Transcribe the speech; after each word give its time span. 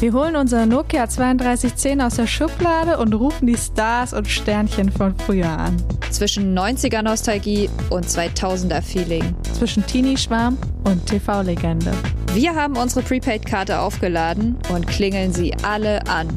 Wir 0.00 0.12
holen 0.12 0.36
unser 0.36 0.64
Nokia 0.64 1.08
3210 1.08 2.00
aus 2.00 2.14
der 2.14 2.28
Schublade 2.28 2.98
und 2.98 3.14
rufen 3.14 3.48
die 3.48 3.56
Stars 3.56 4.12
und 4.12 4.28
Sternchen 4.28 4.92
von 4.92 5.12
früher 5.18 5.48
an. 5.48 5.76
Zwischen 6.12 6.56
90er 6.56 7.02
Nostalgie 7.02 7.68
und 7.90 8.06
2000er 8.06 8.80
Feeling. 8.80 9.34
Zwischen 9.54 9.84
Teenie-Schwarm 9.84 10.56
und 10.84 11.04
TV-Legende. 11.06 11.90
Wir 12.32 12.54
haben 12.54 12.76
unsere 12.76 13.02
Prepaid-Karte 13.02 13.80
aufgeladen 13.80 14.56
und 14.72 14.86
klingeln 14.86 15.32
sie 15.32 15.52
alle 15.64 16.06
an. 16.06 16.28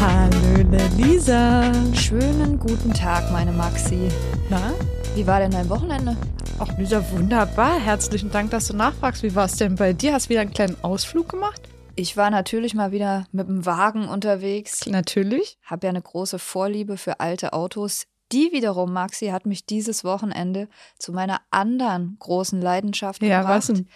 Hallöle 0.00 0.78
Lisa. 0.96 1.72
Schönen 1.92 2.56
guten 2.60 2.94
Tag, 2.94 3.32
meine 3.32 3.50
Maxi. 3.50 4.10
Na? 4.48 4.72
Wie 5.16 5.26
war 5.26 5.40
denn 5.40 5.50
dein 5.50 5.68
Wochenende? 5.68 6.16
Ach, 6.58 6.78
Lisa, 6.78 7.04
wunderbar. 7.10 7.78
Herzlichen 7.78 8.30
Dank, 8.30 8.50
dass 8.50 8.68
du 8.68 8.74
nachfragst. 8.76 9.22
Wie 9.22 9.34
war 9.34 9.44
es 9.44 9.56
denn 9.56 9.74
bei 9.76 9.92
dir? 9.92 10.14
Hast 10.14 10.26
du 10.26 10.30
wieder 10.30 10.40
einen 10.40 10.52
kleinen 10.52 10.76
Ausflug 10.82 11.28
gemacht? 11.28 11.60
Ich 11.96 12.16
war 12.16 12.30
natürlich 12.30 12.74
mal 12.74 12.92
wieder 12.92 13.26
mit 13.32 13.48
dem 13.48 13.66
Wagen 13.66 14.08
unterwegs. 14.08 14.86
Natürlich. 14.86 15.58
Hab 15.64 15.84
ja 15.84 15.90
eine 15.90 16.00
große 16.02 16.38
Vorliebe 16.38 16.96
für 16.96 17.20
alte 17.20 17.52
Autos. 17.52 18.06
Die 18.32 18.50
wiederum, 18.52 18.92
Maxi, 18.92 19.26
hat 19.28 19.46
mich 19.46 19.66
dieses 19.66 20.02
Wochenende 20.02 20.68
zu 20.98 21.12
meiner 21.12 21.40
anderen 21.50 22.16
großen 22.20 22.60
Leidenschaft 22.60 23.22
Ja, 23.22 23.40
gebracht. 23.40 23.56
was 23.58 23.66
denn? 23.68 23.88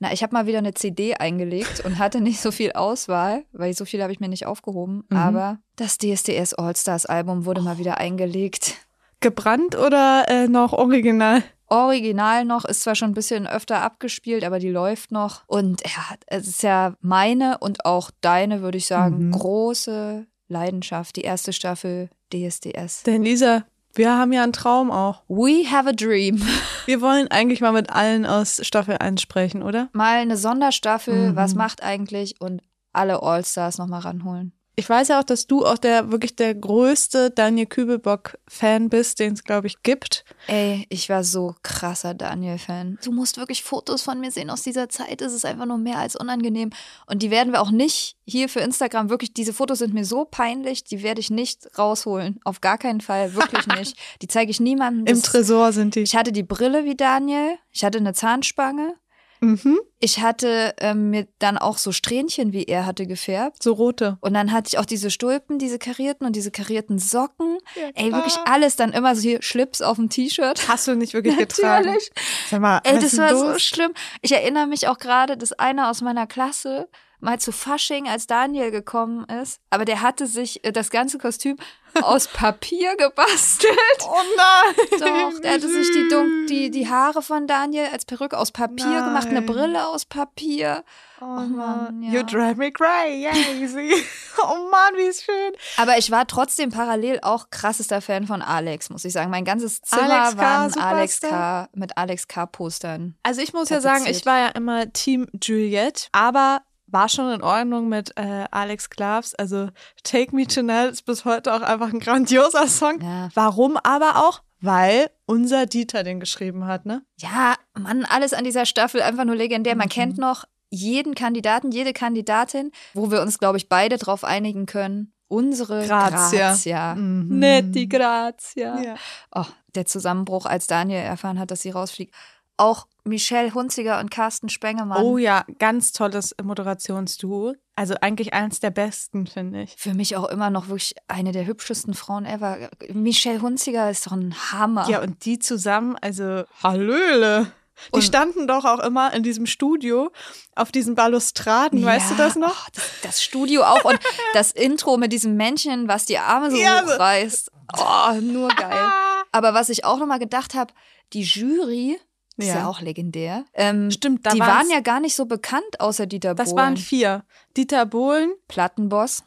Na, 0.00 0.12
ich 0.12 0.22
habe 0.22 0.32
mal 0.32 0.46
wieder 0.46 0.58
eine 0.58 0.74
CD 0.74 1.14
eingelegt 1.14 1.84
und 1.84 1.98
hatte 1.98 2.20
nicht 2.20 2.40
so 2.40 2.50
viel 2.50 2.72
Auswahl, 2.72 3.44
weil 3.52 3.74
so 3.74 3.84
viel 3.84 4.02
habe 4.02 4.12
ich 4.12 4.20
mir 4.20 4.28
nicht 4.28 4.46
aufgehoben. 4.46 5.04
Mhm. 5.08 5.16
Aber 5.16 5.58
das 5.76 5.98
DSDS 5.98 6.54
All-Stars 6.54 7.06
Album 7.06 7.44
wurde 7.44 7.60
mal 7.60 7.78
wieder 7.78 7.98
eingelegt. 7.98 8.74
Gebrannt 9.20 9.76
oder 9.76 10.24
äh, 10.28 10.48
noch 10.48 10.72
original? 10.72 11.42
Original 11.74 12.44
noch, 12.44 12.64
ist 12.64 12.82
zwar 12.82 12.94
schon 12.94 13.10
ein 13.10 13.14
bisschen 13.14 13.46
öfter 13.46 13.82
abgespielt, 13.82 14.44
aber 14.44 14.58
die 14.58 14.70
läuft 14.70 15.10
noch. 15.12 15.42
Und 15.46 15.82
ja, 15.82 16.16
es 16.26 16.46
ist 16.46 16.62
ja 16.62 16.94
meine 17.00 17.58
und 17.58 17.84
auch 17.84 18.10
deine, 18.20 18.62
würde 18.62 18.78
ich 18.78 18.86
sagen, 18.86 19.26
Mhm. 19.28 19.32
große 19.32 20.26
Leidenschaft. 20.48 21.16
Die 21.16 21.22
erste 21.22 21.52
Staffel 21.52 22.10
DSDS. 22.32 23.02
Denn 23.04 23.22
Lisa, 23.22 23.64
wir 23.94 24.16
haben 24.16 24.32
ja 24.32 24.42
einen 24.42 24.52
Traum 24.52 24.90
auch. 24.90 25.22
We 25.28 25.70
have 25.70 25.88
a 25.88 25.92
dream. 25.92 26.40
Wir 26.86 27.00
wollen 27.00 27.28
eigentlich 27.28 27.62
mal 27.62 27.72
mit 27.72 27.88
allen 27.90 28.26
aus 28.26 28.60
Staffel 28.62 28.98
1 28.98 29.22
sprechen, 29.22 29.62
oder? 29.62 29.88
Mal 29.94 30.18
eine 30.18 30.36
Sonderstaffel, 30.36 31.30
Mhm. 31.32 31.36
was 31.36 31.54
macht 31.54 31.82
eigentlich 31.82 32.40
und 32.42 32.60
alle 32.92 33.22
All-Stars 33.22 33.78
nochmal 33.78 34.00
ranholen. 34.00 34.52
Ich 34.76 34.88
weiß 34.88 35.08
ja 35.08 35.20
auch, 35.20 35.24
dass 35.24 35.46
du 35.46 35.64
auch 35.64 35.78
der 35.78 36.10
wirklich 36.10 36.34
der 36.34 36.54
größte 36.54 37.30
Daniel 37.30 37.66
Kübelbock-Fan 37.66 38.88
bist, 38.88 39.20
den 39.20 39.34
es, 39.34 39.44
glaube 39.44 39.68
ich, 39.68 39.82
gibt. 39.82 40.24
Ey, 40.48 40.86
ich 40.88 41.08
war 41.08 41.22
so 41.22 41.54
krasser 41.62 42.14
Daniel-Fan. 42.14 42.98
Du 43.04 43.12
musst 43.12 43.36
wirklich 43.36 43.62
Fotos 43.62 44.02
von 44.02 44.18
mir 44.18 44.30
sehen 44.30 44.50
aus 44.50 44.62
dieser 44.62 44.88
Zeit. 44.88 45.22
Es 45.22 45.32
ist 45.32 45.44
einfach 45.44 45.66
nur 45.66 45.78
mehr 45.78 45.98
als 45.98 46.16
unangenehm. 46.16 46.70
Und 47.06 47.22
die 47.22 47.30
werden 47.30 47.52
wir 47.52 47.60
auch 47.60 47.70
nicht 47.70 48.16
hier 48.24 48.48
für 48.48 48.60
Instagram 48.60 49.10
wirklich, 49.10 49.32
diese 49.32 49.52
Fotos 49.52 49.78
sind 49.78 49.94
mir 49.94 50.04
so 50.04 50.24
peinlich, 50.24 50.82
die 50.84 51.02
werde 51.02 51.20
ich 51.20 51.30
nicht 51.30 51.68
rausholen. 51.78 52.40
Auf 52.44 52.60
gar 52.60 52.78
keinen 52.78 53.00
Fall, 53.00 53.34
wirklich 53.34 53.66
nicht. 53.66 53.96
Die 54.22 54.28
zeige 54.28 54.50
ich 54.50 54.60
niemandem. 54.60 55.06
Im 55.06 55.22
Tresor 55.22 55.72
sind 55.72 55.94
die. 55.94 56.00
Ich 56.00 56.16
hatte 56.16 56.32
die 56.32 56.42
Brille 56.42 56.84
wie 56.84 56.94
Daniel. 56.94 57.58
Ich 57.72 57.84
hatte 57.84 57.98
eine 57.98 58.14
Zahnspange. 58.14 58.94
Mhm. 59.44 59.78
Ich 60.00 60.20
hatte 60.20 60.74
ähm, 60.78 61.10
mir 61.10 61.26
dann 61.38 61.56
auch 61.56 61.78
so 61.78 61.92
Strähnchen 61.92 62.52
wie 62.52 62.64
er 62.64 62.84
hatte 62.86 63.06
gefärbt. 63.06 63.62
So 63.62 63.72
rote. 63.72 64.18
Und 64.20 64.34
dann 64.34 64.52
hatte 64.52 64.68
ich 64.68 64.78
auch 64.78 64.84
diese 64.84 65.10
Stulpen, 65.10 65.58
diese 65.58 65.78
karierten 65.78 66.26
und 66.26 66.36
diese 66.36 66.50
karierten 66.50 66.98
Socken. 66.98 67.58
Ja, 67.74 67.90
Ey, 67.94 68.12
wirklich 68.12 68.36
alles. 68.44 68.76
Dann 68.76 68.92
immer 68.92 69.14
so 69.16 69.22
hier 69.22 69.42
Schlips 69.42 69.80
auf 69.82 69.96
dem 69.96 70.10
T-Shirt. 70.10 70.68
Hast 70.68 70.88
du 70.88 70.94
nicht 70.94 71.14
wirklich 71.14 71.36
getragen? 71.36 71.86
Natürlich. 71.86 72.10
Sag 72.50 72.60
mal, 72.60 72.80
Ey, 72.84 72.98
das 72.98 73.16
war 73.16 73.34
so 73.34 73.52
los? 73.52 73.62
schlimm. 73.62 73.92
Ich 74.20 74.32
erinnere 74.32 74.66
mich 74.66 74.88
auch 74.88 74.98
gerade, 74.98 75.36
dass 75.36 75.52
einer 75.52 75.90
aus 75.90 76.02
meiner 76.02 76.26
Klasse 76.26 76.88
mal 77.24 77.40
zu 77.40 77.50
Fasching, 77.50 78.08
als 78.08 78.26
Daniel 78.26 78.70
gekommen 78.70 79.24
ist, 79.24 79.60
aber 79.70 79.84
der 79.84 80.02
hatte 80.02 80.26
sich 80.26 80.64
äh, 80.64 80.72
das 80.72 80.90
ganze 80.90 81.18
Kostüm 81.18 81.56
aus 82.02 82.28
Papier 82.28 82.96
gebastelt. 82.96 83.78
Oh 84.04 84.16
nein! 84.36 85.00
Doch, 85.00 85.40
der 85.40 85.54
hatte 85.54 85.68
sich 85.68 85.90
die, 85.92 86.08
Dun 86.08 86.46
die, 86.48 86.70
die 86.70 86.88
Haare 86.88 87.22
von 87.22 87.46
Daniel 87.46 87.86
als 87.92 88.04
Perücke 88.04 88.38
aus 88.38 88.52
Papier 88.52 89.02
gemacht, 89.02 89.26
eine 89.26 89.40
Nein. 89.40 89.46
Brille 89.46 89.86
aus 89.88 90.04
Papier. 90.04 90.84
Oh 91.20 91.26
Mann, 91.26 91.56
Mann, 91.56 92.02
ja. 92.02 92.12
you 92.12 92.22
drive 92.22 92.56
me 92.56 92.70
crazy. 92.70 93.94
oh 94.42 94.68
Mann, 94.70 94.94
wie 94.96 95.08
ist 95.08 95.24
schön. 95.24 95.52
Aber 95.76 95.96
ich 95.96 96.10
war 96.10 96.26
trotzdem 96.26 96.70
parallel 96.70 97.20
auch 97.22 97.50
krassester 97.50 98.00
Fan 98.00 98.26
von 98.26 98.42
Alex, 98.42 98.90
muss 98.90 99.04
ich 99.04 99.12
sagen. 99.12 99.30
Mein 99.30 99.44
ganzes 99.44 99.80
Zimmer 99.80 100.10
Alex 100.10 100.36
K., 100.36 100.42
war 100.42 100.64
ein 100.64 100.78
Alex. 100.78 101.20
K. 101.20 101.68
mit 101.74 101.96
Alex 101.96 102.28
K-Postern. 102.28 103.14
Also 103.22 103.40
ich 103.40 103.52
muss 103.52 103.70
ja 103.70 103.80
sagen, 103.80 104.04
ich 104.06 104.26
war 104.26 104.38
ja 104.38 104.48
immer 104.48 104.92
Team 104.92 105.28
Juliette, 105.40 106.08
aber 106.12 106.62
war 106.94 107.10
schon 107.10 107.30
in 107.30 107.42
Ordnung 107.42 107.88
mit 107.90 108.16
äh, 108.16 108.46
Alex 108.50 108.88
Klavs. 108.88 109.34
Also 109.34 109.68
Take 110.04 110.34
Me 110.34 110.46
Tonight 110.46 110.92
ist 110.92 111.02
bis 111.04 111.26
heute 111.26 111.52
auch 111.52 111.60
einfach 111.60 111.92
ein 111.92 112.00
grandioser 112.00 112.66
Song. 112.68 113.00
Ja. 113.02 113.28
Warum 113.34 113.76
aber 113.76 114.24
auch? 114.26 114.40
Weil 114.62 115.10
unser 115.26 115.66
Dieter 115.66 116.04
den 116.04 116.20
geschrieben 116.20 116.64
hat, 116.66 116.86
ne? 116.86 117.02
Ja, 117.18 117.56
Mann, 117.78 118.06
alles 118.08 118.32
an 118.32 118.44
dieser 118.44 118.64
Staffel 118.64 119.02
einfach 119.02 119.24
nur 119.26 119.34
legendär. 119.36 119.76
Man 119.76 119.88
Mhm. 119.88 119.90
kennt 119.90 120.18
noch 120.18 120.44
jeden 120.70 121.14
Kandidaten, 121.14 121.70
jede 121.70 121.92
Kandidatin, 121.92 122.70
wo 122.94 123.10
wir 123.10 123.20
uns, 123.20 123.38
glaube 123.38 123.58
ich, 123.58 123.68
beide 123.68 123.98
drauf 123.98 124.24
einigen 124.24 124.64
können. 124.64 125.12
Unsere 125.28 125.86
Grazia. 125.86 126.48
Grazia. 126.50 126.94
Mhm. 126.94 127.38
Netti 127.40 127.86
Grazia. 127.88 128.80
Ja. 128.80 128.94
Oh, 129.34 129.44
der 129.74 129.84
Zusammenbruch, 129.86 130.46
als 130.46 130.66
Daniel 130.66 131.00
erfahren 131.02 131.38
hat, 131.38 131.50
dass 131.50 131.60
sie 131.62 131.70
rausfliegt. 131.70 132.14
Auch 132.56 132.86
Michelle 133.04 133.52
Hunziger 133.54 134.00
und 134.00 134.10
Carsten 134.10 134.48
Spengemann. 134.48 135.02
Oh 135.02 135.18
ja, 135.18 135.44
ganz 135.58 135.92
tolles 135.92 136.34
Moderationsduo. 136.42 137.54
Also 137.76 137.94
eigentlich 138.00 138.32
eins 138.34 138.60
der 138.60 138.70
besten, 138.70 139.26
finde 139.26 139.62
ich. 139.62 139.74
Für 139.76 139.94
mich 139.94 140.16
auch 140.16 140.28
immer 140.28 140.48
noch 140.50 140.68
wirklich 140.68 140.94
eine 141.08 141.32
der 141.32 141.44
hübschesten 141.46 141.94
Frauen 141.94 142.24
ever. 142.24 142.70
Michelle 142.92 143.42
Hunziger 143.42 143.90
ist 143.90 144.06
doch 144.06 144.12
ein 144.12 144.34
Hammer. 144.52 144.88
Ja, 144.88 145.02
und 145.02 145.24
die 145.24 145.38
zusammen, 145.38 145.96
also 146.00 146.44
Hallöle. 146.62 147.52
Die 147.88 147.96
Und- 147.96 148.02
standen 148.02 148.46
doch 148.46 148.64
auch 148.64 148.78
immer 148.78 149.12
in 149.12 149.22
diesem 149.24 149.46
Studio 149.46 150.12
auf 150.54 150.70
diesen 150.70 150.94
Balustraden, 150.94 151.84
weißt 151.84 152.12
du 152.12 152.14
das 152.14 152.36
noch? 152.36 152.66
Oh, 152.68 152.70
das, 152.74 152.84
das 153.02 153.22
Studio 153.24 153.64
auch 153.64 153.84
und 153.84 153.98
das 154.34 154.52
Intro 154.52 154.96
mit 154.96 155.12
diesem 155.12 155.34
Männchen, 155.36 155.88
was 155.88 156.04
die 156.06 156.18
Arme 156.18 156.52
so 156.52 156.56
Ja, 156.56 156.82
hochreißt. 156.84 157.50
Oh, 157.76 158.12
nur 158.20 158.48
geil. 158.50 158.92
Aber 159.32 159.52
was 159.54 159.68
ich 159.68 159.84
auch 159.84 159.98
nochmal 159.98 160.20
gedacht 160.20 160.54
habe, 160.54 160.72
die 161.12 161.22
Jury 161.22 161.98
ist 162.36 162.48
ja, 162.48 162.66
auch 162.66 162.80
legendär. 162.80 163.44
Ähm, 163.54 163.90
Stimmt, 163.90 164.26
da 164.26 164.30
die 164.30 164.40
waren 164.40 164.68
ja 164.70 164.80
gar 164.80 165.00
nicht 165.00 165.14
so 165.14 165.26
bekannt, 165.26 165.78
außer 165.80 166.06
Dieter 166.06 166.34
Das 166.34 166.50
Bohlen. 166.50 166.56
waren 166.58 166.76
vier. 166.76 167.24
Dieter 167.56 167.86
Bohlen, 167.86 168.32
Plattenboss, 168.48 169.22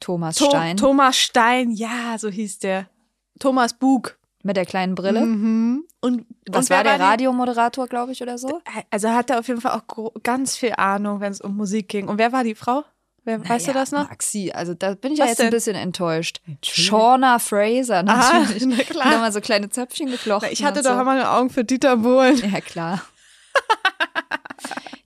Thomas 0.00 0.36
To 0.36 0.46
Stein 0.46 0.76
Thomas 0.76 1.16
Stein, 1.16 1.70
ja, 1.70 2.16
so 2.18 2.28
hieß 2.28 2.58
der. 2.58 2.88
Thomas 3.38 3.72
Bug. 3.74 4.18
mit 4.44 4.56
der 4.56 4.66
kleinen 4.66 4.94
Brille. 4.96 5.20
Mhm. 5.24 5.84
Und 6.00 6.26
Das 6.46 6.64
und 6.64 6.70
wer 6.70 6.78
war 6.78 6.84
der 6.84 6.98
Radiomoderator, 7.00 7.86
glaube 7.86 8.10
ich, 8.12 8.20
oder 8.22 8.36
so. 8.36 8.60
Also 8.90 9.06
er 9.06 9.14
hatte 9.14 9.38
auf 9.38 9.46
jeden 9.46 9.60
Fall 9.60 9.80
auch 9.80 10.12
ganz 10.24 10.56
viel 10.56 10.74
Ahnung, 10.76 11.20
wenn 11.20 11.30
es 11.30 11.40
um 11.40 11.56
Musik 11.56 11.88
ging. 11.88 12.08
Und 12.08 12.18
wer 12.18 12.32
war 12.32 12.42
die 12.42 12.56
Frau? 12.56 12.82
Wer, 13.24 13.40
weißt 13.48 13.66
du 13.68 13.70
Naja, 13.70 13.80
das 13.80 13.92
noch? 13.92 14.08
Maxi, 14.10 14.50
also 14.52 14.74
da 14.74 14.94
bin 14.94 15.12
ich 15.12 15.18
ja 15.18 15.24
Was 15.24 15.30
jetzt 15.32 15.40
ein 15.40 15.46
denn? 15.46 15.52
bisschen 15.52 15.76
enttäuscht. 15.76 16.40
Shauna 16.64 17.38
Fraser 17.38 18.02
natürlich. 18.02 18.64
na 18.66 18.76
Und 18.76 18.86
klar. 18.86 19.10
dann 19.10 19.20
mal 19.20 19.32
so 19.32 19.40
kleine 19.40 19.68
Zöpfchen 19.70 20.10
geflochten. 20.10 20.50
Ich 20.52 20.64
hatte 20.64 20.82
doch 20.82 20.94
so. 20.96 21.00
immer 21.00 21.32
Augen 21.36 21.50
für 21.50 21.64
Dieter 21.64 21.96
Bohlen. 21.98 22.36
Ja, 22.52 22.60
klar. 22.60 23.02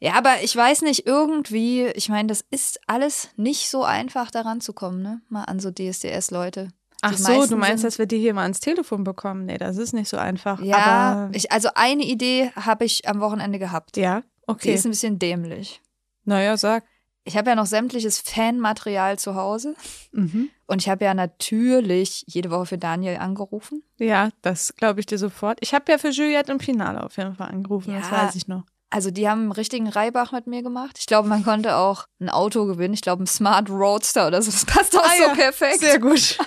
ja, 0.01 0.15
aber 0.15 0.43
ich 0.43 0.55
weiß 0.55 0.83
nicht, 0.83 1.07
irgendwie, 1.07 1.87
ich 1.95 2.09
meine, 2.09 2.29
das 2.29 2.45
ist 2.51 2.81
alles 2.87 3.29
nicht 3.37 3.69
so 3.69 3.85
einfach, 3.85 4.31
daran 4.31 4.61
zu 4.61 4.73
kommen, 4.73 5.03
ne? 5.03 5.21
Mal 5.29 5.45
an 5.45 5.61
so 5.61 5.71
DSDS-Leute. 5.71 6.69
Ach 7.03 7.15
Die 7.15 7.23
so, 7.23 7.47
du 7.47 7.57
meinst, 7.57 7.85
dass 7.85 7.99
wir 7.99 8.07
die 8.07 8.19
hier 8.19 8.33
mal 8.35 8.43
ans 8.43 8.61
Telefon 8.61 9.05
bekommen? 9.05 9.45
Nee, 9.45 9.59
das 9.59 9.77
ist 9.77 9.93
nicht 9.93 10.09
so 10.09 10.17
einfach. 10.17 10.61
Ja, 10.63 11.29
ich, 11.33 11.53
also 11.53 11.69
eine 11.75 12.03
Idee 12.05 12.51
habe 12.57 12.85
ich 12.85 13.07
am 13.09 13.21
Wochenende 13.21 13.59
gehabt. 13.59 13.97
ja, 13.97 14.21
Die 14.21 14.25
okay. 14.47 14.75
ist 14.75 14.87
ein 14.87 14.91
bisschen 14.91 15.19
dämlich. 15.19 15.83
Naja, 16.25 16.57
sag. 16.57 16.85
Ich 17.27 17.37
habe 17.37 17.51
ja 17.51 17.57
noch 17.57 17.67
sämtliches 17.67 18.21
Fanmaterial 18.21 19.19
zu 19.19 19.35
Hause. 19.35 19.75
Mhm. 20.13 20.49
Und 20.67 20.81
ich 20.83 20.89
habe 20.89 21.05
ja 21.05 21.13
natürlich 21.13 22.25
jede 22.27 22.51
Woche 22.51 22.67
für 22.67 22.79
Daniel 22.79 23.19
angerufen. 23.19 23.83
Ja, 23.99 24.31
das 24.43 24.75
glaube 24.77 25.01
ich 25.01 25.07
dir 25.07 25.19
sofort. 25.19 25.59
Ich 25.61 25.75
habe 25.75 25.91
ja 25.91 25.99
für 25.99 26.11
Juliette 26.11 26.53
im 26.53 26.61
Finale 26.61 27.03
auf 27.03 27.17
jeden 27.17 27.35
Fall 27.35 27.49
angerufen, 27.49 27.93
das 27.95 28.11
Ja. 28.11 28.25
weiß 28.25 28.37
ich 28.37 28.47
noch. 28.49 28.63
Also 28.89 29.11
die 29.11 29.29
haben 29.29 29.41
einen 29.43 29.53
richtigen 29.53 29.89
Reibach 29.89 30.31
mit 30.31 30.47
mir 30.47 30.63
gemacht. 30.63 30.97
Ich 31.01 31.07
glaube, 31.07 31.29
man 31.29 31.43
konnte 31.45 31.75
auch 31.77 32.07
ein 32.21 32.31
Auto 32.31 32.65
gewinnen. 32.67 32.95
Ich 32.95 33.03
glaube, 33.03 33.25
ein 33.25 33.27
Smart 33.27 33.69
Roadster 33.69 34.29
oder 34.29 34.41
so. 34.41 34.51
Das 34.53 34.65
passt 34.65 34.97
auch 34.97 35.03
Ah 35.05 35.11
so 35.17 35.23
ja, 35.25 35.35
perfekt. 35.35 35.81
Sehr 35.81 35.99
gut. 35.99 36.39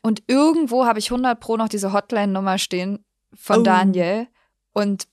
Und 0.00 0.22
irgendwo 0.28 0.86
habe 0.86 1.00
ich 1.00 1.10
100 1.10 1.38
Pro 1.40 1.56
noch 1.56 1.68
diese 1.68 1.92
Hotline-Nummer 1.92 2.58
stehen 2.58 3.04
von 3.34 3.60
Oh. 3.60 3.62
Daniel. 3.64 4.28
Und 4.72 5.08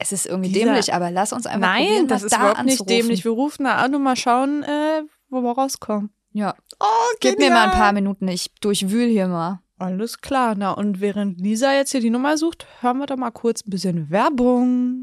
es 0.00 0.12
ist 0.12 0.26
irgendwie 0.26 0.50
Dieser- 0.50 0.66
dämlich, 0.66 0.92
aber 0.94 1.10
lass 1.10 1.32
uns 1.32 1.46
einfach 1.46 1.74
probieren, 1.76 1.94
Nein, 1.96 2.08
das 2.08 2.22
mal 2.22 2.26
ist 2.26 2.32
da 2.32 2.36
überhaupt 2.38 2.64
nicht 2.64 2.80
anzurufen. 2.80 2.86
dämlich. 2.96 3.24
Wir 3.24 3.30
rufen 3.32 3.64
da 3.64 3.76
an 3.76 3.94
und 3.94 4.02
mal 4.02 4.16
schauen, 4.16 4.62
äh, 4.64 5.02
wo 5.28 5.40
wir 5.42 5.52
rauskommen. 5.52 6.10
Ja, 6.32 6.54
Oh, 6.78 6.84
gib 7.20 7.38
mir 7.38 7.50
mal 7.50 7.64
ein 7.68 7.70
paar 7.72 7.92
Minuten, 7.92 8.26
ich 8.28 8.50
durchwühl 8.60 9.08
hier 9.08 9.28
mal. 9.28 9.60
Alles 9.78 10.20
klar. 10.20 10.54
Na, 10.56 10.72
und 10.72 11.00
während 11.00 11.40
Lisa 11.40 11.72
jetzt 11.74 11.90
hier 11.92 12.00
die 12.00 12.10
Nummer 12.10 12.36
sucht, 12.38 12.66
hören 12.80 12.98
wir 12.98 13.06
doch 13.06 13.16
mal 13.16 13.30
kurz 13.30 13.62
ein 13.66 13.70
bisschen 13.70 14.10
Werbung. 14.10 15.02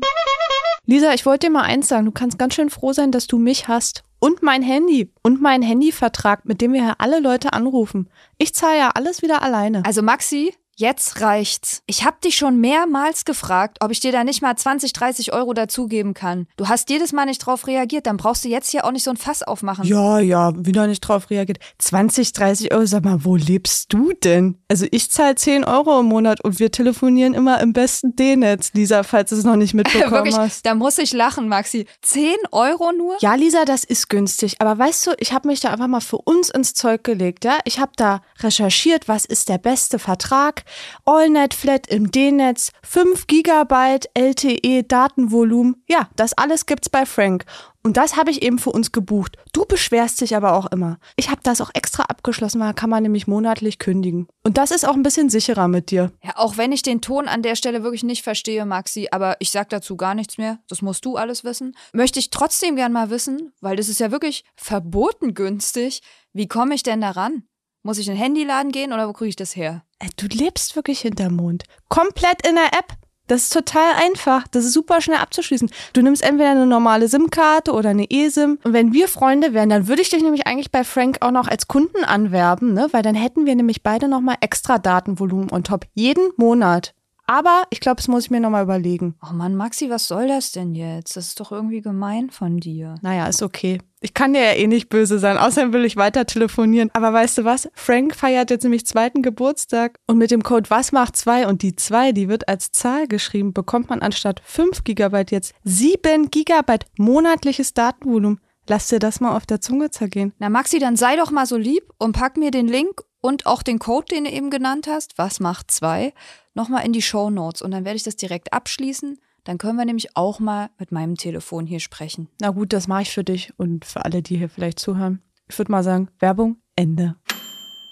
Lisa, 0.86 1.14
ich 1.14 1.26
wollte 1.26 1.48
dir 1.48 1.52
mal 1.52 1.64
eins 1.64 1.90
sagen. 1.90 2.06
Du 2.06 2.12
kannst 2.12 2.40
ganz 2.40 2.54
schön 2.54 2.70
froh 2.70 2.94
sein, 2.94 3.12
dass 3.12 3.28
du 3.28 3.38
mich 3.38 3.68
hast. 3.68 4.04
Und 4.20 4.42
mein 4.42 4.62
Handy. 4.62 5.12
Und 5.22 5.42
meinen 5.42 5.62
Handyvertrag, 5.64 6.46
mit 6.46 6.62
dem 6.62 6.74
wir 6.74 6.82
hier 6.84 6.96
alle 7.00 7.20
Leute 7.20 7.54
anrufen. 7.54 8.10
Ich 8.38 8.54
zahle 8.56 8.78
ja 8.78 8.92
alles 8.96 9.22
wieder 9.22 9.42
alleine. 9.42 9.84
Also 9.86 10.02
Maxi, 10.02 10.54
jetzt 10.78 11.22
reicht's. 11.22 11.82
Ich 11.88 12.06
hab 12.06 12.22
dich 12.22 12.36
schon 12.36 12.60
mehrmals 12.60 13.26
gefragt, 13.26 13.80
ob 13.82 13.92
ich 13.92 14.00
dir 14.00 14.12
da 14.12 14.24
nicht 14.24 14.42
mal 14.42 14.56
20, 14.56 14.94
30 14.94 15.34
Euro 15.34 15.54
dazugeben 15.54 16.14
kann. 16.14 16.48
Du 16.56 16.68
hast 16.68 16.90
jedes 16.90 17.14
Mal 17.14 17.26
nicht 17.26 17.40
drauf 17.40 17.66
reagiert, 17.68 18.06
dann 18.06 18.18
brauchst 18.18 18.46
du 18.46 18.50
jetzt 18.50 18.70
hier 18.70 18.86
auch 18.86 18.92
nicht 18.92 19.04
so 19.04 19.10
ein 19.10 19.18
Fass 19.18 19.42
aufmachen. 19.42 19.86
Ja, 19.86 20.20
ja, 20.20 20.54
wieder 20.56 20.86
nicht 20.88 21.02
drauf 21.02 21.30
reagiert. 21.32 21.58
20, 21.80 22.32
30 22.32 22.74
Euro, 22.74 22.86
sag 22.86 23.04
mal, 23.04 23.26
wo 23.26 23.36
lebst 23.36 23.92
du 23.92 24.14
denn? 24.14 24.60
Also 24.68 24.86
ich 24.92 25.10
zahle 25.10 25.36
10 25.36 25.64
Euro 25.64 26.00
im 26.00 26.06
Monat 26.06 26.44
und 26.44 26.60
wir 26.60 26.72
telefonieren 26.72 27.34
immer 27.34 27.60
im 27.60 27.74
besten 27.74 28.16
D-Netz, 28.16 28.72
Lisa, 28.74 29.02
falls 29.04 29.32
du 29.32 29.36
es 29.36 29.44
noch 29.44 29.56
nicht 29.56 29.74
mitbekommen 29.74 30.12
Wirklich, 30.12 30.38
hast. 30.38 30.66
da 30.66 30.76
muss 30.76 31.00
ich 31.00 31.12
lachen, 31.12 31.48
Maxi. 31.48 31.88
10 32.04 32.36
Euro 32.52 32.92
nur? 32.92 33.18
Ja, 33.20 33.34
Lisa, 33.34 33.66
das 33.66 33.84
ist 33.84 34.10
günstig. 34.10 34.58
Aber 34.60 34.78
weißt 34.78 35.08
du, 35.08 35.12
ich 35.18 35.34
habe 35.34 35.48
mich 35.48 35.60
da 35.60 35.72
einfach 35.72 35.88
mal 35.88 36.02
für 36.02 36.18
uns 36.18 36.50
ins 36.50 36.76
Zeug 36.76 37.04
gelegt. 37.04 37.46
Ja? 37.46 37.58
Ich 37.66 37.80
habe 37.80 37.94
da 37.96 38.22
recherchiert, 38.42 39.08
was 39.08 39.26
ist 39.26 39.50
der 39.50 39.58
beste 39.58 39.98
Vertrag. 39.98 40.64
AllNet 41.06 41.54
Flat 41.54 41.88
im 41.88 42.12
D-Netz, 42.12 42.72
5 42.84 43.28
Gigabyte 43.28 44.10
LTE 44.14 44.84
Datenvolumen. 44.84 45.84
Ja, 45.88 46.10
das 46.16 46.34
alles 46.34 46.66
gibt's 46.66 46.90
bei 46.90 47.06
Frank. 47.06 47.46
Und 47.88 47.96
das 47.96 48.18
habe 48.18 48.32
ich 48.32 48.42
eben 48.42 48.60
für 48.60 48.72
uns 48.72 48.92
gebucht. 48.92 49.38
Du 49.54 49.64
beschwerst 49.64 50.20
dich 50.20 50.36
aber 50.36 50.52
auch 50.58 50.66
immer. 50.74 51.00
Ich 51.16 51.30
habe 51.30 51.40
das 51.44 51.62
auch 51.62 51.70
extra 51.74 52.04
abgeschlossen, 52.04 52.60
weil 52.60 52.74
kann 52.74 52.90
man 52.90 53.02
nämlich 53.02 53.28
monatlich 53.28 53.80
kündigen. 53.80 54.28
Und 54.44 54.58
das 54.58 54.72
ist 54.72 54.86
auch 54.86 54.96
ein 54.96 55.04
bisschen 55.04 55.30
sicherer 55.30 55.70
mit 55.70 55.90
dir. 55.90 56.12
Ja, 56.22 56.34
auch 56.36 56.58
wenn 56.58 56.74
ich 56.74 56.82
den 56.82 57.00
Ton 57.00 57.30
an 57.30 57.44
der 57.44 57.56
Stelle 57.56 57.84
wirklich 57.84 58.04
nicht 58.04 58.24
verstehe, 58.24 58.66
Maxi, 58.66 59.08
aber 59.12 59.38
ich 59.40 59.52
sag 59.52 59.70
dazu 59.70 59.96
gar 59.96 60.16
nichts 60.16 60.38
mehr, 60.38 60.60
das 60.68 60.82
musst 60.82 61.06
du 61.06 61.16
alles 61.16 61.46
wissen, 61.46 61.78
möchte 61.94 62.20
ich 62.20 62.30
trotzdem 62.30 62.76
gern 62.76 62.92
mal 62.92 63.10
wissen, 63.10 63.54
weil 63.62 63.78
das 63.78 63.88
ist 63.88 64.02
ja 64.02 64.12
wirklich 64.12 64.44
verboten 64.58 65.34
günstig. 65.34 66.02
Wie 66.34 66.50
komme 66.50 66.76
ich 66.76 66.84
denn 66.84 67.00
daran? 67.00 67.44
Muss 67.88 68.00
ich 68.00 68.10
in 68.10 68.16
den 68.16 68.22
Handyladen 68.22 68.74
gehen 68.74 68.92
oder 68.92 69.08
wo 69.08 69.14
kriege 69.14 69.30
ich 69.30 69.38
das 69.38 69.56
her? 69.56 69.82
Äh, 70.00 70.10
Du 70.18 70.26
lebst 70.28 70.76
wirklich 70.76 71.00
hinterm 71.00 71.38
Mond. 71.38 71.64
Komplett 71.88 72.46
in 72.46 72.56
der 72.56 72.78
App. 72.78 72.98
Das 73.28 73.44
ist 73.44 73.54
total 73.54 73.94
einfach. 73.96 74.46
Das 74.50 74.66
ist 74.66 74.74
super 74.74 75.00
schnell 75.00 75.20
abzuschließen. 75.20 75.72
Du 75.94 76.02
nimmst 76.02 76.22
entweder 76.22 76.52
eine 76.52 76.66
normale 76.66 77.08
SIM-Karte 77.08 77.72
oder 77.72 77.92
eine 77.92 78.12
eSIM. 78.12 78.60
Und 78.66 78.74
wenn 78.74 78.92
wir 78.92 79.08
Freunde 79.08 79.54
wären, 79.54 79.70
dann 79.70 79.88
würde 79.88 80.02
ich 80.02 80.10
dich 80.10 80.22
nämlich 80.22 80.48
eigentlich 80.48 80.70
bei 80.70 80.84
Frank 80.84 81.20
auch 81.22 81.32
noch 81.32 81.48
als 81.48 81.70
Kunden 81.70 82.04
anwerben, 82.04 82.74
ne? 82.74 82.90
Weil 82.92 83.04
dann 83.04 83.16
hätten 83.16 83.46
wir 83.46 83.56
nämlich 83.56 83.84
beide 83.84 84.10
nochmal 84.10 84.36
extra 84.42 84.80
Datenvolumen 84.80 85.50
on 85.50 85.64
top. 85.64 85.86
Jeden 85.94 86.32
Monat. 86.36 86.94
Aber 87.28 87.64
ich 87.72 87.82
glaube, 87.82 87.98
das 87.98 88.08
muss 88.08 88.24
ich 88.24 88.32
mir 88.32 88.40
nochmal 88.40 88.64
überlegen. 88.64 89.16
Oh 89.22 89.34
Mann, 89.34 89.56
Maxi, 89.56 89.90
was 89.90 90.08
soll 90.08 90.30
das 90.30 90.54
denn 90.54 90.74
jetzt? 90.74 91.18
Das 91.18 91.28
ist 91.28 91.40
doch 91.42 91.52
irgendwie 91.52 91.82
gemein 91.82 92.30
von 92.30 92.58
dir. 92.58 92.96
Naja, 93.02 93.28
ist 93.28 93.44
okay. 93.44 93.80
Ich 94.00 94.14
kann 94.14 94.34
dir 94.34 94.42
ja 94.42 94.54
eh 94.54 94.68
nicht 94.68 94.88
böse 94.88 95.20
sein. 95.20 95.38
Außerdem 95.38 95.74
will 95.74 95.84
ich 95.84 95.98
weiter 95.98 96.26
telefonieren. 96.26 96.90
Aber 96.94 97.12
weißt 97.12 97.40
du 97.40 97.44
was? 97.44 97.68
Frank 97.74 98.16
feiert 98.16 98.50
jetzt 98.50 98.64
nämlich 98.64 98.86
zweiten 98.86 99.24
Geburtstag. 99.24 100.00
Und 100.08 100.18
mit 100.18 100.32
dem 100.32 100.42
Code 100.42 100.70
Was 100.70 100.94
macht 100.94 101.18
2 101.18 101.48
und 101.48 101.64
die 101.64 101.76
2, 101.76 102.14
die 102.14 102.30
wird 102.30 102.48
als 102.48 102.72
Zahl 102.72 103.08
geschrieben, 103.08 103.52
bekommt 103.52 103.90
man 103.90 104.02
anstatt 104.02 104.42
5 104.46 104.86
Gigabyte 104.86 105.32
jetzt 105.32 105.54
7 105.66 106.32
Gigabyte 106.32 106.86
monatliches 106.98 107.74
Datenvolumen. 107.74 108.40
Lass 108.70 108.88
dir 108.88 109.00
das 109.00 109.20
mal 109.20 109.36
auf 109.36 109.46
der 109.46 109.62
Zunge 109.62 109.92
zergehen. 109.92 110.34
Na 110.40 110.50
Maxi, 110.50 110.80
dann 110.80 110.98
sei 110.98 111.16
doch 111.16 111.32
mal 111.32 111.46
so 111.46 111.56
lieb 111.56 111.84
und 111.98 112.12
pack 112.12 112.38
mir 112.38 112.52
den 112.52 112.68
Link 112.68 113.02
und 113.22 113.46
auch 113.46 113.64
den 113.64 113.80
Code, 113.80 114.08
den 114.14 114.26
du 114.26 114.32
eben 114.32 114.50
genannt 114.50 114.88
hast, 114.88 115.18
was 115.18 115.40
macht 115.40 115.72
zwei, 115.72 116.14
nochmal 116.54 116.86
in 116.86 116.94
die 116.94 117.02
Show 117.02 117.30
Notes 117.30 117.62
und 117.62 117.72
dann 117.72 117.86
werde 117.86 117.98
ich 117.98 118.04
das 118.04 118.16
direkt 118.16 118.54
abschließen. 118.54 119.20
Dann 119.44 119.58
können 119.58 119.78
wir 119.78 119.86
nämlich 119.86 120.16
auch 120.18 120.40
mal 120.40 120.70
mit 120.78 120.92
meinem 120.92 121.16
Telefon 121.16 121.66
hier 121.68 121.80
sprechen. 121.80 122.28
Na 122.42 122.50
gut, 122.50 122.74
das 122.74 122.88
mache 122.88 123.04
ich 123.04 123.12
für 123.12 123.24
dich 123.24 123.54
und 123.58 123.86
für 123.86 124.04
alle, 124.04 124.22
die 124.22 124.38
hier 124.38 124.50
vielleicht 124.50 124.80
zuhören. 124.80 125.22
Ich 125.48 125.58
würde 125.58 125.72
mal 125.72 125.84
sagen, 125.84 126.10
Werbung, 126.20 126.58
Ende. 126.76 127.16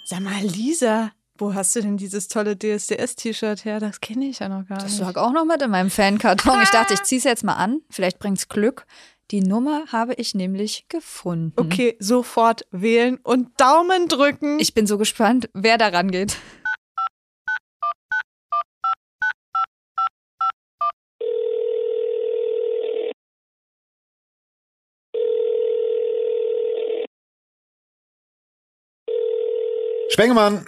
Sag 0.05 0.19
mal, 0.19 0.41
Lisa, 0.41 1.11
wo 1.37 1.53
hast 1.53 1.75
du 1.75 1.81
denn 1.81 1.95
dieses 1.97 2.27
tolle 2.27 2.57
DSDS-T-Shirt 2.57 3.63
her? 3.65 3.79
Das 3.79 4.01
kenne 4.01 4.25
ich 4.25 4.39
ja 4.39 4.49
noch 4.49 4.67
gar 4.67 4.79
Das 4.79 4.91
nicht. 4.91 4.99
lag 5.01 5.15
auch 5.15 5.31
noch 5.31 5.45
mit 5.45 5.61
in 5.61 5.71
meinem 5.71 5.89
Fankarton. 5.89 6.61
Ich 6.61 6.69
dachte, 6.71 6.93
ich 6.93 7.03
zieh's 7.03 7.23
jetzt 7.23 7.43
mal 7.43 7.53
an. 7.55 7.81
Vielleicht 7.89 8.19
bringt's 8.19 8.49
Glück. 8.49 8.85
Die 9.31 9.41
Nummer 9.41 9.85
habe 9.91 10.13
ich 10.15 10.35
nämlich 10.35 10.85
gefunden. 10.87 11.53
Okay, 11.59 11.95
sofort 11.99 12.67
wählen 12.69 13.17
und 13.23 13.59
Daumen 13.59 14.07
drücken. 14.07 14.59
Ich 14.59 14.75
bin 14.75 14.85
so 14.85 14.99
gespannt, 14.99 15.49
wer 15.53 15.79
daran 15.79 16.11
geht. 16.11 16.37
Spengemann. 30.11 30.65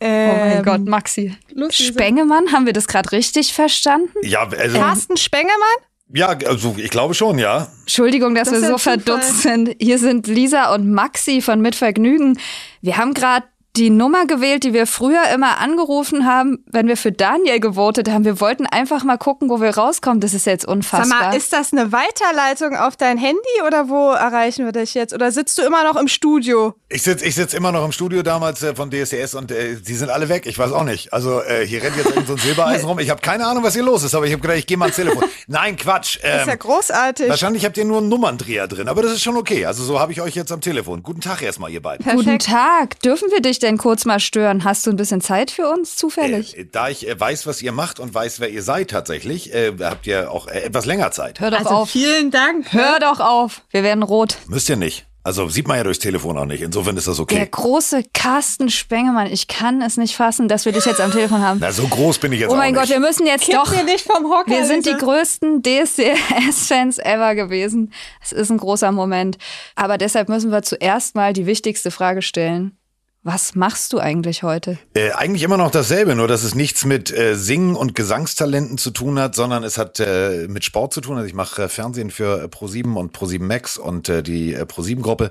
Oh 0.00 0.06
mein 0.06 0.56
Ähm, 0.58 0.62
Gott, 0.64 0.86
Maxi. 0.86 1.36
Lisa. 1.50 1.72
Spengemann, 1.72 2.52
haben 2.52 2.66
wir 2.66 2.72
das 2.72 2.86
gerade 2.86 3.12
richtig 3.12 3.52
verstanden? 3.52 4.12
Ja, 4.22 4.48
also, 4.48 4.78
Carsten 4.78 5.16
Spengemann? 5.16 5.87
Ja, 6.12 6.28
also 6.46 6.74
ich 6.78 6.90
glaube 6.90 7.14
schon, 7.14 7.38
ja. 7.38 7.68
Entschuldigung, 7.80 8.34
dass 8.34 8.50
Das 8.50 8.60
wir 8.62 8.68
so 8.68 8.76
Zufall. 8.76 9.00
verdutzt 9.00 9.42
sind. 9.42 9.74
Hier 9.80 9.98
sind 9.98 10.26
Lisa 10.26 10.74
und 10.74 10.90
Maxi 10.92 11.40
von 11.40 11.60
Mit 11.60 11.74
Vergnügen. 11.74 12.38
Wir 12.80 12.96
haben 12.96 13.14
gerade 13.14 13.46
die 13.78 13.90
Nummer 13.90 14.26
gewählt, 14.26 14.64
die 14.64 14.72
wir 14.72 14.86
früher 14.86 15.22
immer 15.34 15.58
angerufen 15.58 16.26
haben, 16.26 16.64
wenn 16.66 16.88
wir 16.88 16.96
für 16.96 17.12
Daniel 17.12 17.60
gewotet 17.60 18.10
haben. 18.10 18.24
Wir 18.24 18.40
wollten 18.40 18.66
einfach 18.66 19.04
mal 19.04 19.16
gucken, 19.18 19.48
wo 19.48 19.60
wir 19.60 19.70
rauskommen. 19.76 20.20
Das 20.20 20.34
ist 20.34 20.46
jetzt 20.46 20.62
Sag 20.62 20.70
unfassbar. 20.70 21.20
mal, 21.30 21.36
ist 21.36 21.52
das 21.52 21.72
eine 21.72 21.92
Weiterleitung 21.92 22.76
auf 22.76 22.96
dein 22.96 23.18
Handy 23.18 23.38
oder 23.66 23.88
wo 23.88 24.10
erreichen 24.12 24.64
wir 24.64 24.72
dich 24.72 24.94
jetzt? 24.94 25.14
Oder 25.14 25.30
sitzt 25.32 25.58
du 25.58 25.62
immer 25.62 25.84
noch 25.84 25.96
im 25.96 26.08
Studio? 26.08 26.74
Ich 26.88 27.02
sitze 27.02 27.24
ich 27.24 27.34
sitz 27.34 27.54
immer 27.54 27.70
noch 27.72 27.84
im 27.84 27.92
Studio 27.92 28.22
damals 28.22 28.62
äh, 28.62 28.74
von 28.74 28.90
DSDS 28.90 29.34
und 29.34 29.50
äh, 29.52 29.76
die 29.76 29.94
sind 29.94 30.10
alle 30.10 30.28
weg. 30.28 30.46
Ich 30.46 30.58
weiß 30.58 30.72
auch 30.72 30.84
nicht. 30.84 31.12
Also 31.12 31.40
äh, 31.42 31.66
hier 31.66 31.82
rennt 31.82 31.96
jetzt 31.96 32.08
irgend 32.10 32.26
so 32.26 32.32
ein 32.34 32.38
Silbereisen 32.38 32.88
rum. 32.88 32.98
Ich 32.98 33.10
habe 33.10 33.20
keine 33.20 33.46
Ahnung, 33.46 33.62
was 33.62 33.74
hier 33.74 33.82
los 33.84 34.02
ist, 34.02 34.14
aber 34.14 34.26
ich 34.26 34.32
habe 34.32 34.42
gedacht, 34.42 34.58
ich 34.58 34.66
gehe 34.66 34.76
mal 34.76 34.86
ans 34.86 34.96
Telefon. 34.96 35.24
Nein, 35.46 35.76
Quatsch. 35.76 36.18
Das 36.22 36.40
ist 36.42 36.46
ja 36.46 36.52
Ähm, 36.54 36.58
großartig. 36.58 37.28
wahrscheinlich 37.28 37.64
habt 37.64 37.76
ihr 37.76 37.84
nur 37.84 37.98
einen 37.98 38.08
Nummerndreher 38.08 38.66
drin, 38.66 38.88
aber 38.88 39.02
das 39.02 39.12
ist 39.12 39.22
schon 39.22 39.36
okay. 39.36 39.66
Also 39.66 39.84
so 39.84 40.00
habe 40.00 40.12
ich 40.12 40.20
euch 40.20 40.34
jetzt 40.34 40.50
am 40.50 40.60
Telefon. 40.60 41.02
Guten 41.02 41.20
Tag 41.20 41.42
erstmal, 41.42 41.70
ihr 41.70 41.82
beiden. 41.82 42.04
Guten 42.04 42.24
Perfekt. 42.24 42.46
Tag. 42.46 43.00
Dürfen 43.00 43.30
wir 43.30 43.40
dich 43.40 43.58
denn 43.58 43.67
kurz 43.76 44.06
mal 44.06 44.20
stören? 44.20 44.64
Hast 44.64 44.86
du 44.86 44.90
ein 44.90 44.96
bisschen 44.96 45.20
Zeit 45.20 45.50
für 45.50 45.68
uns 45.68 45.96
zufällig? 45.96 46.56
Äh, 46.56 46.64
da 46.72 46.88
ich 46.88 47.06
äh, 47.06 47.18
weiß, 47.20 47.46
was 47.46 47.60
ihr 47.60 47.72
macht 47.72 48.00
und 48.00 48.14
weiß, 48.14 48.40
wer 48.40 48.48
ihr 48.48 48.62
seid 48.62 48.88
tatsächlich, 48.90 49.52
äh, 49.52 49.72
habt 49.82 50.06
ihr 50.06 50.30
auch 50.30 50.46
äh, 50.48 50.60
etwas 50.60 50.86
länger 50.86 51.10
Zeit. 51.10 51.40
Hör 51.40 51.50
doch 51.50 51.58
Also 51.58 51.70
auf. 51.70 51.90
vielen 51.90 52.30
Dank. 52.30 52.72
Hör 52.72 52.98
doch 53.00 53.20
auf. 53.20 53.60
Wir 53.70 53.82
werden 53.82 54.02
rot. 54.02 54.38
Müsst 54.46 54.68
ihr 54.70 54.76
nicht. 54.76 55.04
Also 55.24 55.46
sieht 55.48 55.68
man 55.68 55.76
ja 55.76 55.84
durchs 55.84 55.98
Telefon 55.98 56.38
auch 56.38 56.46
nicht. 56.46 56.62
Insofern 56.62 56.96
ist 56.96 57.06
das 57.06 57.16
Der 57.16 57.22
okay. 57.24 57.48
große 57.50 58.02
Carsten 58.14 58.70
Spengemann. 58.70 59.26
Ich 59.26 59.46
kann 59.46 59.82
es 59.82 59.98
nicht 59.98 60.16
fassen, 60.16 60.48
dass 60.48 60.64
wir 60.64 60.72
dich 60.72 60.86
jetzt 60.86 61.02
am 61.02 61.12
Telefon 61.12 61.42
haben. 61.42 61.58
Na, 61.60 61.70
so 61.70 61.86
groß 61.86 62.16
bin 62.18 62.32
ich 62.32 62.40
jetzt 62.40 62.48
Oh 62.50 62.54
auch 62.54 62.56
mein 62.56 62.72
nicht. 62.72 62.80
Gott, 62.80 62.88
wir 62.88 63.00
müssen 63.00 63.26
jetzt 63.26 63.44
Kipp 63.44 63.56
doch. 63.56 63.70
mir 63.70 63.82
nicht 63.84 64.06
vom 64.10 64.24
Hocker. 64.30 64.50
Wir 64.50 64.64
sind 64.64 64.86
die 64.86 64.90
Lisa. 64.92 65.04
größten 65.04 65.62
DSDS-Fans 65.62 66.98
ever 66.98 67.34
gewesen. 67.34 67.92
Es 68.22 68.32
ist 68.32 68.50
ein 68.50 68.56
großer 68.56 68.90
Moment. 68.92 69.36
Aber 69.74 69.98
deshalb 69.98 70.30
müssen 70.30 70.50
wir 70.50 70.62
zuerst 70.62 71.14
mal 71.14 71.34
die 71.34 71.44
wichtigste 71.46 71.90
Frage 71.90 72.22
stellen. 72.22 72.78
Was 73.24 73.56
machst 73.56 73.92
du 73.92 73.98
eigentlich 73.98 74.44
heute? 74.44 74.78
Äh, 74.94 75.10
eigentlich 75.10 75.42
immer 75.42 75.56
noch 75.56 75.72
dasselbe, 75.72 76.14
nur 76.14 76.28
dass 76.28 76.44
es 76.44 76.54
nichts 76.54 76.84
mit 76.84 77.10
äh, 77.10 77.34
Singen 77.34 77.74
und 77.74 77.96
Gesangstalenten 77.96 78.78
zu 78.78 78.92
tun 78.92 79.18
hat, 79.18 79.34
sondern 79.34 79.64
es 79.64 79.76
hat 79.76 79.98
äh, 79.98 80.46
mit 80.48 80.64
Sport 80.64 80.94
zu 80.94 81.00
tun. 81.00 81.16
Also 81.16 81.26
ich 81.26 81.34
mache 81.34 81.64
äh, 81.64 81.68
Fernsehen 81.68 82.12
für 82.12 82.44
äh, 82.44 82.46
Pro7 82.46 82.94
und 82.94 83.16
Pro7 83.16 83.42
Max 83.42 83.76
und 83.76 84.08
äh, 84.08 84.22
die 84.22 84.54
äh, 84.54 84.62
Pro7-Gruppe, 84.62 85.30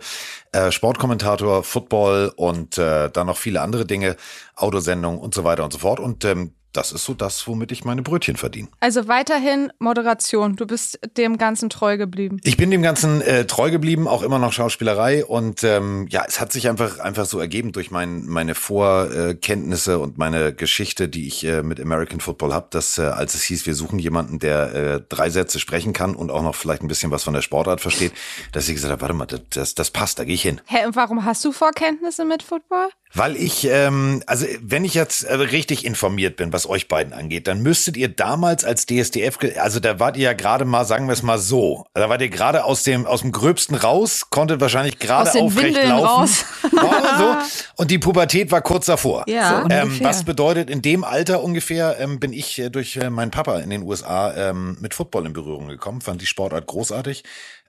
äh, 0.51 0.71
Sportkommentator, 0.71 1.63
Football 1.63 2.33
und 2.35 2.77
dann 2.77 3.25
noch 3.25 3.37
viele 3.37 3.61
andere 3.61 3.85
Dinge, 3.85 4.17
Autosendungen 4.55 5.19
und 5.19 5.33
so 5.33 5.43
weiter 5.43 5.63
und 5.63 5.71
so 5.71 5.79
fort. 5.79 5.99
Und 5.99 6.25
ähm, 6.25 6.53
das 6.77 6.91
ist 6.91 7.05
so 7.05 7.13
das, 7.15 7.47
womit 7.47 7.71
ich 7.71 7.85
meine 7.85 8.03
Brötchen 8.03 8.37
verdiene. 8.37 8.67
Also 8.79 9.07
weiterhin 9.07 9.71
Moderation. 9.79 10.55
Du 10.55 10.67
bist 10.67 10.99
dem 11.17 11.37
Ganzen 11.37 11.69
treu 11.69 11.97
geblieben. 11.97 12.39
Ich 12.43 12.55
bin 12.55 12.69
dem 12.69 12.83
Ganzen 12.83 13.21
äh, 13.21 13.45
treu 13.45 13.71
geblieben, 13.71 14.07
auch 14.07 14.21
immer 14.21 14.37
noch 14.37 14.53
Schauspielerei 14.53 15.25
und 15.25 15.63
ähm, 15.63 16.07
ja, 16.09 16.23
es 16.27 16.39
hat 16.39 16.51
sich 16.53 16.69
einfach 16.69 16.99
einfach 16.99 17.25
so 17.25 17.39
ergeben 17.39 17.71
durch 17.71 17.89
mein, 17.89 18.25
meine 18.27 18.53
Vorkenntnisse 18.53 19.97
und 19.97 20.19
meine 20.19 20.53
Geschichte, 20.53 21.09
die 21.09 21.27
ich 21.27 21.43
äh, 21.45 21.63
mit 21.63 21.79
American 21.81 22.19
Football 22.19 22.53
habe, 22.53 22.67
dass 22.69 22.99
äh, 22.99 23.03
als 23.03 23.33
es 23.33 23.43
hieß, 23.43 23.65
wir 23.65 23.73
suchen 23.73 23.97
jemanden, 23.97 24.37
der 24.37 24.75
äh, 24.75 25.01
drei 25.09 25.31
Sätze 25.31 25.59
sprechen 25.59 25.93
kann 25.93 26.15
und 26.15 26.29
auch 26.29 26.43
noch 26.43 26.53
vielleicht 26.53 26.83
ein 26.83 26.87
bisschen 26.87 27.09
was 27.09 27.23
von 27.23 27.33
der 27.33 27.41
Sportart 27.41 27.81
versteht, 27.81 28.13
dass 28.51 28.69
ich 28.69 28.75
gesagt 28.75 28.91
habe, 28.91 29.01
warte 29.01 29.15
mal, 29.15 29.25
das, 29.25 29.73
das, 29.73 29.89
passt, 29.89 30.19
da 30.19 30.25
gehe 30.25 30.35
ich 30.35 30.43
hin. 30.43 30.61
Hä, 30.65 30.85
und 30.85 30.95
warum 30.95 31.25
hast 31.25 31.43
du 31.43 31.51
Vorkenntnisse 31.51 32.23
mit 32.23 32.43
Football? 32.43 32.89
Weil 33.13 33.35
ich, 33.35 33.67
ähm, 33.69 34.21
also 34.27 34.45
wenn 34.61 34.85
ich 34.85 34.93
jetzt 34.93 35.23
äh, 35.23 35.33
richtig 35.33 35.85
informiert 35.85 36.35
bin, 36.35 36.53
was 36.53 36.66
euch 36.67 36.87
beiden 36.87 37.13
angeht, 37.13 37.47
dann 37.47 37.61
müsstet 37.61 37.97
ihr 37.97 38.09
damals 38.09 38.63
als 38.63 38.85
DSDF, 38.85 39.37
also 39.59 39.79
da 39.79 39.99
wart 39.99 40.17
ihr 40.17 40.23
ja 40.23 40.33
gerade 40.33 40.65
mal, 40.65 40.85
sagen 40.85 41.07
wir 41.07 41.13
es 41.13 41.23
mal 41.23 41.37
so, 41.37 41.85
da 41.93 42.09
wart 42.09 42.21
ihr 42.21 42.29
gerade 42.29 42.63
aus 42.63 42.83
dem, 42.83 43.05
aus 43.05 43.21
dem 43.21 43.31
Gröbsten 43.31 43.75
raus, 43.75 44.29
konntet 44.29 44.61
wahrscheinlich 44.61 44.99
gerade 44.99 45.31
aufrecht 45.39 45.75
Windeln 45.75 45.89
laufen. 45.89 46.27
so. 47.17 47.35
Und 47.75 47.91
die 47.91 47.99
Pubertät 47.99 48.51
war 48.51 48.61
kurz 48.61 48.85
davor. 48.85 49.23
Ja. 49.27 49.63
So 49.63 49.69
Ähm, 49.69 49.99
was 50.01 50.23
bedeutet, 50.23 50.69
in 50.69 50.81
dem 50.81 51.03
Alter 51.03 51.43
ungefähr 51.43 51.97
ähm, 51.99 52.19
bin 52.19 52.33
ich 52.33 52.59
äh, 52.59 52.69
durch 52.69 52.97
äh, 52.97 53.09
meinen 53.09 53.31
Papa 53.31 53.59
in 53.59 53.69
den 53.69 53.83
USA 53.83 54.33
ähm, 54.35 54.77
mit 54.79 54.93
Football 54.93 55.27
in 55.27 55.33
Berührung 55.33 55.67
gekommen, 55.67 56.01
fand 56.01 56.21
die 56.21 56.25
Sportart 56.25 56.67
großartig, 56.67 57.23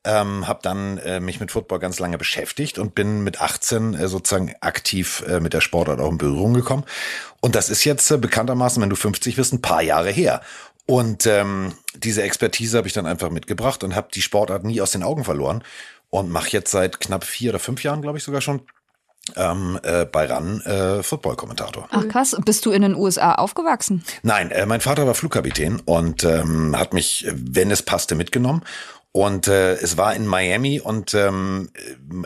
ähm, 0.05 0.47
habe 0.47 0.61
dann 0.63 0.99
äh, 0.99 1.21
mich 1.21 1.41
mit 1.41 1.51
Football 1.51 1.79
ganz 1.79 1.99
lange 1.99 2.19
beschäftigt 2.19 2.79
und 2.79 2.95
bin 2.95 3.23
mit 3.23 3.41
18 3.41 3.95
äh, 3.95 4.09
sozusagen 4.09 4.55
aktiv 4.61 5.25
äh, 5.29 5.41
mit 5.41 5.53
der 5.53 5.61
Sportart 5.61 6.01
auch 6.01 6.11
in 6.11 6.19
Berührung 6.19 6.55
gekommen. 6.55 6.85
Und 7.41 7.55
das 7.55 7.71
ist 7.71 7.85
jetzt 7.85 8.11
äh, 8.11 8.19
bekanntermaßen, 8.19 8.83
wenn 8.83 8.91
du 8.91 8.97
50 8.97 9.37
bist, 9.37 9.53
ein 9.53 9.63
paar 9.63 9.83
Jahre 9.83 10.11
her. 10.11 10.41
Und 10.87 11.27
ähm, 11.27 11.75
diese 11.95 12.23
Expertise 12.23 12.79
habe 12.79 12.89
ich 12.89 12.95
dann 12.95 13.07
einfach 13.07 13.31
mitgebracht 13.31 13.85
und 13.85 13.95
habe 13.95 14.09
die 14.13 14.23
Sportart 14.23 14.65
nie 14.65 14.81
aus 14.81 14.93
den 14.93 15.03
Augen 15.03 15.25
verloren 15.25 15.63
und 16.11 16.31
mache 16.31 16.51
jetzt 16.51 16.71
seit 16.71 17.01
knapp 17.01 17.25
vier 17.25 17.51
oder 17.51 17.59
fünf 17.59 17.83
Jahren, 17.83 18.01
glaube 18.01 18.19
ich 18.19 18.25
sogar 18.25 18.41
schon, 18.41 18.63
ähm, 19.37 19.79
äh, 19.83 20.07
bei 20.07 20.27
RAN 20.27 20.61
äh, 20.63 21.03
Football-Kommentator. 21.03 21.89
Ach 21.91 22.09
krass, 22.09 22.37
bist 22.45 22.65
du 22.65 22.71
in 22.71 22.83
den 22.83 22.95
USA 22.95 23.35
aufgewachsen? 23.35 24.03
Nein, 24.23 24.51
äh, 24.51 24.67
mein 24.67 24.81
Vater 24.81 25.07
war 25.07 25.15
Flugkapitän 25.15 25.81
und 25.85 26.25
ähm, 26.25 26.79
hat 26.79 26.95
mich, 26.95 27.27
wenn 27.31 27.71
es 27.71 27.83
passte, 27.83 28.15
mitgenommen. 28.15 28.63
Und 29.13 29.49
äh, 29.49 29.73
es 29.75 29.97
war 29.97 30.15
in 30.15 30.27
Miami 30.27 30.81
und 30.81 31.15
ähm, 31.15 31.71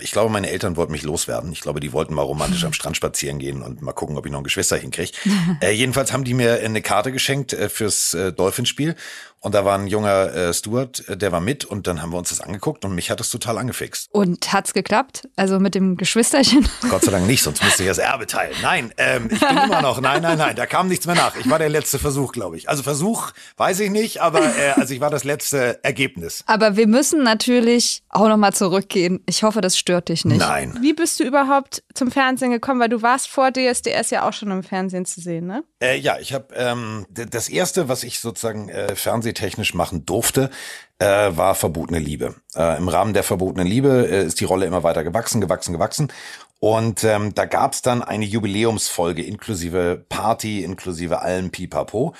ich 0.01 0.11
glaube, 0.11 0.31
meine 0.31 0.51
Eltern 0.51 0.77
wollten 0.77 0.93
mich 0.93 1.05
loswerden. 1.05 1.53
Ich 1.53 1.61
glaube, 1.61 1.79
die 1.79 1.93
wollten 1.93 2.13
mal 2.13 2.23
romantisch 2.23 2.65
am 2.65 2.73
Strand 2.73 2.97
spazieren 2.97 3.39
gehen 3.39 3.63
und 3.63 3.83
mal 3.83 3.93
gucken, 3.93 4.17
ob 4.19 4.27
ich 4.27 4.33
noch 4.33 4.41
ein 4.41 4.45
Geschwister 4.45 4.77
hinkriege. 4.77 5.13
äh, 5.61 5.71
jedenfalls 5.71 6.13
haben 6.13 6.25
die 6.25 6.35
mir 6.35 6.61
eine 6.61 6.83
Karte 6.83 7.13
geschenkt 7.13 7.53
äh, 7.53 7.69
fürs 7.69 8.15
äh, 8.15 8.33
Dolphinspiel. 8.33 8.97
Und 9.43 9.57
da 9.57 9.65
war 9.65 9.77
ein 9.77 9.89
junger 9.89 10.33
äh, 10.33 10.55
Steward, 10.55 11.09
äh, 11.09 11.17
der 11.17 11.33
war 11.33 11.41
mit 11.41 11.65
und 11.65 11.89
dann 11.89 12.01
haben 12.01 12.13
wir 12.13 12.19
uns 12.19 12.29
das 12.29 12.41
angeguckt 12.41 12.85
und 12.85 12.95
mich 12.95 13.11
hat 13.11 13.19
das 13.19 13.29
total 13.29 13.59
angefixt. 13.59 14.09
Und 14.13 14.53
hat's 14.53 14.73
geklappt? 14.73 15.29
Also 15.35 15.59
mit 15.59 15.75
dem 15.75 15.97
Geschwisterchen? 15.97 16.69
Gott 16.89 17.03
sei 17.03 17.11
Dank 17.11 17.27
nicht, 17.27 17.43
sonst 17.43 17.63
müsste 17.63 17.83
ich 17.83 17.89
das 17.89 17.99
Erbe 17.99 18.29
teilen. 18.29 18.55
Nein, 18.63 18.95
ähm, 18.99 19.29
ich 19.33 19.41
bin 19.41 19.59
immer 19.59 19.83
noch, 19.83 20.01
nein, 20.01 20.23
nein, 20.23 20.39
nein, 20.39 20.55
da 20.55 20.67
kam 20.67 20.87
nichts 20.87 21.07
mehr 21.07 21.17
nach. 21.17 21.35
Ich 21.35 21.51
war 21.51 21.59
der 21.59 21.71
letzte 21.71 21.99
Versuch, 21.99 22.31
glaube 22.31 22.57
ich. 22.57 22.69
Also 22.69 22.85
Versuch 22.85 23.33
weiß 23.57 23.81
ich 23.81 23.91
nicht, 23.91 24.23
aber 24.23 24.43
äh, 24.43 24.71
also 24.77 24.95
ich 24.95 25.01
war 25.01 25.11
das 25.11 25.25
letzte 25.25 25.83
Ergebnis. 25.83 26.45
Aber 26.47 26.77
wir 26.77 26.87
müssen 26.87 27.25
natürlich 27.25 28.05
auch 28.11 28.29
nochmal 28.29 28.53
zurückgehen. 28.53 29.25
Ich 29.27 29.43
hoffe, 29.43 29.61
das 29.61 29.77
stört 29.77 30.09
dich 30.09 30.25
nicht. 30.25 30.39
Nein. 30.39 30.79
Wie 30.81 30.93
bist 30.93 31.19
du 31.19 31.25
überhaupt 31.25 31.83
zum 31.95 32.13
Fernsehen 32.13 32.53
gekommen? 32.53 32.79
Weil 32.79 32.91
du 32.91 33.03
warst 33.03 33.27
vor 33.27 33.51
DSDS 33.51 34.11
ja 34.11 34.29
auch 34.29 34.33
schon 34.33 34.53
im 34.53 34.63
Fernsehen 34.63 35.05
zu 35.05 35.21
sehen, 35.21 35.49
ne? 35.49 35.65
Äh, 35.83 35.99
ja, 35.99 36.19
ich 36.21 36.33
habe 36.33 36.55
ähm, 36.55 37.07
das 37.11 37.49
erste, 37.49 37.89
was 37.89 38.05
ich 38.05 38.21
sozusagen 38.21 38.69
äh, 38.69 38.95
fernsehtechnisch 39.33 39.75
machen 39.75 40.05
durfte, 40.07 40.51
äh, 40.99 41.07
war 41.07 41.55
verbotene 41.55 41.99
Liebe. 41.99 42.35
Äh, 42.55 42.77
Im 42.79 42.89
Rahmen 42.89 43.15
der 43.15 43.23
verbotenen 43.23 43.67
Liebe 43.67 44.09
äh, 44.09 44.25
ist 44.25 44.41
die 44.41 44.45
Rolle 44.45 44.67
immer 44.67 44.83
weiter 44.83 45.05
gewachsen, 45.05 45.41
gewachsen, 45.41 45.73
gewachsen. 45.73 46.13
Und 46.61 47.03
ähm, 47.03 47.35
da 47.35 47.45
gab's 47.45 47.83
dann 47.83 48.03
eine 48.03 48.25
Jubiläumsfolge 48.25 49.23
inklusive 49.23 50.05
Party, 50.09 50.63
inklusive 50.63 51.21
allem 51.21 51.51
Pipapo. 51.51 52.15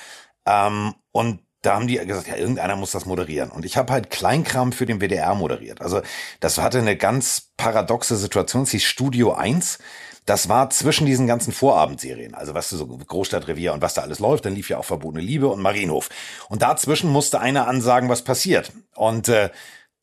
Ähm, 0.47 0.95
und 1.13 1.41
da 1.63 1.75
haben 1.75 1.87
die 1.87 1.97
gesagt, 1.97 2.27
ja, 2.27 2.35
irgendeiner 2.35 2.75
muss 2.75 2.91
das 2.91 3.07
moderieren. 3.07 3.51
Und 3.51 3.65
ich 3.65 3.77
habe 3.77 3.93
halt 3.93 4.11
Kleinkram 4.11 4.73
für 4.73 4.85
den 4.85 5.01
WDR 5.01 5.35
moderiert. 5.37 5.81
Also 5.81 6.03
das 6.41 6.59
hatte 6.59 6.79
eine 6.79 6.97
ganz 6.97 7.53
paradoxe 7.57 8.17
Situation. 8.17 8.65
Es 8.65 8.73
hieß 8.73 8.83
Studio 8.83 9.35
1. 9.35 9.79
Das 10.25 10.49
war 10.49 10.71
zwischen 10.71 11.07
diesen 11.07 11.27
ganzen 11.27 11.53
Vorabendserien. 11.53 12.35
Also 12.35 12.55
was 12.55 12.71
du 12.71 12.77
so 12.77 12.87
Großstadtrevier 12.87 13.73
und 13.73 13.83
was 13.83 13.95
da 13.95 14.03
alles 14.03 14.21
läuft. 14.21 14.45
Dann 14.45 14.55
lief 14.55 14.69
ja 14.69 14.79
auch 14.79 14.85
Verbotene 14.85 15.23
Liebe 15.23 15.49
und 15.49 15.61
Marienhof. 15.61 16.09
Und 16.49 16.63
dazwischen 16.63 17.11
musste 17.11 17.41
einer 17.41 17.67
ansagen, 17.67 18.09
was 18.09 18.23
passiert. 18.23 18.73
Und 18.95 19.29
äh, 19.29 19.51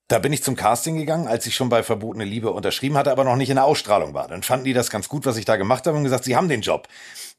da 0.10 0.18
bin 0.18 0.34
ich 0.34 0.44
zum 0.44 0.56
Casting 0.56 0.98
gegangen, 0.98 1.28
als 1.28 1.46
ich 1.46 1.56
schon 1.56 1.70
bei 1.70 1.84
Verbotene 1.84 2.26
Liebe 2.26 2.52
unterschrieben 2.52 2.98
hatte, 2.98 3.12
aber 3.12 3.24
noch 3.24 3.36
nicht 3.36 3.50
in 3.50 3.56
der 3.56 3.66
Ausstrahlung 3.66 4.14
war. 4.14 4.28
Dann 4.28 4.42
fanden 4.42 4.66
die 4.66 4.74
das 4.74 4.90
ganz 4.90 5.08
gut, 5.08 5.26
was 5.26 5.38
ich 5.38 5.46
da 5.46 5.56
gemacht 5.56 5.86
habe 5.86 5.98
und 5.98 6.04
gesagt, 6.04 6.24
sie 6.24 6.36
haben 6.36 6.50
den 6.50 6.62
Job. 6.62 6.88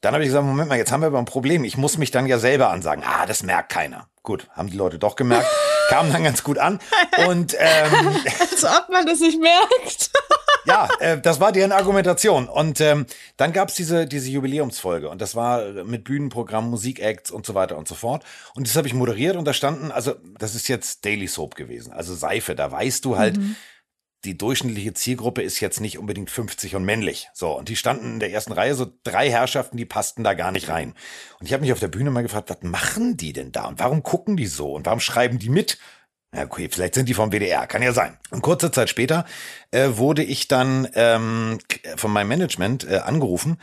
Dann 0.00 0.14
habe 0.14 0.22
ich 0.22 0.28
gesagt, 0.28 0.46
Moment 0.46 0.68
mal, 0.68 0.78
jetzt 0.78 0.92
haben 0.92 1.00
wir 1.02 1.08
aber 1.08 1.18
ein 1.18 1.24
Problem. 1.24 1.64
Ich 1.64 1.76
muss 1.76 1.98
mich 1.98 2.12
dann 2.12 2.26
ja 2.26 2.38
selber 2.38 2.70
ansagen. 2.70 3.04
Ah, 3.04 3.26
das 3.26 3.42
merkt 3.42 3.70
keiner. 3.70 4.08
Gut, 4.22 4.48
haben 4.52 4.70
die 4.70 4.76
Leute 4.76 4.98
doch 4.98 5.16
gemerkt. 5.16 5.48
Kam 5.90 6.12
dann 6.12 6.24
ganz 6.24 6.42
gut 6.44 6.58
an. 6.58 6.78
Und 7.26 7.54
ähm, 7.58 8.16
Als 8.40 8.64
ob 8.64 8.88
man 8.90 9.06
das 9.06 9.20
nicht 9.20 9.40
merkt. 9.40 10.10
ja, 10.64 10.88
äh, 11.00 11.20
das 11.20 11.40
war 11.40 11.52
deren 11.52 11.72
Argumentation. 11.72 12.48
Und 12.48 12.80
ähm, 12.80 13.06
dann 13.36 13.52
gab's 13.52 13.74
diese, 13.74 14.06
diese 14.06 14.30
Jubiläumsfolge. 14.30 15.08
Und 15.08 15.20
das 15.20 15.34
war 15.34 15.84
mit 15.84 16.04
Bühnenprogramm, 16.04 16.70
Musikacts 16.70 17.30
und 17.30 17.44
so 17.44 17.54
weiter 17.54 17.76
und 17.76 17.88
so 17.88 17.94
fort. 17.94 18.24
Und 18.54 18.66
das 18.66 18.76
habe 18.76 18.86
ich 18.86 18.94
moderiert 18.94 19.36
und 19.36 19.44
da 19.44 19.52
standen, 19.52 19.90
also 19.90 20.14
das 20.38 20.54
ist 20.54 20.68
jetzt 20.68 21.04
Daily 21.04 21.26
Soap 21.26 21.54
gewesen. 21.56 21.92
Also 21.92 22.14
Seife, 22.14 22.54
da 22.54 22.70
weißt 22.70 23.04
du 23.04 23.18
halt, 23.18 23.38
die 24.24 24.36
durchschnittliche 24.36 24.92
Zielgruppe 24.92 25.42
ist 25.42 25.60
jetzt 25.60 25.80
nicht 25.80 25.98
unbedingt 25.98 26.30
50 26.30 26.76
und 26.76 26.84
männlich. 26.84 27.28
So, 27.32 27.56
und 27.56 27.68
die 27.68 27.76
standen 27.76 28.14
in 28.14 28.20
der 28.20 28.32
ersten 28.32 28.52
Reihe, 28.52 28.74
so 28.74 28.86
drei 29.02 29.30
Herrschaften, 29.30 29.76
die 29.76 29.86
passten 29.86 30.24
da 30.24 30.34
gar 30.34 30.52
nicht 30.52 30.68
rein. 30.68 30.94
Und 31.38 31.46
ich 31.46 31.52
habe 31.52 31.62
mich 31.62 31.72
auf 31.72 31.80
der 31.80 31.88
Bühne 31.88 32.10
mal 32.10 32.22
gefragt, 32.22 32.50
was 32.50 32.62
machen 32.62 33.16
die 33.16 33.32
denn 33.32 33.52
da? 33.52 33.66
Und 33.66 33.78
warum 33.78 34.02
gucken 34.02 34.36
die 34.36 34.46
so? 34.46 34.72
Und 34.72 34.86
warum 34.86 35.00
schreiben 35.00 35.38
die 35.38 35.48
mit? 35.48 35.78
Ja, 36.34 36.44
okay, 36.44 36.68
vielleicht 36.70 36.94
sind 36.94 37.08
die 37.08 37.14
vom 37.14 37.32
WDR, 37.32 37.66
kann 37.66 37.82
ja 37.82 37.92
sein. 37.92 38.16
Und 38.30 38.42
kurze 38.42 38.70
Zeit 38.70 38.88
später 38.88 39.24
äh, 39.72 39.88
wurde 39.92 40.22
ich 40.22 40.46
dann 40.46 40.86
ähm, 40.94 41.58
von 41.96 42.12
meinem 42.12 42.28
Management 42.28 42.88
äh, 42.88 42.98
angerufen. 42.98 43.58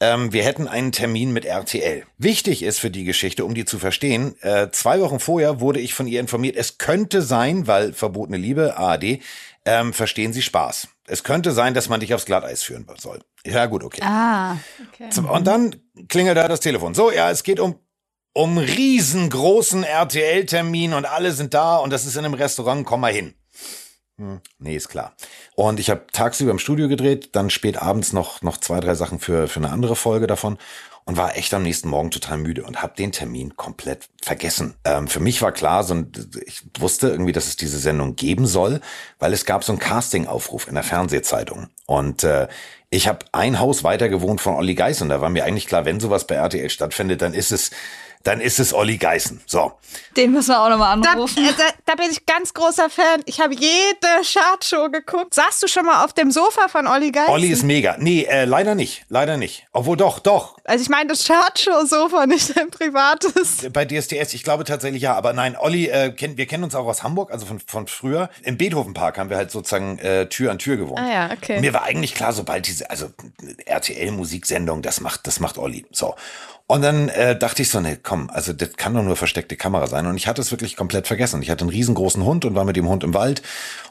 Ähm, 0.00 0.32
wir 0.32 0.44
hätten 0.44 0.68
einen 0.68 0.92
Termin 0.92 1.32
mit 1.32 1.46
RTL. 1.46 2.04
Wichtig 2.18 2.62
ist 2.62 2.78
für 2.78 2.90
die 2.90 3.04
Geschichte, 3.04 3.44
um 3.44 3.54
die 3.54 3.64
zu 3.64 3.78
verstehen, 3.78 4.36
äh, 4.42 4.68
zwei 4.70 5.00
Wochen 5.00 5.20
vorher 5.20 5.60
wurde 5.60 5.80
ich 5.80 5.94
von 5.94 6.06
ihr 6.06 6.20
informiert, 6.20 6.56
es 6.56 6.76
könnte 6.76 7.22
sein, 7.22 7.66
weil 7.66 7.94
verbotene 7.94 8.36
Liebe, 8.36 8.76
ARD, 8.76 9.20
ähm, 9.64 9.92
verstehen 9.94 10.32
Sie 10.34 10.42
Spaß. 10.42 10.88
Es 11.06 11.24
könnte 11.24 11.52
sein, 11.52 11.72
dass 11.72 11.88
man 11.88 12.00
dich 12.00 12.12
aufs 12.12 12.26
Glatteis 12.26 12.62
führen 12.62 12.86
soll. 12.98 13.20
Ja, 13.46 13.66
gut, 13.66 13.82
okay. 13.84 14.02
Ah, 14.04 14.56
So, 15.10 15.22
Und 15.22 15.46
dann 15.46 15.76
klingelt 16.08 16.36
da 16.36 16.46
das 16.46 16.60
Telefon. 16.60 16.94
So, 16.94 17.10
ja, 17.10 17.30
es 17.30 17.42
geht 17.42 17.60
um 17.60 17.78
um 18.36 18.58
riesengroßen 18.58 19.82
RTL-Termin 19.82 20.92
und 20.92 21.06
alle 21.06 21.32
sind 21.32 21.54
da 21.54 21.78
und 21.78 21.90
das 21.90 22.04
ist 22.04 22.16
in 22.16 22.24
einem 22.26 22.34
Restaurant, 22.34 22.84
komm 22.84 23.00
mal 23.00 23.10
hin. 23.10 23.34
Hm, 24.18 24.40
nee, 24.58 24.76
ist 24.76 24.88
klar. 24.88 25.14
Und 25.54 25.78
ich 25.78 25.90
habe 25.90 26.06
tagsüber 26.10 26.50
im 26.50 26.58
Studio 26.58 26.88
gedreht, 26.88 27.30
dann 27.32 27.50
spät 27.50 27.76
abends 27.76 28.14
noch, 28.14 28.40
noch 28.40 28.56
zwei, 28.56 28.80
drei 28.80 28.94
Sachen 28.94 29.18
für, 29.18 29.46
für 29.46 29.60
eine 29.60 29.70
andere 29.70 29.94
Folge 29.94 30.26
davon 30.26 30.56
und 31.04 31.18
war 31.18 31.36
echt 31.36 31.52
am 31.52 31.62
nächsten 31.62 31.88
Morgen 31.88 32.10
total 32.10 32.38
müde 32.38 32.64
und 32.64 32.82
habe 32.82 32.96
den 32.96 33.12
Termin 33.12 33.56
komplett 33.56 34.08
vergessen. 34.22 34.74
Ähm, 34.84 35.06
für 35.06 35.20
mich 35.20 35.42
war 35.42 35.52
klar, 35.52 35.84
so 35.84 35.94
ein, 35.94 36.12
ich 36.46 36.62
wusste 36.78 37.08
irgendwie, 37.08 37.32
dass 37.32 37.46
es 37.46 37.56
diese 37.56 37.78
Sendung 37.78 38.16
geben 38.16 38.46
soll, 38.46 38.80
weil 39.18 39.34
es 39.34 39.44
gab 39.44 39.64
so 39.64 39.72
einen 39.72 39.78
Casting-Aufruf 39.78 40.66
in 40.66 40.74
der 40.74 40.82
Fernsehzeitung. 40.82 41.68
Und 41.84 42.24
äh, 42.24 42.48
ich 42.88 43.08
habe 43.08 43.26
ein 43.32 43.60
Haus 43.60 43.84
weiter 43.84 44.08
gewohnt 44.08 44.40
von 44.40 44.54
Olli 44.54 44.74
Geiß 44.74 45.02
und 45.02 45.10
da 45.10 45.20
war 45.20 45.28
mir 45.28 45.44
eigentlich 45.44 45.66
klar, 45.66 45.84
wenn 45.84 46.00
sowas 46.00 46.26
bei 46.26 46.36
RTL 46.36 46.70
stattfindet, 46.70 47.22
dann 47.22 47.34
ist 47.34 47.52
es, 47.52 47.70
dann 48.26 48.40
ist 48.40 48.58
es 48.58 48.74
Olli 48.74 48.96
Geißen. 48.96 49.40
So. 49.46 49.72
den 50.16 50.32
müssen 50.32 50.48
wir 50.50 50.60
auch 50.60 50.68
nochmal 50.68 51.00
Da, 51.00 51.12
anrufen. 51.12 51.44
äh, 51.44 51.52
da, 51.56 51.64
da 51.84 51.94
bin 51.94 52.10
ich 52.10 52.26
ganz 52.26 52.52
großer 52.54 52.90
Fan. 52.90 53.22
Ich 53.26 53.40
habe 53.40 53.54
jede 53.54 54.06
Chartshow 54.24 54.90
geguckt. 54.90 55.34
Saßt 55.34 55.62
du 55.62 55.68
schon 55.68 55.86
mal 55.86 56.04
auf 56.04 56.12
dem 56.12 56.30
Sofa 56.30 56.68
von 56.68 56.86
Olli 56.86 57.12
Geis? 57.12 57.28
Olli 57.28 57.48
ist 57.48 57.62
mega. 57.62 57.96
Nee, 57.98 58.24
äh, 58.24 58.44
leider 58.44 58.74
nicht. 58.74 59.04
Leider 59.08 59.36
nicht. 59.36 59.66
Obwohl 59.72 59.96
doch, 59.96 60.18
doch. 60.18 60.56
Also 60.64 60.82
ich 60.82 60.88
meine 60.88 61.08
das 61.10 61.24
Chartshow-Sofa, 61.26 62.26
nicht 62.26 62.58
ein 62.58 62.70
privates. 62.70 63.68
Bei 63.72 63.84
DSDS, 63.84 64.34
ich 64.34 64.42
glaube 64.42 64.64
tatsächlich 64.64 65.02
ja. 65.02 65.14
Aber 65.14 65.32
nein, 65.32 65.56
Olli, 65.56 65.86
äh, 65.88 66.10
kennt, 66.10 66.36
wir 66.36 66.46
kennen 66.46 66.64
uns 66.64 66.74
auch 66.74 66.86
aus 66.86 67.02
Hamburg, 67.02 67.30
also 67.30 67.46
von, 67.46 67.60
von 67.60 67.86
früher. 67.86 68.28
Im 68.42 68.56
Beethovenpark 68.56 69.18
haben 69.18 69.30
wir 69.30 69.36
halt 69.36 69.50
sozusagen 69.50 69.98
äh, 69.98 70.28
Tür 70.28 70.50
an 70.50 70.58
Tür 70.58 70.76
gewohnt. 70.76 70.98
Ah 71.00 71.12
ja, 71.12 71.30
okay. 71.32 71.60
Mir 71.60 71.72
war 71.72 71.84
eigentlich 71.84 72.14
klar, 72.14 72.32
sobald 72.32 72.66
diese, 72.66 72.90
also 72.90 73.10
RTL-Musiksendung, 73.64 74.82
das 74.82 75.00
macht, 75.00 75.26
das 75.26 75.40
macht 75.40 75.58
Olli. 75.58 75.86
So. 75.92 76.14
Und 76.68 76.82
dann 76.82 77.08
äh, 77.10 77.38
dachte 77.38 77.62
ich 77.62 77.70
so, 77.70 77.78
ne, 77.78 77.96
komm, 77.96 78.28
also 78.28 78.52
das 78.52 78.72
kann 78.76 78.92
doch 78.92 79.04
nur 79.04 79.14
versteckte 79.14 79.56
Kamera 79.56 79.86
sein. 79.86 80.04
Und 80.06 80.16
ich 80.16 80.26
hatte 80.26 80.40
es 80.40 80.50
wirklich 80.50 80.74
komplett 80.74 81.06
vergessen. 81.06 81.40
Ich 81.40 81.48
hatte 81.48 81.62
einen 81.62 81.70
riesengroßen 81.70 82.24
Hund 82.24 82.44
und 82.44 82.56
war 82.56 82.64
mit 82.64 82.74
dem 82.74 82.88
Hund 82.88 83.04
im 83.04 83.14
Wald. 83.14 83.40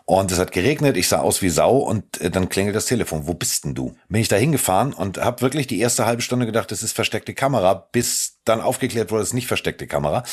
Und 0.03 0.29
es 0.29 0.39
hat 0.39 0.51
geregnet, 0.51 0.97
ich 0.97 1.07
sah 1.07 1.19
aus 1.19 1.41
wie 1.41 1.47
Sau 1.47 1.77
und 1.77 2.19
äh, 2.19 2.29
dann 2.29 2.49
klingelt 2.49 2.75
das 2.75 2.85
Telefon. 2.85 3.27
Wo 3.27 3.33
bist 3.33 3.63
denn 3.63 3.75
du? 3.75 3.95
Bin 4.09 4.19
ich 4.19 4.27
da 4.27 4.35
hingefahren 4.35 4.91
und 4.91 5.19
habe 5.19 5.41
wirklich 5.41 5.67
die 5.67 5.79
erste 5.79 6.05
halbe 6.05 6.21
Stunde 6.21 6.45
gedacht, 6.45 6.69
das 6.69 6.83
ist 6.83 6.91
versteckte 6.91 7.33
Kamera, 7.33 7.87
bis 7.93 8.39
dann 8.43 8.59
aufgeklärt 8.59 9.09
wurde, 9.09 9.23
es 9.23 9.29
ist 9.29 9.33
nicht 9.35 9.47
versteckte 9.47 9.87
Kamera. 9.87 10.23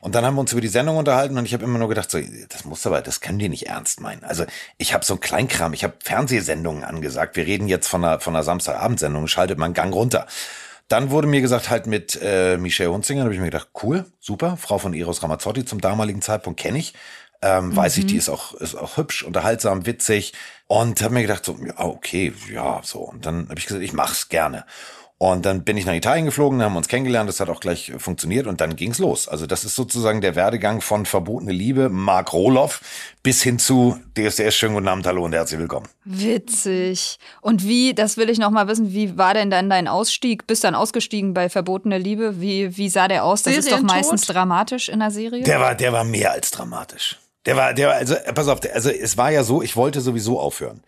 Und 0.00 0.14
dann 0.14 0.24
haben 0.24 0.36
wir 0.36 0.40
uns 0.40 0.52
über 0.52 0.62
die 0.62 0.68
Sendung 0.68 0.96
unterhalten 0.96 1.36
und 1.36 1.44
ich 1.44 1.52
habe 1.52 1.64
immer 1.64 1.78
nur 1.78 1.90
gedacht, 1.90 2.10
so, 2.10 2.18
das 2.48 2.64
muss 2.64 2.86
aber, 2.86 3.02
das 3.02 3.20
können 3.20 3.38
die 3.38 3.50
nicht 3.50 3.66
ernst 3.68 4.00
meinen. 4.00 4.24
Also 4.24 4.46
ich 4.78 4.94
habe 4.94 5.04
so 5.04 5.14
ein 5.14 5.20
Kleinkram, 5.20 5.74
ich 5.74 5.84
habe 5.84 5.94
Fernsehsendungen 6.02 6.82
angesagt. 6.82 7.36
Wir 7.36 7.46
reden 7.46 7.68
jetzt 7.68 7.88
von 7.88 8.02
einer, 8.02 8.20
von 8.20 8.34
einer 8.34 8.42
Samstagabendsendung, 8.42 9.26
schaltet 9.28 9.60
einen 9.60 9.74
Gang 9.74 9.94
runter. 9.94 10.26
Dann 10.90 11.10
wurde 11.10 11.28
mir 11.28 11.40
gesagt, 11.40 11.70
halt 11.70 11.86
mit 11.86 12.18
äh, 12.20 12.56
Michelle 12.56 12.90
Hunzinger, 12.90 13.20
da 13.20 13.24
habe 13.26 13.34
ich 13.34 13.38
mir 13.38 13.46
gedacht, 13.46 13.68
cool, 13.84 14.06
super, 14.18 14.56
Frau 14.56 14.78
von 14.78 14.92
Eros 14.92 15.22
Ramazzotti 15.22 15.64
zum 15.64 15.80
damaligen 15.80 16.20
Zeitpunkt 16.20 16.58
kenne 16.58 16.78
ich. 16.78 16.94
Ähm, 17.42 17.74
Weiß 17.76 17.96
ich, 17.96 18.06
die 18.06 18.16
ist 18.16 18.28
auch, 18.28 18.54
ist 18.54 18.74
auch 18.74 18.96
hübsch, 18.96 19.22
unterhaltsam, 19.22 19.86
witzig. 19.86 20.32
Und 20.66 21.00
habe 21.00 21.14
mir 21.14 21.22
gedacht, 21.22 21.44
so, 21.44 21.56
ja, 21.64 21.78
okay, 21.78 22.32
ja, 22.52 22.80
so. 22.82 22.98
Und 23.02 23.24
dann 23.24 23.48
habe 23.48 23.58
ich 23.60 23.66
gesagt, 23.66 23.84
ich 23.84 23.92
mach's 23.92 24.28
gerne. 24.30 24.66
Und 25.22 25.44
dann 25.44 25.64
bin 25.64 25.76
ich 25.76 25.84
nach 25.84 25.92
Italien 25.92 26.24
geflogen, 26.24 26.62
haben 26.62 26.76
uns 26.76 26.88
kennengelernt, 26.88 27.28
das 27.28 27.40
hat 27.40 27.50
auch 27.50 27.60
gleich 27.60 27.92
funktioniert 27.98 28.46
und 28.46 28.62
dann 28.62 28.74
ging's 28.74 28.98
los. 28.98 29.28
Also 29.28 29.46
das 29.46 29.64
ist 29.64 29.74
sozusagen 29.74 30.22
der 30.22 30.34
Werdegang 30.34 30.80
von 30.80 31.04
Verbotene 31.04 31.52
Liebe, 31.52 31.90
Mark 31.90 32.32
Roloff, 32.32 32.80
bis 33.22 33.42
hin 33.42 33.58
zu 33.58 34.00
DSDS, 34.16 34.54
schönen 34.54 34.72
guten 34.76 34.88
Abend, 34.88 35.06
hallo 35.06 35.22
und 35.22 35.34
herzlich 35.34 35.60
willkommen. 35.60 35.86
Witzig. 36.06 37.18
Und 37.42 37.68
wie, 37.68 37.92
das 37.92 38.16
will 38.16 38.30
ich 38.30 38.38
noch 38.38 38.50
mal 38.50 38.66
wissen, 38.66 38.94
wie 38.94 39.18
war 39.18 39.34
denn 39.34 39.50
dann 39.50 39.68
dein 39.68 39.88
Ausstieg? 39.88 40.46
Bist 40.46 40.64
dann 40.64 40.74
ausgestiegen 40.74 41.34
bei 41.34 41.50
Verbotene 41.50 41.98
Liebe? 41.98 42.40
Wie, 42.40 42.78
wie 42.78 42.88
sah 42.88 43.06
der 43.06 43.24
aus? 43.24 43.42
Das 43.42 43.58
ist 43.58 43.70
doch 43.70 43.82
meistens 43.82 44.22
dramatisch 44.22 44.88
in 44.88 45.00
der 45.00 45.10
Serie. 45.10 45.42
Der 45.42 45.60
war, 45.60 45.74
der 45.74 45.92
war 45.92 46.04
mehr 46.04 46.32
als 46.32 46.50
dramatisch. 46.50 47.18
Der 47.44 47.56
war, 47.56 47.74
der 47.74 47.88
war, 47.88 47.94
also, 47.96 48.14
pass 48.34 48.48
auf, 48.48 48.60
der, 48.60 48.74
also 48.74 48.88
es 48.88 49.18
war 49.18 49.30
ja 49.30 49.44
so, 49.44 49.60
ich 49.60 49.76
wollte 49.76 50.00
sowieso 50.00 50.40
aufhören. 50.40 50.82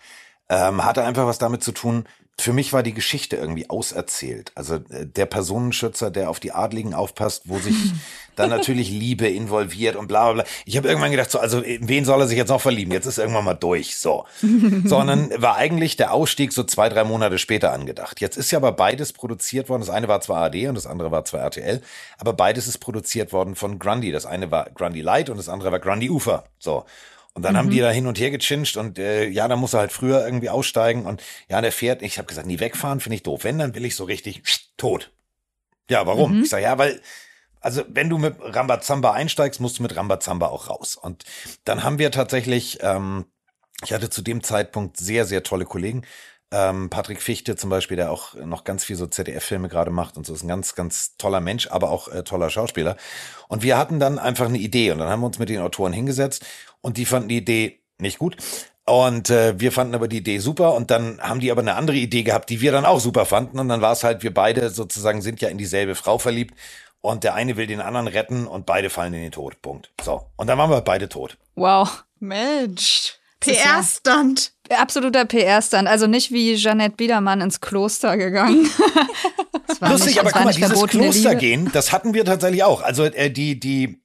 Ähm, 0.48 0.84
hatte 0.84 1.04
einfach 1.04 1.26
was 1.26 1.36
damit 1.36 1.62
zu 1.62 1.72
tun, 1.72 2.06
für 2.40 2.52
mich 2.52 2.72
war 2.72 2.82
die 2.82 2.94
Geschichte 2.94 3.36
irgendwie 3.36 3.68
auserzählt. 3.70 4.52
Also 4.54 4.76
äh, 4.76 5.06
der 5.06 5.26
Personenschützer, 5.26 6.10
der 6.10 6.30
auf 6.30 6.40
die 6.40 6.52
Adligen 6.52 6.94
aufpasst, 6.94 7.42
wo 7.46 7.58
sich 7.58 7.76
dann 8.36 8.50
natürlich 8.50 8.90
Liebe 8.90 9.28
involviert 9.28 9.96
und 9.96 10.08
bla 10.08 10.32
bla 10.32 10.42
bla. 10.42 10.52
Ich 10.64 10.76
habe 10.76 10.88
irgendwann 10.88 11.10
gedacht, 11.10 11.30
so, 11.30 11.38
also 11.38 11.60
in 11.60 11.88
wen 11.88 12.04
soll 12.04 12.20
er 12.20 12.26
sich 12.26 12.38
jetzt 12.38 12.48
noch 12.48 12.60
verlieben? 12.60 12.92
Jetzt 12.92 13.06
ist 13.06 13.18
irgendwann 13.18 13.44
mal 13.44 13.54
durch. 13.54 13.96
So. 13.96 14.24
Sondern 14.84 15.30
war 15.40 15.56
eigentlich 15.56 15.96
der 15.96 16.12
Ausstieg 16.12 16.52
so 16.52 16.64
zwei, 16.64 16.88
drei 16.88 17.04
Monate 17.04 17.38
später 17.38 17.72
angedacht. 17.72 18.20
Jetzt 18.20 18.36
ist 18.36 18.50
ja 18.50 18.58
aber 18.58 18.72
beides 18.72 19.12
produziert 19.12 19.68
worden. 19.68 19.82
Das 19.82 19.90
eine 19.90 20.08
war 20.08 20.20
zwar 20.20 20.42
AD 20.42 20.68
und 20.68 20.74
das 20.74 20.86
andere 20.86 21.10
war 21.10 21.24
zwar 21.24 21.40
RTL, 21.40 21.82
aber 22.18 22.32
beides 22.32 22.66
ist 22.66 22.78
produziert 22.78 23.32
worden 23.32 23.54
von 23.54 23.78
Grundy. 23.78 24.10
Das 24.10 24.26
eine 24.26 24.50
war 24.50 24.70
Grundy 24.70 25.02
Light 25.02 25.28
und 25.30 25.36
das 25.36 25.48
andere 25.48 25.70
war 25.70 25.80
Grundy 25.80 26.10
Ufer. 26.10 26.44
So. 26.58 26.84
Und 27.34 27.42
dann 27.42 27.54
mhm. 27.54 27.58
haben 27.58 27.70
die 27.70 27.78
mhm. 27.78 27.82
da 27.82 27.90
hin 27.90 28.06
und 28.06 28.18
her 28.18 28.30
gechinscht 28.30 28.76
und 28.76 28.98
äh, 28.98 29.26
ja, 29.26 29.48
dann 29.48 29.58
muss 29.58 29.72
er 29.72 29.80
halt 29.80 29.92
früher 29.92 30.24
irgendwie 30.24 30.50
aussteigen 30.50 31.06
und 31.06 31.22
ja, 31.48 31.60
der 31.60 31.72
fährt. 31.72 32.02
Ich 32.02 32.18
habe 32.18 32.26
gesagt, 32.26 32.46
nie 32.46 32.60
wegfahren 32.60 33.00
finde 33.00 33.16
ich 33.16 33.22
doof. 33.22 33.44
Wenn, 33.44 33.58
dann 33.58 33.74
will 33.74 33.86
ich 33.86 33.96
so 33.96 34.04
richtig 34.04 34.42
tot. 34.76 35.12
Ja, 35.88 36.06
warum? 36.06 36.36
Mhm. 36.36 36.42
Ich 36.42 36.50
sage, 36.50 36.64
ja, 36.64 36.76
weil 36.76 37.00
also 37.62 37.84
wenn 37.88 38.10
du 38.10 38.18
mit 38.18 38.36
Rambazamba 38.40 39.12
einsteigst, 39.12 39.60
musst 39.60 39.78
du 39.78 39.82
mit 39.82 39.96
Rambazamba 39.96 40.48
auch 40.48 40.68
raus. 40.68 40.96
Und 40.96 41.24
dann 41.64 41.84
haben 41.84 41.98
wir 41.98 42.10
tatsächlich, 42.10 42.80
ähm, 42.82 43.24
ich 43.84 43.92
hatte 43.92 44.10
zu 44.10 44.20
dem 44.20 44.42
Zeitpunkt 44.42 44.96
sehr, 44.96 45.24
sehr 45.24 45.42
tolle 45.42 45.64
Kollegen. 45.64 46.02
Ähm, 46.50 46.90
Patrick 46.90 47.22
Fichte 47.22 47.56
zum 47.56 47.70
Beispiel, 47.70 47.96
der 47.96 48.10
auch 48.10 48.34
noch 48.34 48.64
ganz 48.64 48.84
viel 48.84 48.96
so 48.96 49.06
ZDF-Filme 49.06 49.68
gerade 49.68 49.90
macht 49.90 50.18
und 50.18 50.26
so 50.26 50.34
ist 50.34 50.42
ein 50.42 50.48
ganz, 50.48 50.74
ganz 50.74 51.16
toller 51.16 51.40
Mensch, 51.40 51.68
aber 51.68 51.90
auch 51.90 52.08
äh, 52.08 52.24
toller 52.24 52.50
Schauspieler. 52.50 52.96
Und 53.48 53.62
wir 53.62 53.78
hatten 53.78 54.00
dann 54.00 54.18
einfach 54.18 54.46
eine 54.46 54.58
Idee 54.58 54.90
und 54.90 54.98
dann 54.98 55.08
haben 55.08 55.20
wir 55.20 55.26
uns 55.26 55.38
mit 55.38 55.48
den 55.48 55.62
Autoren 55.62 55.94
hingesetzt 55.94 56.44
und 56.82 56.98
die 56.98 57.06
fanden 57.06 57.28
die 57.28 57.38
Idee 57.38 57.80
nicht 57.98 58.18
gut. 58.18 58.36
Und 58.84 59.30
äh, 59.30 59.58
wir 59.58 59.72
fanden 59.72 59.94
aber 59.94 60.08
die 60.08 60.18
Idee 60.18 60.38
super 60.38 60.74
und 60.74 60.90
dann 60.90 61.20
haben 61.20 61.40
die 61.40 61.50
aber 61.52 61.60
eine 61.60 61.76
andere 61.76 61.96
Idee 61.96 62.24
gehabt, 62.24 62.50
die 62.50 62.60
wir 62.60 62.72
dann 62.72 62.84
auch 62.84 63.00
super 63.00 63.24
fanden. 63.24 63.58
Und 63.58 63.68
dann 63.68 63.80
war 63.80 63.92
es 63.92 64.04
halt, 64.04 64.22
wir 64.22 64.34
beide 64.34 64.70
sozusagen 64.70 65.22
sind 65.22 65.40
ja 65.40 65.48
in 65.48 65.58
dieselbe 65.58 65.94
Frau 65.94 66.18
verliebt 66.18 66.54
und 67.00 67.22
der 67.24 67.34
eine 67.34 67.56
will 67.56 67.68
den 67.68 67.80
anderen 67.80 68.08
retten 68.08 68.46
und 68.46 68.66
beide 68.66 68.90
fallen 68.90 69.14
in 69.14 69.22
den 69.22 69.32
Tod. 69.32 69.62
Punkt. 69.62 69.92
So. 70.02 70.26
Und 70.36 70.48
dann 70.48 70.58
waren 70.58 70.70
wir 70.70 70.80
beide 70.80 71.08
tot. 71.08 71.38
Wow. 71.54 72.04
Mensch. 72.18 73.14
PR-Stand. 73.40 74.52
Absoluter 74.70 75.24
PR-Stand. 75.26 75.88
Also 75.88 76.06
nicht 76.06 76.32
wie 76.32 76.54
Jeanette 76.56 76.96
Biedermann 76.96 77.40
ins 77.40 77.60
Kloster 77.60 78.16
gegangen. 78.16 78.68
Lustig, 79.80 80.06
nicht, 80.06 80.20
aber 80.20 80.30
guck 80.30 80.44
mal, 80.44 80.54
dieses 80.54 80.86
Kloster 80.86 81.34
gehen, 81.34 81.70
das 81.72 81.92
hatten 81.92 82.14
wir 82.14 82.24
tatsächlich 82.24 82.62
auch. 82.62 82.82
Also 82.82 83.04
äh, 83.04 83.30
die, 83.30 83.58
die, 83.58 84.01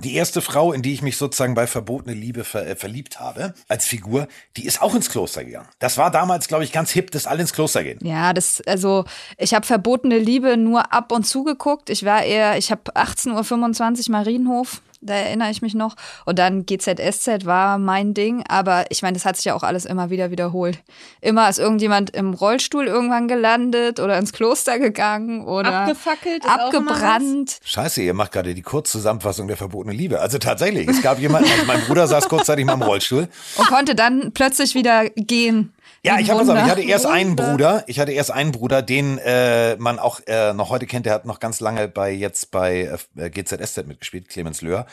die 0.00 0.14
erste 0.14 0.40
Frau, 0.40 0.72
in 0.72 0.82
die 0.82 0.92
ich 0.92 1.02
mich 1.02 1.16
sozusagen 1.16 1.54
bei 1.54 1.66
verbotene 1.66 2.14
Liebe 2.14 2.44
ver 2.44 2.66
äh, 2.66 2.76
verliebt 2.76 3.20
habe, 3.20 3.54
als 3.68 3.86
Figur, 3.86 4.28
die 4.56 4.66
ist 4.66 4.82
auch 4.82 4.94
ins 4.94 5.10
Kloster 5.10 5.44
gegangen. 5.44 5.68
Das 5.78 5.98
war 5.98 6.10
damals, 6.10 6.48
glaube 6.48 6.64
ich, 6.64 6.72
ganz 6.72 6.90
hip, 6.90 7.10
dass 7.10 7.26
alle 7.26 7.42
ins 7.42 7.52
Kloster 7.52 7.84
gehen. 7.84 7.98
Ja, 8.02 8.32
das, 8.32 8.62
also 8.66 9.04
ich 9.36 9.54
habe 9.54 9.66
verbotene 9.66 10.18
Liebe 10.18 10.56
nur 10.56 10.92
ab 10.92 11.12
und 11.12 11.26
zu 11.26 11.44
geguckt. 11.44 11.90
Ich 11.90 12.04
war 12.04 12.22
eher, 12.22 12.58
ich 12.58 12.70
habe 12.70 12.82
18.25 12.94 14.08
Uhr 14.08 14.12
Marienhof 14.12 14.82
da 15.00 15.14
erinnere 15.14 15.50
ich 15.50 15.62
mich 15.62 15.74
noch. 15.74 15.94
Und 16.24 16.38
dann 16.38 16.66
GZSZ 16.66 17.44
war 17.44 17.78
mein 17.78 18.14
Ding, 18.14 18.44
aber 18.48 18.86
ich 18.90 19.02
meine, 19.02 19.14
das 19.14 19.24
hat 19.24 19.36
sich 19.36 19.46
ja 19.46 19.54
auch 19.54 19.62
alles 19.62 19.84
immer 19.84 20.10
wieder 20.10 20.30
wiederholt. 20.30 20.80
Immer 21.20 21.48
ist 21.48 21.58
irgendjemand 21.58 22.10
im 22.10 22.34
Rollstuhl 22.34 22.86
irgendwann 22.86 23.28
gelandet 23.28 24.00
oder 24.00 24.18
ins 24.18 24.32
Kloster 24.32 24.78
gegangen 24.78 25.44
oder 25.46 25.80
abgefackelt, 25.80 26.44
abgebrannt. 26.44 27.58
Scheiße, 27.64 28.02
ihr 28.02 28.14
macht 28.14 28.32
gerade 28.32 28.54
die 28.54 28.62
Kurzzusammenfassung 28.62 29.48
der 29.48 29.56
verbotenen 29.56 29.96
Liebe. 29.96 30.20
Also 30.20 30.38
tatsächlich, 30.38 30.88
es 30.88 31.02
gab 31.02 31.18
jemanden, 31.18 31.50
also 31.50 31.64
mein 31.66 31.80
Bruder 31.82 32.06
saß 32.06 32.28
kurzzeitig 32.28 32.64
mal 32.64 32.74
im 32.74 32.82
Rollstuhl 32.82 33.28
und 33.56 33.68
konnte 33.68 33.94
dann 33.94 34.32
plötzlich 34.32 34.74
wieder 34.74 35.08
gehen. 35.10 35.72
Ja, 36.04 36.18
ich, 36.18 36.30
hab 36.30 36.40
ich 36.40 36.48
hatte 36.48 36.82
erst 36.82 37.06
einen 37.06 37.34
Bruder, 37.34 37.84
ich 37.86 37.98
hatte 37.98 38.12
erst 38.12 38.30
einen 38.30 38.52
Bruder, 38.52 38.82
den 38.82 39.18
äh, 39.18 39.76
man 39.76 39.98
auch 39.98 40.20
äh, 40.26 40.52
noch 40.52 40.70
heute 40.70 40.86
kennt, 40.86 41.06
der 41.06 41.12
hat 41.12 41.24
noch 41.24 41.40
ganz 41.40 41.60
lange 41.60 41.88
bei 41.88 42.12
jetzt 42.12 42.50
bei 42.50 42.98
äh, 43.16 43.30
GZSZ 43.30 43.86
mitgespielt, 43.86 44.28
Clemens 44.28 44.62
Löhr 44.62 44.86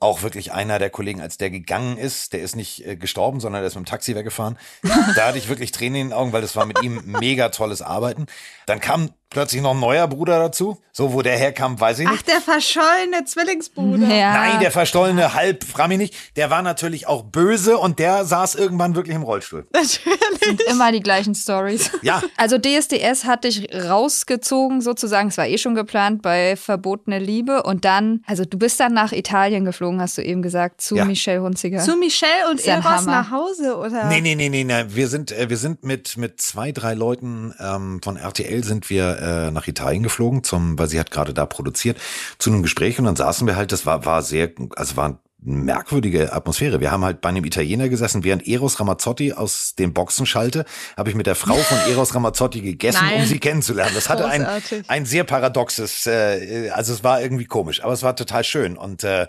auch 0.00 0.22
wirklich 0.22 0.52
einer 0.52 0.78
der 0.78 0.90
Kollegen, 0.90 1.20
als 1.20 1.38
der 1.38 1.50
gegangen 1.50 1.96
ist, 1.98 2.32
der 2.32 2.40
ist 2.40 2.54
nicht 2.54 2.86
äh, 2.86 2.96
gestorben, 2.96 3.40
sondern 3.40 3.62
der 3.62 3.66
ist 3.66 3.74
mit 3.74 3.84
dem 3.84 3.90
Taxi 3.90 4.14
weggefahren. 4.14 4.56
da 4.82 5.26
hatte 5.26 5.38
ich 5.38 5.48
wirklich 5.48 5.72
Tränen 5.72 6.00
in 6.00 6.08
den 6.08 6.12
Augen, 6.12 6.32
weil 6.32 6.42
das 6.42 6.54
war 6.54 6.66
mit 6.66 6.82
ihm 6.82 7.02
mega 7.04 7.48
tolles 7.48 7.82
Arbeiten. 7.82 8.26
Dann 8.66 8.80
kam 8.80 9.10
plötzlich 9.30 9.62
noch 9.62 9.72
ein 9.72 9.80
neuer 9.80 10.06
Bruder 10.08 10.38
dazu. 10.38 10.78
So, 10.92 11.12
wo 11.12 11.22
der 11.22 11.36
herkam, 11.36 11.78
weiß 11.78 12.00
ich 12.00 12.08
nicht. 12.08 12.18
Ach, 12.18 12.22
der 12.22 12.40
verschollene 12.40 13.24
Zwillingsbruder. 13.24 14.08
Ja. 14.08 14.32
Nein, 14.32 14.60
der 14.60 14.72
verschollene 14.72 15.34
halb, 15.34 15.62
frag 15.62 15.88
mich 15.88 15.98
nicht. 15.98 16.14
Der 16.36 16.50
war 16.50 16.62
natürlich 16.62 17.06
auch 17.06 17.22
böse 17.22 17.78
und 17.78 18.00
der 18.00 18.24
saß 18.24 18.56
irgendwann 18.56 18.96
wirklich 18.96 19.14
im 19.14 19.22
Rollstuhl. 19.22 19.66
Natürlich. 19.72 20.18
Sind 20.42 20.62
immer 20.62 20.90
die 20.90 21.00
gleichen 21.00 21.34
Stories. 21.34 21.90
Ja. 22.02 22.22
Also 22.36 22.58
DSDS 22.58 23.24
hat 23.24 23.44
dich 23.44 23.68
rausgezogen 23.74 24.80
sozusagen. 24.80 25.28
Es 25.28 25.38
war 25.38 25.46
eh 25.46 25.58
schon 25.58 25.74
geplant 25.74 26.22
bei 26.22 26.56
Verbotene 26.56 27.18
Liebe 27.18 27.62
und 27.62 27.84
dann, 27.84 28.22
also 28.26 28.44
du 28.44 28.58
bist 28.58 28.80
dann 28.80 28.94
nach 28.94 29.12
Italien 29.12 29.64
geflogen, 29.64 30.00
hast 30.00 30.18
du 30.18 30.22
eben 30.22 30.42
gesagt, 30.42 30.80
zu 30.80 30.96
ja. 30.96 31.04
Michelle 31.04 31.42
Hunziger. 31.42 31.80
Zu 31.80 31.96
Michelle 31.96 32.50
und 32.50 32.64
Eros 32.64 33.06
nach 33.06 33.30
Hause, 33.30 33.76
oder? 33.76 34.06
Nee, 34.06 34.20
nee, 34.20 34.34
nee, 34.34 34.48
nee, 34.48 34.64
nee. 34.64 34.84
Wir 34.88 35.08
sind, 35.08 35.32
äh, 35.32 35.48
wir 35.50 35.56
sind 35.56 35.84
mit, 35.84 36.16
mit 36.16 36.40
zwei, 36.40 36.72
drei 36.72 36.94
Leuten 36.94 37.54
ähm, 37.60 38.00
von 38.02 38.16
RTL 38.16 38.64
sind 38.64 38.90
wir 38.90 39.17
äh, 39.18 39.50
nach 39.50 39.66
Italien 39.66 40.02
geflogen, 40.02 40.44
zum, 40.44 40.78
weil 40.78 40.88
sie 40.88 41.00
hat 41.00 41.10
gerade 41.10 41.34
da 41.34 41.46
produziert, 41.46 41.98
zu 42.38 42.50
einem 42.50 42.62
Gespräch 42.62 42.98
und 42.98 43.04
dann 43.04 43.16
saßen 43.16 43.46
wir 43.46 43.56
halt, 43.56 43.72
das 43.72 43.86
war, 43.86 44.04
war 44.04 44.22
sehr, 44.22 44.50
also 44.76 44.96
war 44.96 45.04
eine 45.06 45.18
merkwürdige 45.40 46.32
Atmosphäre. 46.32 46.80
Wir 46.80 46.90
haben 46.90 47.04
halt 47.04 47.20
bei 47.20 47.28
einem 47.28 47.44
Italiener 47.44 47.88
gesessen, 47.88 48.24
während 48.24 48.46
Eros 48.48 48.80
Ramazzotti 48.80 49.32
aus 49.32 49.74
den 49.76 49.92
Boxen 49.92 50.26
schalte, 50.26 50.64
habe 50.96 51.10
ich 51.10 51.16
mit 51.16 51.26
der 51.26 51.36
Frau 51.36 51.54
von 51.54 51.78
Eros 51.90 52.14
Ramazzotti 52.14 52.60
gegessen, 52.60 53.04
Nein. 53.04 53.20
um 53.20 53.26
sie 53.26 53.38
kennenzulernen. 53.38 53.92
Das 53.94 54.08
hatte 54.08 54.26
ein, 54.26 54.46
ein 54.88 55.06
sehr 55.06 55.24
paradoxes, 55.24 56.06
äh, 56.06 56.70
also 56.70 56.92
es 56.92 57.04
war 57.04 57.22
irgendwie 57.22 57.44
komisch, 57.44 57.82
aber 57.84 57.92
es 57.92 58.02
war 58.02 58.16
total 58.16 58.42
schön 58.42 58.76
und 58.76 59.04
äh, 59.04 59.28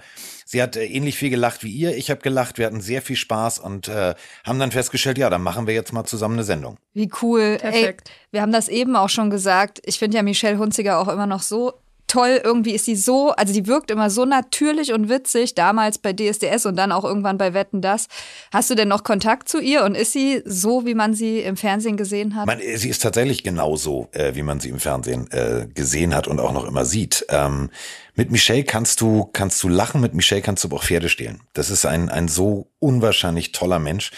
Sie 0.52 0.64
hat 0.64 0.76
äh, 0.76 0.86
ähnlich 0.86 1.16
viel 1.16 1.30
gelacht 1.30 1.64
wie 1.64 1.70
ihr. 1.70 1.96
Ich 1.96 2.10
habe 2.10 2.22
gelacht. 2.22 2.58
Wir 2.58 2.66
hatten 2.66 2.82
sehr 2.82 3.04
viel 3.04 3.16
Spaß 3.16 3.60
und 3.60 3.88
äh, 3.88 4.16
haben 4.44 4.58
dann 4.58 4.72
festgestellt, 4.72 5.20
ja, 5.20 5.30
dann 5.30 5.44
machen 5.44 5.68
wir 5.68 5.76
jetzt 5.76 5.94
mal 5.94 6.06
zusammen 6.06 6.34
eine 6.34 6.44
Sendung. 6.44 6.78
Wie 6.96 7.08
cool. 7.22 7.58
Perfekt. 7.60 8.10
Ey, 8.10 8.16
wir 8.32 8.42
haben 8.42 8.52
das 8.52 8.68
eben 8.68 8.96
auch 8.96 9.10
schon 9.10 9.30
gesagt. 9.30 9.80
Ich 9.86 10.00
finde 10.00 10.18
ja 10.18 10.24
Michelle 10.24 10.58
Hunziger 10.58 10.98
auch 10.98 11.08
immer 11.08 11.28
noch 11.28 11.44
so 11.44 11.74
toll. 12.10 12.42
Irgendwie 12.44 12.74
ist 12.74 12.86
sie 12.86 12.96
so, 12.96 13.32
also 13.32 13.54
die 13.54 13.68
wirkt 13.68 13.92
immer 13.92 14.10
so 14.10 14.26
natürlich 14.26 14.92
und 14.92 15.08
witzig, 15.08 15.56
damals 15.56 15.98
bei 15.98 16.12
DSDS 16.14 16.66
und 16.66 16.76
dann 16.76 16.92
auch 16.92 17.06
irgendwann 17.06 17.38
bei 17.38 17.54
Wetten 17.54 17.82
das. 17.82 18.08
Hast 18.52 18.70
du 18.70 18.76
denn 18.76 18.90
noch 18.90 19.04
Kontakt 19.04 19.48
zu 19.48 19.60
ihr 19.60 19.84
und 19.84 19.96
ist 19.96 20.12
sie 20.12 20.42
so, 20.46 20.86
wie 20.86 20.96
man 20.96 21.14
sie 21.14 21.40
im 21.40 21.56
Fernsehen 21.56 21.96
gesehen 21.96 22.36
hat? 22.36 22.48
Man, 22.48 22.60
sie 22.60 22.90
ist 22.90 23.02
tatsächlich 23.02 23.44
genauso, 23.44 24.10
äh, 24.12 24.36
wie 24.36 24.44
man 24.44 24.60
sie 24.60 24.70
im 24.70 24.80
Fernsehen 24.80 25.30
äh, 25.32 25.68
gesehen 25.74 26.14
hat 26.14 26.28
und 26.28 26.40
auch 26.40 26.52
noch 26.52 26.66
immer 26.66 26.86
sieht. 26.86 27.26
Ähm, 27.30 27.70
mit 28.16 28.32
Michelle 28.32 28.64
kannst 28.64 29.00
du, 29.00 29.30
kannst 29.32 29.64
du 29.64 29.70
lachen, 29.70 30.02
mit 30.02 30.14
Michelle 30.14 30.42
kannst 30.42 30.64
du 30.64 30.68
aber 30.68 30.78
auch 30.78 30.84
Pferde 30.84 31.08
stehlen. 31.08 31.40
Das 31.54 31.70
ist 31.70 31.86
ein, 31.86 32.10
ein 32.10 32.28
so 32.28 32.68
unwahrscheinlich 32.80 33.54
toller 33.54 33.80
Mensch, 33.80 34.12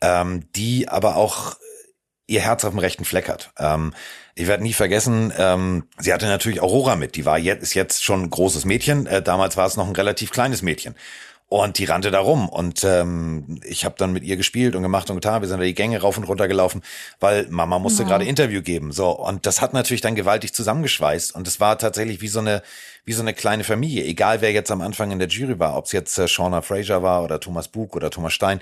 ähm, 0.00 0.44
die 0.54 0.88
aber 0.88 1.16
auch 1.16 1.56
ihr 2.28 2.42
Herz 2.42 2.64
auf 2.64 2.70
dem 2.70 2.78
rechten 2.78 3.04
Fleck 3.04 3.28
hat. 3.28 3.50
Ähm, 3.58 3.92
ich 4.36 4.46
werde 4.46 4.62
nie 4.62 4.74
vergessen, 4.74 5.32
ähm, 5.36 5.88
sie 5.98 6.12
hatte 6.12 6.26
natürlich 6.26 6.60
Aurora 6.62 6.94
mit. 6.94 7.16
Die 7.16 7.26
war 7.26 7.38
jetzt, 7.38 7.62
ist 7.62 7.74
jetzt 7.74 8.04
schon 8.04 8.22
ein 8.22 8.30
großes 8.30 8.64
Mädchen. 8.64 9.06
Äh, 9.06 9.20
damals 9.20 9.56
war 9.56 9.66
es 9.66 9.76
noch 9.76 9.88
ein 9.88 9.96
relativ 9.96 10.30
kleines 10.30 10.62
Mädchen. 10.62 10.94
Und 11.50 11.78
die 11.78 11.86
rannte 11.86 12.10
da 12.10 12.20
rum. 12.20 12.46
Und 12.46 12.84
ähm, 12.84 13.58
ich 13.64 13.86
habe 13.86 13.94
dann 13.96 14.12
mit 14.12 14.22
ihr 14.22 14.36
gespielt 14.36 14.76
und 14.76 14.82
gemacht 14.82 15.08
und 15.08 15.16
getan. 15.16 15.40
Wir 15.40 15.48
sind 15.48 15.58
da 15.58 15.64
die 15.64 15.74
Gänge 15.74 15.98
rauf 15.98 16.18
und 16.18 16.24
runter 16.24 16.46
gelaufen, 16.46 16.82
weil 17.20 17.46
Mama 17.48 17.78
musste 17.78 18.02
ja. 18.02 18.08
gerade 18.10 18.26
Interview 18.26 18.60
geben. 18.60 18.92
So, 18.92 19.10
und 19.10 19.46
das 19.46 19.62
hat 19.62 19.72
natürlich 19.72 20.02
dann 20.02 20.14
gewaltig 20.14 20.52
zusammengeschweißt. 20.52 21.34
Und 21.34 21.48
es 21.48 21.58
war 21.58 21.78
tatsächlich 21.78 22.20
wie 22.20 22.28
so 22.28 22.40
eine, 22.40 22.62
wie 23.06 23.14
so 23.14 23.22
eine 23.22 23.32
kleine 23.32 23.64
Familie. 23.64 24.04
Egal 24.04 24.42
wer 24.42 24.52
jetzt 24.52 24.70
am 24.70 24.82
Anfang 24.82 25.10
in 25.10 25.18
der 25.18 25.28
Jury 25.28 25.58
war, 25.58 25.78
ob 25.78 25.86
es 25.86 25.92
jetzt 25.92 26.18
äh, 26.18 26.28
Shauna 26.28 26.60
Fraser 26.60 27.02
war 27.02 27.24
oder 27.24 27.40
Thomas 27.40 27.68
Bug 27.68 27.96
oder 27.96 28.10
Thomas 28.10 28.34
Stein. 28.34 28.60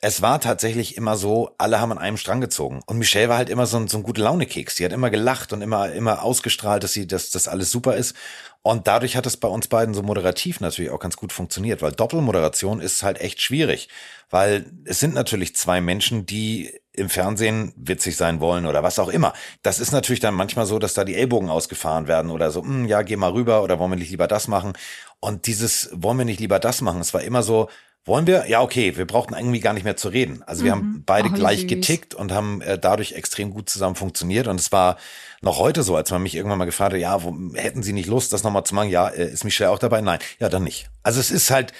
Es 0.00 0.22
war 0.22 0.40
tatsächlich 0.40 0.96
immer 0.96 1.16
so, 1.16 1.50
alle 1.58 1.80
haben 1.80 1.90
an 1.90 1.98
einem 1.98 2.18
Strang 2.18 2.40
gezogen. 2.40 2.80
Und 2.86 2.98
Michelle 2.98 3.28
war 3.28 3.36
halt 3.36 3.48
immer 3.48 3.66
so 3.66 3.78
ein, 3.78 3.88
so 3.88 3.98
ein 3.98 4.04
gute 4.04 4.22
Laune-Keks. 4.22 4.76
Die 4.76 4.84
hat 4.84 4.92
immer 4.92 5.10
gelacht 5.10 5.52
und 5.52 5.60
immer, 5.60 5.90
immer 5.92 6.22
ausgestrahlt, 6.22 6.84
dass 6.84 6.92
sie, 6.92 7.08
dass 7.08 7.30
das 7.30 7.48
alles 7.48 7.72
super 7.72 7.96
ist. 7.96 8.14
Und 8.62 8.86
dadurch 8.86 9.16
hat 9.16 9.26
es 9.26 9.36
bei 9.36 9.48
uns 9.48 9.66
beiden 9.66 9.94
so 9.94 10.02
moderativ 10.02 10.60
natürlich 10.60 10.92
auch 10.92 11.00
ganz 11.00 11.16
gut 11.16 11.32
funktioniert, 11.32 11.82
weil 11.82 11.92
Doppelmoderation 11.92 12.80
ist 12.80 13.02
halt 13.02 13.20
echt 13.20 13.40
schwierig. 13.40 13.88
Weil 14.30 14.70
es 14.84 15.00
sind 15.00 15.14
natürlich 15.14 15.56
zwei 15.56 15.80
Menschen, 15.80 16.26
die 16.26 16.78
im 16.92 17.08
Fernsehen 17.08 17.72
witzig 17.76 18.16
sein 18.16 18.40
wollen 18.40 18.66
oder 18.66 18.84
was 18.84 18.98
auch 19.00 19.08
immer. 19.08 19.32
Das 19.62 19.80
ist 19.80 19.90
natürlich 19.90 20.20
dann 20.20 20.34
manchmal 20.34 20.66
so, 20.66 20.78
dass 20.78 20.94
da 20.94 21.04
die 21.04 21.14
Ellbogen 21.16 21.48
ausgefahren 21.48 22.06
werden 22.06 22.30
oder 22.30 22.50
so, 22.52 22.62
hm, 22.62 22.86
ja, 22.86 23.02
geh 23.02 23.16
mal 23.16 23.32
rüber 23.32 23.62
oder 23.64 23.78
wollen 23.80 23.92
wir 23.92 23.96
nicht 23.96 24.10
lieber 24.10 24.28
das 24.28 24.46
machen? 24.46 24.74
Und 25.18 25.46
dieses, 25.46 25.90
wollen 25.92 26.18
wir 26.18 26.24
nicht 26.24 26.40
lieber 26.40 26.60
das 26.60 26.82
machen? 26.82 27.00
Es 27.00 27.14
war 27.14 27.22
immer 27.22 27.42
so, 27.42 27.68
wollen 28.08 28.26
wir? 28.26 28.46
Ja, 28.48 28.62
okay, 28.62 28.96
wir 28.96 29.06
brauchten 29.06 29.34
irgendwie 29.34 29.60
gar 29.60 29.72
nicht 29.72 29.84
mehr 29.84 29.96
zu 29.96 30.08
reden. 30.08 30.42
Also 30.46 30.64
wir 30.64 30.74
mhm. 30.74 30.78
haben 30.78 31.02
beide 31.06 31.28
Ach, 31.30 31.34
gleich 31.34 31.60
süß. 31.60 31.68
getickt 31.68 32.14
und 32.14 32.32
haben 32.32 32.60
äh, 32.62 32.78
dadurch 32.78 33.12
extrem 33.12 33.50
gut 33.50 33.70
zusammen 33.70 33.94
funktioniert. 33.94 34.48
Und 34.48 34.58
es 34.58 34.72
war 34.72 34.96
noch 35.40 35.58
heute 35.58 35.82
so, 35.82 35.94
als 35.94 36.10
man 36.10 36.22
mich 36.22 36.34
irgendwann 36.34 36.58
mal 36.58 36.64
gefragt 36.64 36.94
hat, 36.94 37.00
ja, 37.00 37.22
wo, 37.22 37.32
hätten 37.54 37.82
Sie 37.82 37.92
nicht 37.92 38.08
Lust, 38.08 38.32
das 38.32 38.42
nochmal 38.42 38.64
zu 38.64 38.74
machen? 38.74 38.90
Ja, 38.90 39.08
äh, 39.08 39.30
ist 39.30 39.44
Michelle 39.44 39.70
auch 39.70 39.78
dabei? 39.78 40.00
Nein, 40.00 40.18
ja, 40.40 40.48
dann 40.48 40.64
nicht. 40.64 40.90
Also 41.02 41.20
es 41.20 41.30
ist 41.30 41.50
halt, 41.50 41.72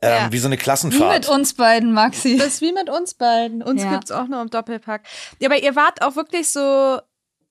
ähm, 0.00 0.10
ja. 0.10 0.32
wie 0.32 0.38
so 0.38 0.48
eine 0.48 0.56
Klassenfahrt. 0.56 1.10
Wie 1.10 1.14
mit 1.14 1.28
uns 1.28 1.54
beiden, 1.54 1.92
Maxi. 1.92 2.36
Das 2.36 2.48
ist 2.48 2.60
wie 2.60 2.72
mit 2.72 2.90
uns 2.90 3.14
beiden. 3.14 3.62
Uns 3.62 3.82
ja. 3.82 3.92
gibt's 3.92 4.10
auch 4.10 4.26
nur 4.26 4.40
im 4.40 4.50
Doppelpack. 4.50 5.02
Ja, 5.38 5.48
aber 5.48 5.62
ihr 5.62 5.76
wart 5.76 6.02
auch 6.02 6.16
wirklich 6.16 6.48
so, 6.50 7.00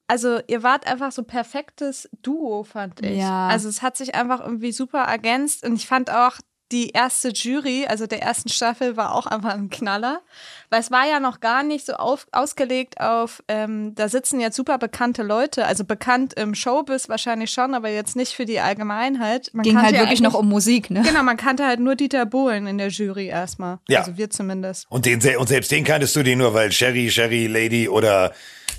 also 0.08 0.40
ihr 0.48 0.62
wart 0.62 0.86
einfach 0.86 1.12
so 1.14 1.24
perfektes 1.24 2.10
Duo, 2.22 2.64
fand 2.64 3.06
ich. 3.06 3.20
Ja. 3.20 3.48
Also 3.48 3.70
es 3.70 3.82
hat 3.82 3.96
sich 3.96 4.16
einfach 4.16 4.42
irgendwie 4.42 4.74
super 4.74 5.04
ergänzt 5.04 5.66
und 5.66 5.76
ich 5.76 5.88
fand 5.88 6.12
auch, 6.12 6.40
die 6.72 6.90
erste 6.90 7.30
Jury, 7.30 7.86
also 7.88 8.08
der 8.08 8.22
ersten 8.22 8.50
Staffel, 8.50 8.98
war 8.98 9.14
auch 9.16 9.26
einfach 9.26 9.54
ein 9.54 9.70
Knaller. 9.70 10.22
Weil 10.70 10.80
es 10.80 10.90
war 10.90 11.06
ja 11.06 11.20
noch 11.20 11.42
gar 11.42 11.64
nicht 11.64 11.86
so 11.86 11.94
auf, 11.94 12.28
ausgelegt 12.32 13.02
auf, 13.02 13.44
ähm, 13.50 13.94
da 13.96 14.08
sitzen 14.08 14.40
jetzt 14.40 14.56
super 14.56 14.78
bekannte 14.78 15.22
Leute, 15.22 15.66
also 15.66 15.84
bekannt 15.84 16.34
im 16.36 16.56
Showbiz 16.56 17.10
wahrscheinlich 17.10 17.52
schon, 17.52 17.74
aber 17.74 17.90
jetzt 17.90 18.16
nicht 18.16 18.34
für 18.34 18.46
die 18.46 18.60
Allgemeinheit. 18.60 19.50
Man 19.54 19.64
Ging 19.64 19.82
halt 19.82 19.98
wirklich 19.98 20.22
noch 20.22 20.34
um 20.34 20.48
Musik, 20.48 20.90
ne? 20.90 21.02
Genau, 21.02 21.24
man 21.24 21.36
kannte 21.36 21.66
halt 21.66 21.82
nur 21.82 21.96
Dieter 21.96 22.26
Bohlen 22.26 22.68
in 22.68 22.78
der 22.78 22.88
Jury 22.88 23.28
erstmal. 23.28 23.80
Ja. 23.90 24.00
Also 24.00 24.16
wir 24.16 24.30
zumindest. 24.30 24.86
Und, 24.90 25.06
den, 25.06 25.20
und 25.38 25.48
selbst 25.50 25.72
den 25.72 25.84
kanntest 25.84 26.16
du 26.16 26.24
den 26.24 26.40
nur, 26.40 26.54
weil 26.54 26.72
Sherry, 26.72 27.10
Sherry, 27.10 27.48
Lady 27.48 27.90
oder 27.90 28.34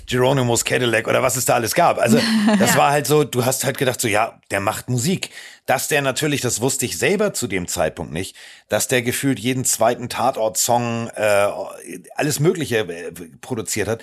Geronimo's 0.07 0.65
Cadillac 0.65 1.07
oder 1.07 1.23
was 1.23 1.35
es 1.35 1.45
da 1.45 1.55
alles 1.55 1.75
gab. 1.75 1.97
Also 1.97 2.19
das 2.59 2.71
ja. 2.71 2.77
war 2.77 2.91
halt 2.91 3.07
so, 3.07 3.23
du 3.23 3.45
hast 3.45 3.63
halt 3.63 3.77
gedacht 3.77 3.99
so, 4.01 4.07
ja, 4.07 4.39
der 4.51 4.59
macht 4.59 4.89
Musik. 4.89 5.29
Dass 5.65 5.87
der 5.87 6.01
natürlich, 6.01 6.41
das 6.41 6.59
wusste 6.59 6.85
ich 6.85 6.97
selber 6.97 7.33
zu 7.33 7.47
dem 7.47 7.67
Zeitpunkt 7.67 8.11
nicht, 8.11 8.35
dass 8.67 8.89
der 8.89 9.01
gefühlt 9.01 9.39
jeden 9.39 9.63
zweiten 9.63 10.09
Tatort-Song, 10.09 11.09
äh, 11.15 11.47
alles 12.15 12.41
Mögliche 12.41 12.79
äh, 12.79 13.11
produziert 13.39 13.87
hat, 13.87 14.01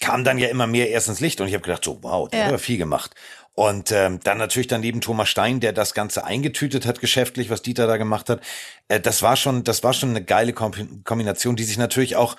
kam 0.00 0.24
dann 0.24 0.38
ja 0.38 0.48
immer 0.48 0.66
mehr 0.66 0.88
erst 0.90 1.08
ins 1.08 1.20
Licht. 1.20 1.40
Und 1.40 1.48
ich 1.48 1.54
habe 1.54 1.62
gedacht 1.62 1.84
so, 1.84 1.98
wow, 2.02 2.28
der 2.28 2.40
ja. 2.40 2.46
hat 2.46 2.60
viel 2.60 2.78
gemacht. 2.78 3.14
Und 3.54 3.92
ähm, 3.92 4.18
dann 4.24 4.38
natürlich 4.38 4.66
daneben 4.66 5.02
Thomas 5.02 5.28
Stein, 5.28 5.60
der 5.60 5.72
das 5.72 5.92
Ganze 5.92 6.24
eingetütet 6.24 6.86
hat 6.86 7.00
geschäftlich, 7.00 7.50
was 7.50 7.60
Dieter 7.60 7.86
da 7.86 7.98
gemacht 7.98 8.30
hat. 8.30 8.40
Äh, 8.88 9.00
das 9.00 9.22
war 9.22 9.36
schon, 9.36 9.62
das 9.64 9.84
war 9.84 9.92
schon 9.92 10.10
eine 10.10 10.24
geile 10.24 10.54
Kombination, 10.54 11.56
die 11.56 11.64
sich 11.64 11.76
natürlich 11.76 12.16
auch 12.16 12.36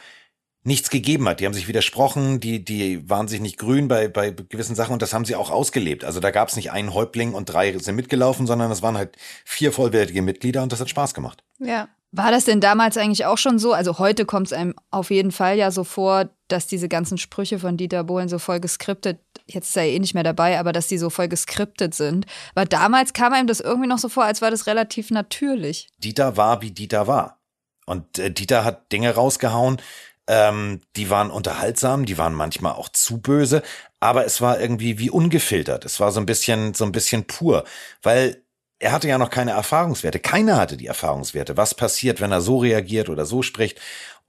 nichts 0.63 0.89
gegeben 0.89 1.27
hat. 1.27 1.39
Die 1.39 1.45
haben 1.45 1.53
sich 1.53 1.67
widersprochen, 1.67 2.39
die, 2.39 2.63
die 2.63 3.07
waren 3.09 3.27
sich 3.27 3.41
nicht 3.41 3.57
grün 3.57 3.87
bei, 3.87 4.07
bei 4.07 4.31
gewissen 4.31 4.75
Sachen 4.75 4.93
und 4.93 5.01
das 5.01 5.13
haben 5.13 5.25
sie 5.25 5.35
auch 5.35 5.51
ausgelebt. 5.51 6.05
Also 6.05 6.19
da 6.19 6.31
gab 6.31 6.49
es 6.49 6.55
nicht 6.55 6.71
einen 6.71 6.93
Häuptling 6.93 7.33
und 7.33 7.45
drei 7.45 7.77
sind 7.77 7.95
mitgelaufen, 7.95 8.47
sondern 8.47 8.71
es 8.71 8.81
waren 8.81 8.97
halt 8.97 9.17
vier 9.45 9.71
vollwertige 9.71 10.21
Mitglieder 10.21 10.63
und 10.63 10.71
das 10.71 10.79
hat 10.79 10.89
Spaß 10.89 11.13
gemacht. 11.13 11.43
Ja. 11.59 11.89
War 12.15 12.29
das 12.29 12.45
denn 12.45 12.61
damals 12.61 12.95
eigentlich 12.95 13.25
auch 13.25 13.39
schon 13.39 13.57
so? 13.57 13.73
Also 13.73 13.97
heute 13.97 14.25
kommt 14.25 14.45
es 14.45 14.53
einem 14.53 14.75
auf 14.91 15.09
jeden 15.09 15.31
Fall 15.31 15.57
ja 15.57 15.71
so 15.71 15.83
vor, 15.83 16.29
dass 16.47 16.67
diese 16.67 16.87
ganzen 16.87 17.17
Sprüche 17.17 17.57
von 17.57 17.75
Dieter 17.75 18.03
Bohlen 18.03 18.29
so 18.29 18.37
voll 18.37 18.59
geskriptet, 18.59 19.19
jetzt 19.47 19.69
ist 19.69 19.77
er 19.77 19.87
eh 19.87 19.97
nicht 19.97 20.13
mehr 20.13 20.21
dabei, 20.21 20.59
aber 20.59 20.73
dass 20.73 20.85
die 20.85 20.99
so 20.99 21.09
voll 21.09 21.27
geskriptet 21.27 21.95
sind. 21.95 22.27
Weil 22.53 22.67
damals 22.67 23.13
kam 23.13 23.33
einem 23.33 23.47
das 23.47 23.59
irgendwie 23.59 23.87
noch 23.87 23.97
so 23.97 24.09
vor, 24.09 24.25
als 24.25 24.43
war 24.43 24.51
das 24.51 24.67
relativ 24.67 25.09
natürlich. 25.09 25.89
Dieter 25.97 26.37
war, 26.37 26.61
wie 26.61 26.69
Dieter 26.69 27.07
war. 27.07 27.39
Und 27.87 28.19
äh, 28.19 28.31
Dieter 28.31 28.63
hat 28.63 28.91
Dinge 28.91 29.15
rausgehauen, 29.15 29.81
ähm, 30.27 30.81
die 30.95 31.09
waren 31.09 31.31
unterhaltsam, 31.31 32.05
die 32.05 32.17
waren 32.17 32.33
manchmal 32.33 32.73
auch 32.73 32.89
zu 32.89 33.19
böse, 33.21 33.61
aber 33.99 34.25
es 34.25 34.41
war 34.41 34.59
irgendwie 34.59 34.99
wie 34.99 35.09
ungefiltert. 35.09 35.85
Es 35.85 35.99
war 35.99 36.11
so 36.11 36.19
ein 36.19 36.25
bisschen, 36.25 36.73
so 36.73 36.85
ein 36.85 36.91
bisschen 36.91 37.25
pur, 37.25 37.65
weil 38.01 38.43
er 38.79 38.91
hatte 38.91 39.07
ja 39.07 39.17
noch 39.17 39.29
keine 39.29 39.51
Erfahrungswerte. 39.51 40.19
Keiner 40.19 40.57
hatte 40.57 40.75
die 40.77 40.87
Erfahrungswerte. 40.87 41.55
Was 41.57 41.73
passiert, 41.73 42.19
wenn 42.19 42.31
er 42.31 42.41
so 42.41 42.57
reagiert 42.57 43.09
oder 43.09 43.25
so 43.25 43.41
spricht? 43.41 43.79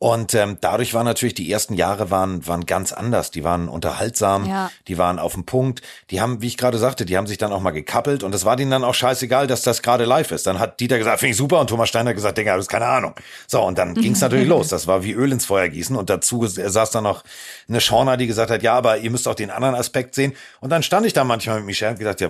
Und 0.05 0.35
ähm, 0.35 0.59
dadurch 0.61 0.93
waren 0.93 1.07
natürlich 1.07 1.33
die 1.33 1.51
ersten 1.51 1.73
Jahre 1.73 2.11
waren 2.11 2.47
waren 2.47 2.67
ganz 2.67 2.93
anders. 2.93 3.31
Die 3.31 3.43
waren 3.43 3.71
unterhaltsam, 3.71 4.45
ja. 4.45 4.71
die 4.87 4.99
waren 4.99 5.19
auf 5.19 5.33
dem 5.33 5.47
Punkt. 5.47 5.81
Die 6.11 6.21
haben, 6.21 6.43
wie 6.43 6.47
ich 6.47 6.59
gerade 6.59 6.77
sagte, 6.77 7.07
die 7.07 7.17
haben 7.17 7.27
sich 7.27 7.39
dann 7.39 7.55
auch 7.55 7.63
mal 7.63 7.71
gekappelt 7.71 8.23
und 8.23 8.35
es 8.35 8.45
war 8.45 8.55
denen 8.57 8.71
dann 8.71 8.85
auch 8.85 8.93
scheißegal, 8.93 9.47
dass 9.47 9.63
das 9.63 9.81
gerade 9.81 10.05
live 10.05 10.31
ist. 10.31 10.47
Dann 10.47 10.59
hat 10.59 10.79
Dieter 10.79 10.99
gesagt, 10.99 11.21
finde 11.21 11.31
ich 11.31 11.39
super 11.39 11.59
und 11.59 11.71
Thomas 11.71 11.89
Steiner 11.89 12.13
gesagt, 12.13 12.37
Digga, 12.37 12.53
du 12.53 12.59
hast 12.59 12.69
keine 12.69 12.85
Ahnung. 12.85 13.15
So 13.47 13.63
und 13.63 13.79
dann 13.79 13.95
ging 13.95 14.13
es 14.13 14.21
natürlich 14.21 14.47
los. 14.47 14.69
Das 14.69 14.87
war 14.87 15.05
wie 15.05 15.13
Öl 15.13 15.33
ins 15.33 15.47
Feuer 15.47 15.71
gießen 15.71 15.97
und 15.97 16.11
dazu 16.11 16.45
saß 16.47 16.91
dann 16.91 17.05
noch 17.05 17.25
eine 17.67 17.81
Shauna, 17.81 18.19
die 18.19 18.27
gesagt 18.27 18.51
hat, 18.51 18.63
ja, 18.63 18.75
aber 18.75 18.99
ihr 18.99 19.11
müsst 19.11 19.27
auch 19.27 19.35
den 19.35 19.49
anderen 19.49 19.75
Aspekt 19.75 20.15
sehen. 20.15 20.35
Und 20.61 20.69
dann 20.69 20.83
stand 20.83 21.07
ich 21.07 21.15
da 21.15 21.25
manchmal 21.25 21.57
mit 21.61 21.65
Michelle 21.65 21.93
und 21.93 21.99
gesagt, 21.99 22.21
ja, 22.21 22.29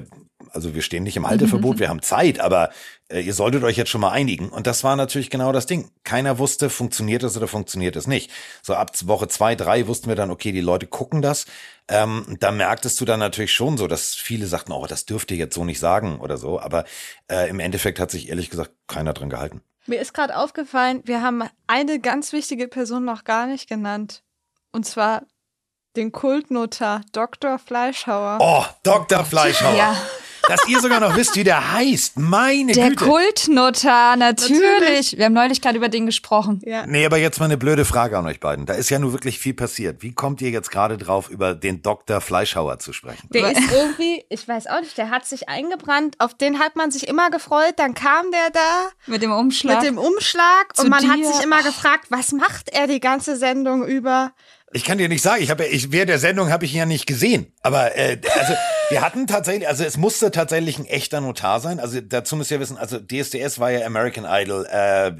also 0.52 0.76
wir 0.76 0.82
stehen 0.82 1.02
nicht 1.02 1.16
im 1.16 1.28
Halteverbot, 1.28 1.78
wir 1.80 1.88
haben 1.88 2.02
Zeit, 2.02 2.38
aber 2.38 2.66
äh, 2.66 2.72
ihr 3.20 3.34
solltet 3.34 3.62
euch 3.64 3.76
jetzt 3.76 3.90
schon 3.90 4.00
mal 4.00 4.10
einigen. 4.10 4.48
Und 4.48 4.66
das 4.66 4.84
war 4.84 4.96
natürlich 4.96 5.30
genau 5.30 5.52
das 5.52 5.66
Ding. 5.66 5.90
Keiner 6.04 6.38
wusste, 6.38 6.70
funktioniert 6.70 7.22
es 7.22 7.36
oder 7.36 7.48
funktioniert 7.48 7.96
es 7.96 8.06
nicht. 8.06 8.30
So 8.62 8.74
ab 8.74 8.90
Woche 9.04 9.28
zwei, 9.28 9.54
drei 9.54 9.86
wussten 9.86 10.08
wir 10.08 10.16
dann, 10.16 10.30
okay, 10.30 10.52
die 10.52 10.60
Leute 10.60 10.86
gucken 10.86 11.22
das. 11.22 11.46
Ähm, 11.88 12.36
da 12.40 12.50
merktest 12.50 13.00
du 13.00 13.04
dann 13.04 13.20
natürlich 13.20 13.52
schon 13.52 13.76
so, 13.76 13.86
dass 13.86 14.14
viele 14.14 14.46
sagten, 14.46 14.72
oh, 14.72 14.86
das 14.86 15.06
dürft 15.06 15.30
ihr 15.30 15.36
jetzt 15.36 15.54
so 15.54 15.64
nicht 15.64 15.78
sagen 15.78 16.18
oder 16.20 16.36
so. 16.38 16.58
Aber 16.60 16.84
äh, 17.30 17.48
im 17.48 17.60
Endeffekt 17.60 17.98
hat 18.00 18.10
sich 18.10 18.28
ehrlich 18.28 18.50
gesagt 18.50 18.72
keiner 18.86 19.12
dran 19.12 19.30
gehalten. 19.30 19.62
Mir 19.86 20.00
ist 20.00 20.14
gerade 20.14 20.36
aufgefallen, 20.36 21.02
wir 21.04 21.20
haben 21.20 21.44
eine 21.66 22.00
ganz 22.00 22.32
wichtige 22.32 22.68
Person 22.68 23.04
noch 23.04 23.24
gar 23.24 23.46
nicht 23.46 23.68
genannt. 23.68 24.22
Und 24.72 24.86
zwar 24.86 25.22
den 25.94 26.10
Kultnotar 26.10 27.02
Dr. 27.12 27.58
Fleischhauer. 27.58 28.38
Oh, 28.40 28.64
Dr. 28.82 29.24
Fleischhauer. 29.24 29.76
Ja 29.76 29.96
dass 30.48 30.68
ihr 30.68 30.80
sogar 30.80 31.00
noch 31.00 31.16
wisst, 31.16 31.36
wie 31.36 31.44
der 31.44 31.72
heißt. 31.72 32.18
Meine 32.18 32.72
der 32.72 32.90
Güte. 32.90 33.04
Der 33.04 33.12
Kultnotar, 33.12 34.16
natürlich. 34.16 34.60
natürlich. 34.60 35.18
Wir 35.18 35.26
haben 35.26 35.32
neulich 35.32 35.60
gerade 35.60 35.76
über 35.76 35.88
den 35.88 36.06
gesprochen. 36.06 36.60
Ja. 36.64 36.86
Nee, 36.86 37.06
aber 37.06 37.16
jetzt 37.18 37.38
mal 37.38 37.46
eine 37.46 37.56
blöde 37.56 37.84
Frage 37.84 38.18
an 38.18 38.26
euch 38.26 38.40
beiden. 38.40 38.66
Da 38.66 38.74
ist 38.74 38.90
ja 38.90 38.98
nur 38.98 39.12
wirklich 39.12 39.38
viel 39.38 39.54
passiert. 39.54 40.02
Wie 40.02 40.12
kommt 40.12 40.40
ihr 40.42 40.50
jetzt 40.50 40.70
gerade 40.70 40.98
drauf, 40.98 41.30
über 41.30 41.54
den 41.54 41.82
Dr. 41.82 42.20
Fleischhauer 42.20 42.78
zu 42.78 42.92
sprechen? 42.92 43.28
Der 43.30 43.52
ist 43.52 43.72
irgendwie, 43.72 44.24
ich 44.28 44.46
weiß 44.46 44.66
auch 44.66 44.80
nicht, 44.80 44.96
der 44.98 45.10
hat 45.10 45.26
sich 45.26 45.48
eingebrannt. 45.48 46.16
Auf 46.18 46.34
den 46.34 46.58
hat 46.58 46.76
man 46.76 46.90
sich 46.90 47.08
immer 47.08 47.30
gefreut. 47.30 47.74
Dann 47.76 47.94
kam 47.94 48.30
der 48.30 48.50
da. 48.52 48.88
Mit 49.06 49.22
dem 49.22 49.32
Umschlag. 49.32 49.80
Mit 49.80 49.90
dem 49.90 49.98
Umschlag. 49.98 50.74
Zu 50.74 50.82
und 50.82 50.90
man 50.90 51.02
dir. 51.02 51.10
hat 51.10 51.34
sich 51.34 51.44
immer 51.44 51.62
gefragt, 51.62 52.06
was 52.10 52.32
macht 52.32 52.70
er 52.70 52.86
die 52.86 53.00
ganze 53.00 53.36
Sendung 53.36 53.86
über? 53.86 54.32
Ich 54.72 54.84
kann 54.84 54.98
dir 54.98 55.08
nicht 55.08 55.22
sagen, 55.22 55.40
ich 55.42 55.50
habe 55.50 55.64
ich 55.66 55.92
während 55.92 56.10
der 56.10 56.18
Sendung 56.18 56.50
habe 56.50 56.64
ich 56.64 56.72
ihn 56.72 56.78
ja 56.78 56.86
nicht 56.86 57.06
gesehen, 57.06 57.52
aber 57.62 57.96
äh, 57.96 58.18
also 58.36 58.54
wir 58.90 59.00
hatten 59.00 59.26
tatsächlich, 59.26 59.68
also 59.68 59.84
es 59.84 59.96
musste 59.96 60.30
tatsächlich 60.30 60.78
ein 60.78 60.86
echter 60.86 61.20
Notar 61.20 61.60
sein. 61.60 61.80
Also 61.80 62.00
dazu 62.00 62.36
müsst 62.36 62.50
ihr 62.50 62.60
wissen, 62.60 62.78
also 62.78 62.98
DSDS 62.98 63.58
war 63.58 63.70
ja 63.70 63.86
American 63.86 64.26
Idol, 64.28 64.66
äh, 64.66 65.12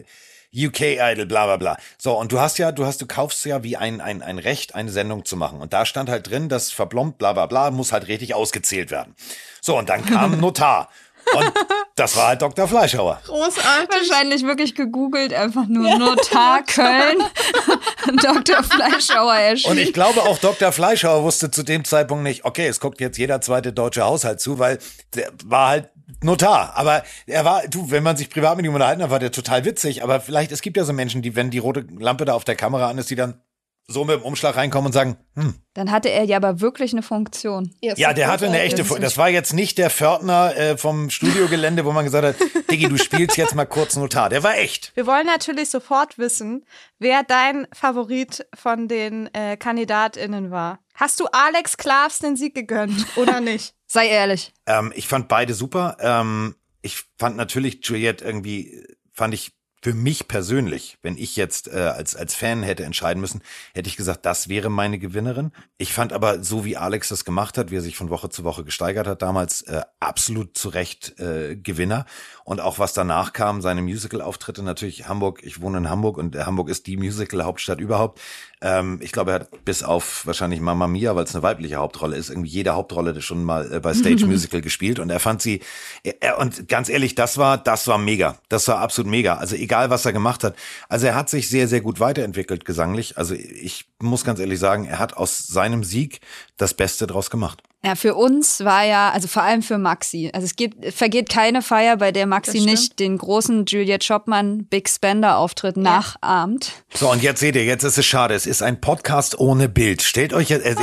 UK 0.57 0.99
Idol, 1.01 1.27
bla 1.27 1.47
bla 1.47 1.57
bla. 1.57 1.77
So, 1.99 2.19
und 2.19 2.31
du 2.31 2.39
hast 2.39 2.59
ja, 2.59 2.71
du 2.71 2.87
hast, 2.87 3.01
du 3.01 3.07
kaufst 3.07 3.45
ja 3.45 3.63
wie 3.65 3.77
ein, 3.77 4.01
ein, 4.01 4.23
ein 4.23 4.39
Recht, 4.39 4.75
eine 4.75 4.91
Sendung 4.91 5.25
zu 5.25 5.37
machen. 5.37 5.61
Und 5.61 5.73
da 5.73 5.85
stand 5.85 6.09
halt 6.09 6.31
drin, 6.31 6.49
das 6.49 6.71
verblombt, 6.71 7.19
bla 7.19 7.33
bla 7.33 7.47
bla, 7.47 7.71
muss 7.71 7.93
halt 7.93 8.07
richtig 8.07 8.35
ausgezählt 8.35 8.91
werden. 8.91 9.15
So, 9.61 9.77
und 9.77 9.89
dann 9.89 10.05
kam 10.05 10.35
ein 10.35 10.41
Notar. 10.41 10.89
Und 11.37 11.53
das 11.97 12.17
war 12.17 12.29
halt 12.29 12.43
Dr. 12.43 12.69
Fleischhauer. 12.69 13.21
Großartig. 13.25 14.11
Wahrscheinlich 14.11 14.45
wirklich 14.45 14.75
gegoogelt, 14.75 15.33
einfach 15.33 15.67
nur 15.67 15.89
ja. 15.89 15.99
Notar 15.99 16.63
Köln. 16.65 17.19
Dr. 18.23 18.63
Fleischhauer 18.63 19.35
erschienen. 19.35 19.73
Und 19.73 19.79
ich 19.79 19.93
glaube, 19.93 20.23
auch 20.23 20.39
Dr. 20.39 20.73
Fleischhauer 20.73 21.23
wusste 21.23 21.51
zu 21.51 21.63
dem 21.63 21.85
Zeitpunkt 21.85 22.25
nicht, 22.25 22.45
okay, 22.45 22.67
es 22.67 22.81
guckt 22.81 23.01
jetzt 23.01 23.19
jeder 23.19 23.41
zweite 23.41 23.73
deutsche 23.73 24.05
Haushalt 24.05 24.41
zu, 24.41 24.59
weil 24.59 24.79
der 25.15 25.31
war 25.45 25.69
halt 25.69 25.91
Notar. 26.23 26.77
Aber 26.77 27.03
er 27.27 27.45
war, 27.45 27.67
du, 27.69 27.91
wenn 27.91 28.03
man 28.03 28.17
sich 28.17 28.31
privat 28.31 28.57
mit 28.57 28.67
ihm 28.67 28.75
unterhalten 28.75 29.03
hat, 29.03 29.11
war 29.11 29.19
der 29.19 29.33
total 29.33 29.65
witzig. 29.65 30.03
Aber 30.03 30.21
vielleicht, 30.21 30.53
es 30.53 30.63
gibt 30.63 30.77
ja 30.77 30.85
so 30.85 30.93
Menschen, 30.93 31.23
die, 31.23 31.37
wenn 31.37 31.51
die 31.51 31.59
rote 31.59 31.87
Lampe 31.99 32.25
da 32.25 32.35
auf 32.35 32.45
der 32.45 32.57
Kamera 32.57 32.89
an 32.89 32.99
ist, 32.99 33.11
die 33.11 33.17
dann 33.17 33.41
so 33.87 34.05
mit 34.05 34.17
dem 34.17 34.23
Umschlag 34.23 34.57
reinkommen 34.57 34.87
und 34.87 34.93
sagen, 34.93 35.17
hm. 35.35 35.55
Dann 35.75 35.91
hatte 35.91 36.09
er 36.09 36.25
ja 36.25 36.37
aber 36.37 36.61
wirklich 36.61 36.93
eine 36.93 37.03
Funktion. 37.03 37.75
Ja, 37.81 38.13
der 38.13 38.29
hatte 38.29 38.47
eine 38.47 38.61
echte 38.61 38.85
Funktion. 38.85 39.03
Das 39.03 39.19
war 39.19 39.29
jetzt 39.29 39.53
nicht 39.53 39.77
der 39.77 39.91
Pförtner 39.91 40.57
äh, 40.57 40.79
vom 40.79 41.11
Studiogelände, 41.11 41.85
wo 41.85 41.93
man 41.93 42.05
gesagt 42.05 42.25
hat, 42.25 42.37
Diggi, 42.71 42.89
du 42.89 42.97
spielst 42.97 43.37
jetzt 43.37 43.55
mal 43.55 43.67
kurz 43.67 43.97
Notar. 43.97 44.29
Der 44.29 44.43
war 44.43 44.57
echt. 44.57 44.93
Wir 44.95 45.07
wollen 45.07 45.27
natürlich 45.27 45.71
sofort 45.71 46.19
wissen, 46.19 46.65
wer 46.99 47.25
dein 47.25 47.67
Favorit 47.73 48.47
von 48.55 48.89
den 48.89 49.33
äh, 49.35 49.57
KandidatInnen 49.57 50.51
war. 50.51 50.79
Hast 50.95 51.21
du 51.21 51.27
Alex 51.33 51.77
Klavs 51.77 52.21
den 52.21 52.37
Sieg 52.37 52.55
gegönnt 52.55 53.07
oder 53.17 53.41
nicht? 53.41 53.75
Sei 53.87 54.09
ehrlich. 54.09 54.53
Ähm, 54.67 54.93
ich 54.95 55.09
fand 55.09 55.29
beide 55.29 55.55
super. 55.55 55.97
Ähm, 56.01 56.55
ich 56.83 57.03
fand 57.19 57.37
natürlich 57.37 57.81
Juliette 57.83 58.25
irgendwie, 58.25 58.87
fand 59.13 59.35
ich 59.35 59.54
für 59.85 59.93
mich 59.93 60.29
persönlich, 60.29 60.97
wenn 61.03 61.19
ich 61.19 61.37
jetzt 61.37 61.69
äh, 61.69 61.77
als, 61.77 62.17
als 62.17 62.35
Fan 62.35 62.63
hätte 62.63 62.85
entscheiden 62.85 63.21
müssen, 63.21 63.43
hätte 63.75 63.87
ich 63.87 63.99
gesagt, 63.99 64.25
das 64.25 64.49
wäre 64.49 64.71
meine 64.71 64.99
Gewinnerin. 64.99 65.53
Ich 65.77 65.93
fand 65.93 66.15
aber, 66.15 66.43
so 66.43 66.65
wie 66.65 66.79
Alex 66.79 67.11
das 67.11 67.27
gemacht 67.27 67.59
hat, 67.59 67.71
wie 67.71 67.77
er 67.77 67.83
sich 67.83 67.95
von 67.95 68.09
Woche 68.09 68.31
zu 68.31 68.45
Woche 68.45 68.65
gesteigert 68.65 69.07
hat, 69.07 69.21
damals 69.21 69.61
äh, 69.61 69.83
absolut 70.01 70.57
zu 70.57 70.71
Recht 70.71 71.21
äh, 71.21 71.57
Gewinner. 71.57 72.07
Und 72.45 72.63
auch 72.63 72.79
was 72.79 72.95
danach 72.95 73.35
kam, 73.35 73.61
seine 73.61 73.83
Musical-Auftritte, 73.83 74.63
natürlich 74.63 75.07
Hamburg, 75.07 75.41
ich 75.43 75.61
wohne 75.61 75.77
in 75.77 75.91
Hamburg 75.91 76.17
und 76.17 76.35
Hamburg 76.35 76.71
ist 76.71 76.87
die 76.87 76.97
Musical-Hauptstadt 76.97 77.79
überhaupt. 77.79 78.23
Ähm, 78.65 78.99
ich 79.03 79.13
glaube, 79.13 79.33
er 79.33 79.35
hat 79.41 79.65
bis 79.67 79.83
auf 79.83 80.27
wahrscheinlich 80.27 80.61
Mama 80.61 80.87
Mia, 80.87 81.15
weil 81.15 81.25
es 81.25 81.35
eine 81.35 81.43
weibliche 81.43 81.77
Hauptrolle 81.77 82.17
ist, 82.17 82.31
irgendwie 82.31 82.49
jede 82.49 82.75
Hauptrolle 82.75 83.21
schon 83.21 83.45
mal 83.45 83.71
äh, 83.71 83.81
bei 83.81 83.93
Stage 83.93 84.25
Musical 84.27 84.63
gespielt 84.63 84.99
und 84.99 85.11
er 85.11 85.21
fand 85.21 85.43
sie, 85.43 85.61
er, 86.03 86.39
und 86.39 86.69
ganz 86.69 86.89
ehrlich, 86.89 87.15
das 87.15 87.37
war, 87.37 87.59
das 87.59 87.87
war 87.89 87.99
mega. 87.99 88.37
Das 88.49 88.67
war 88.69 88.79
absolut 88.79 89.11
mega. 89.11 89.37
Also 89.37 89.55
egal, 89.57 89.74
was 89.91 90.05
er 90.05 90.13
gemacht 90.13 90.45
hat. 90.45 90.57
Also 90.89 91.07
er 91.07 91.15
hat 91.15 91.29
sich 91.29 91.49
sehr, 91.49 91.69
sehr 91.69 91.81
gut 91.81 92.01
weiterentwickelt 92.01 92.65
gesanglich. 92.65 93.19
Also 93.19 93.35
ich 93.35 93.87
muss 94.01 94.25
ganz 94.25 94.41
ehrlich 94.41 94.59
sagen, 94.59 94.85
er 94.87 94.99
hat 94.99 95.17
aus 95.17 95.47
seinem 95.47 95.85
Sieg 95.85 96.21
das 96.57 96.75
Beste 96.75 97.07
draus 97.07 97.31
gemacht. 97.31 97.63
Ja, 97.85 97.97
für 97.97 98.15
uns 98.15 98.65
war 98.65 98.83
ja, 98.85 99.11
also 99.11 99.29
vor 99.29 99.43
allem 99.43 99.61
für 99.61 99.77
Maxi. 99.77 100.31
Also 100.33 100.47
es 100.47 100.57
gibt, 100.57 100.95
vergeht 100.95 101.29
keine 101.29 101.61
Feier, 101.61 101.99
bei 101.99 102.13
der 102.13 102.27
Maxi 102.27 102.63
nicht 102.63 102.99
den 102.99 103.19
großen 103.19 103.67
Juliette 103.67 104.07
Schoppmann 104.07 104.65
Big 104.65 104.89
Spender 104.89 105.37
Auftritt 105.37 105.77
ja. 105.77 105.83
nachahmt. 105.83 106.73
So, 106.95 107.11
und 107.11 107.23
jetzt 107.23 107.41
seht 107.41 107.57
ihr, 107.57 107.65
jetzt 107.65 107.85
ist 107.85 107.99
es 107.99 108.07
schade. 108.07 108.33
Es 108.33 108.47
ist 108.47 108.63
ein 108.63 108.81
Podcast 108.81 109.39
ohne 109.39 109.69
Bild. 109.69 110.01
Stellt 110.01 110.33
euch 110.33 110.49
jetzt, 110.49 110.65
also, 110.65 110.83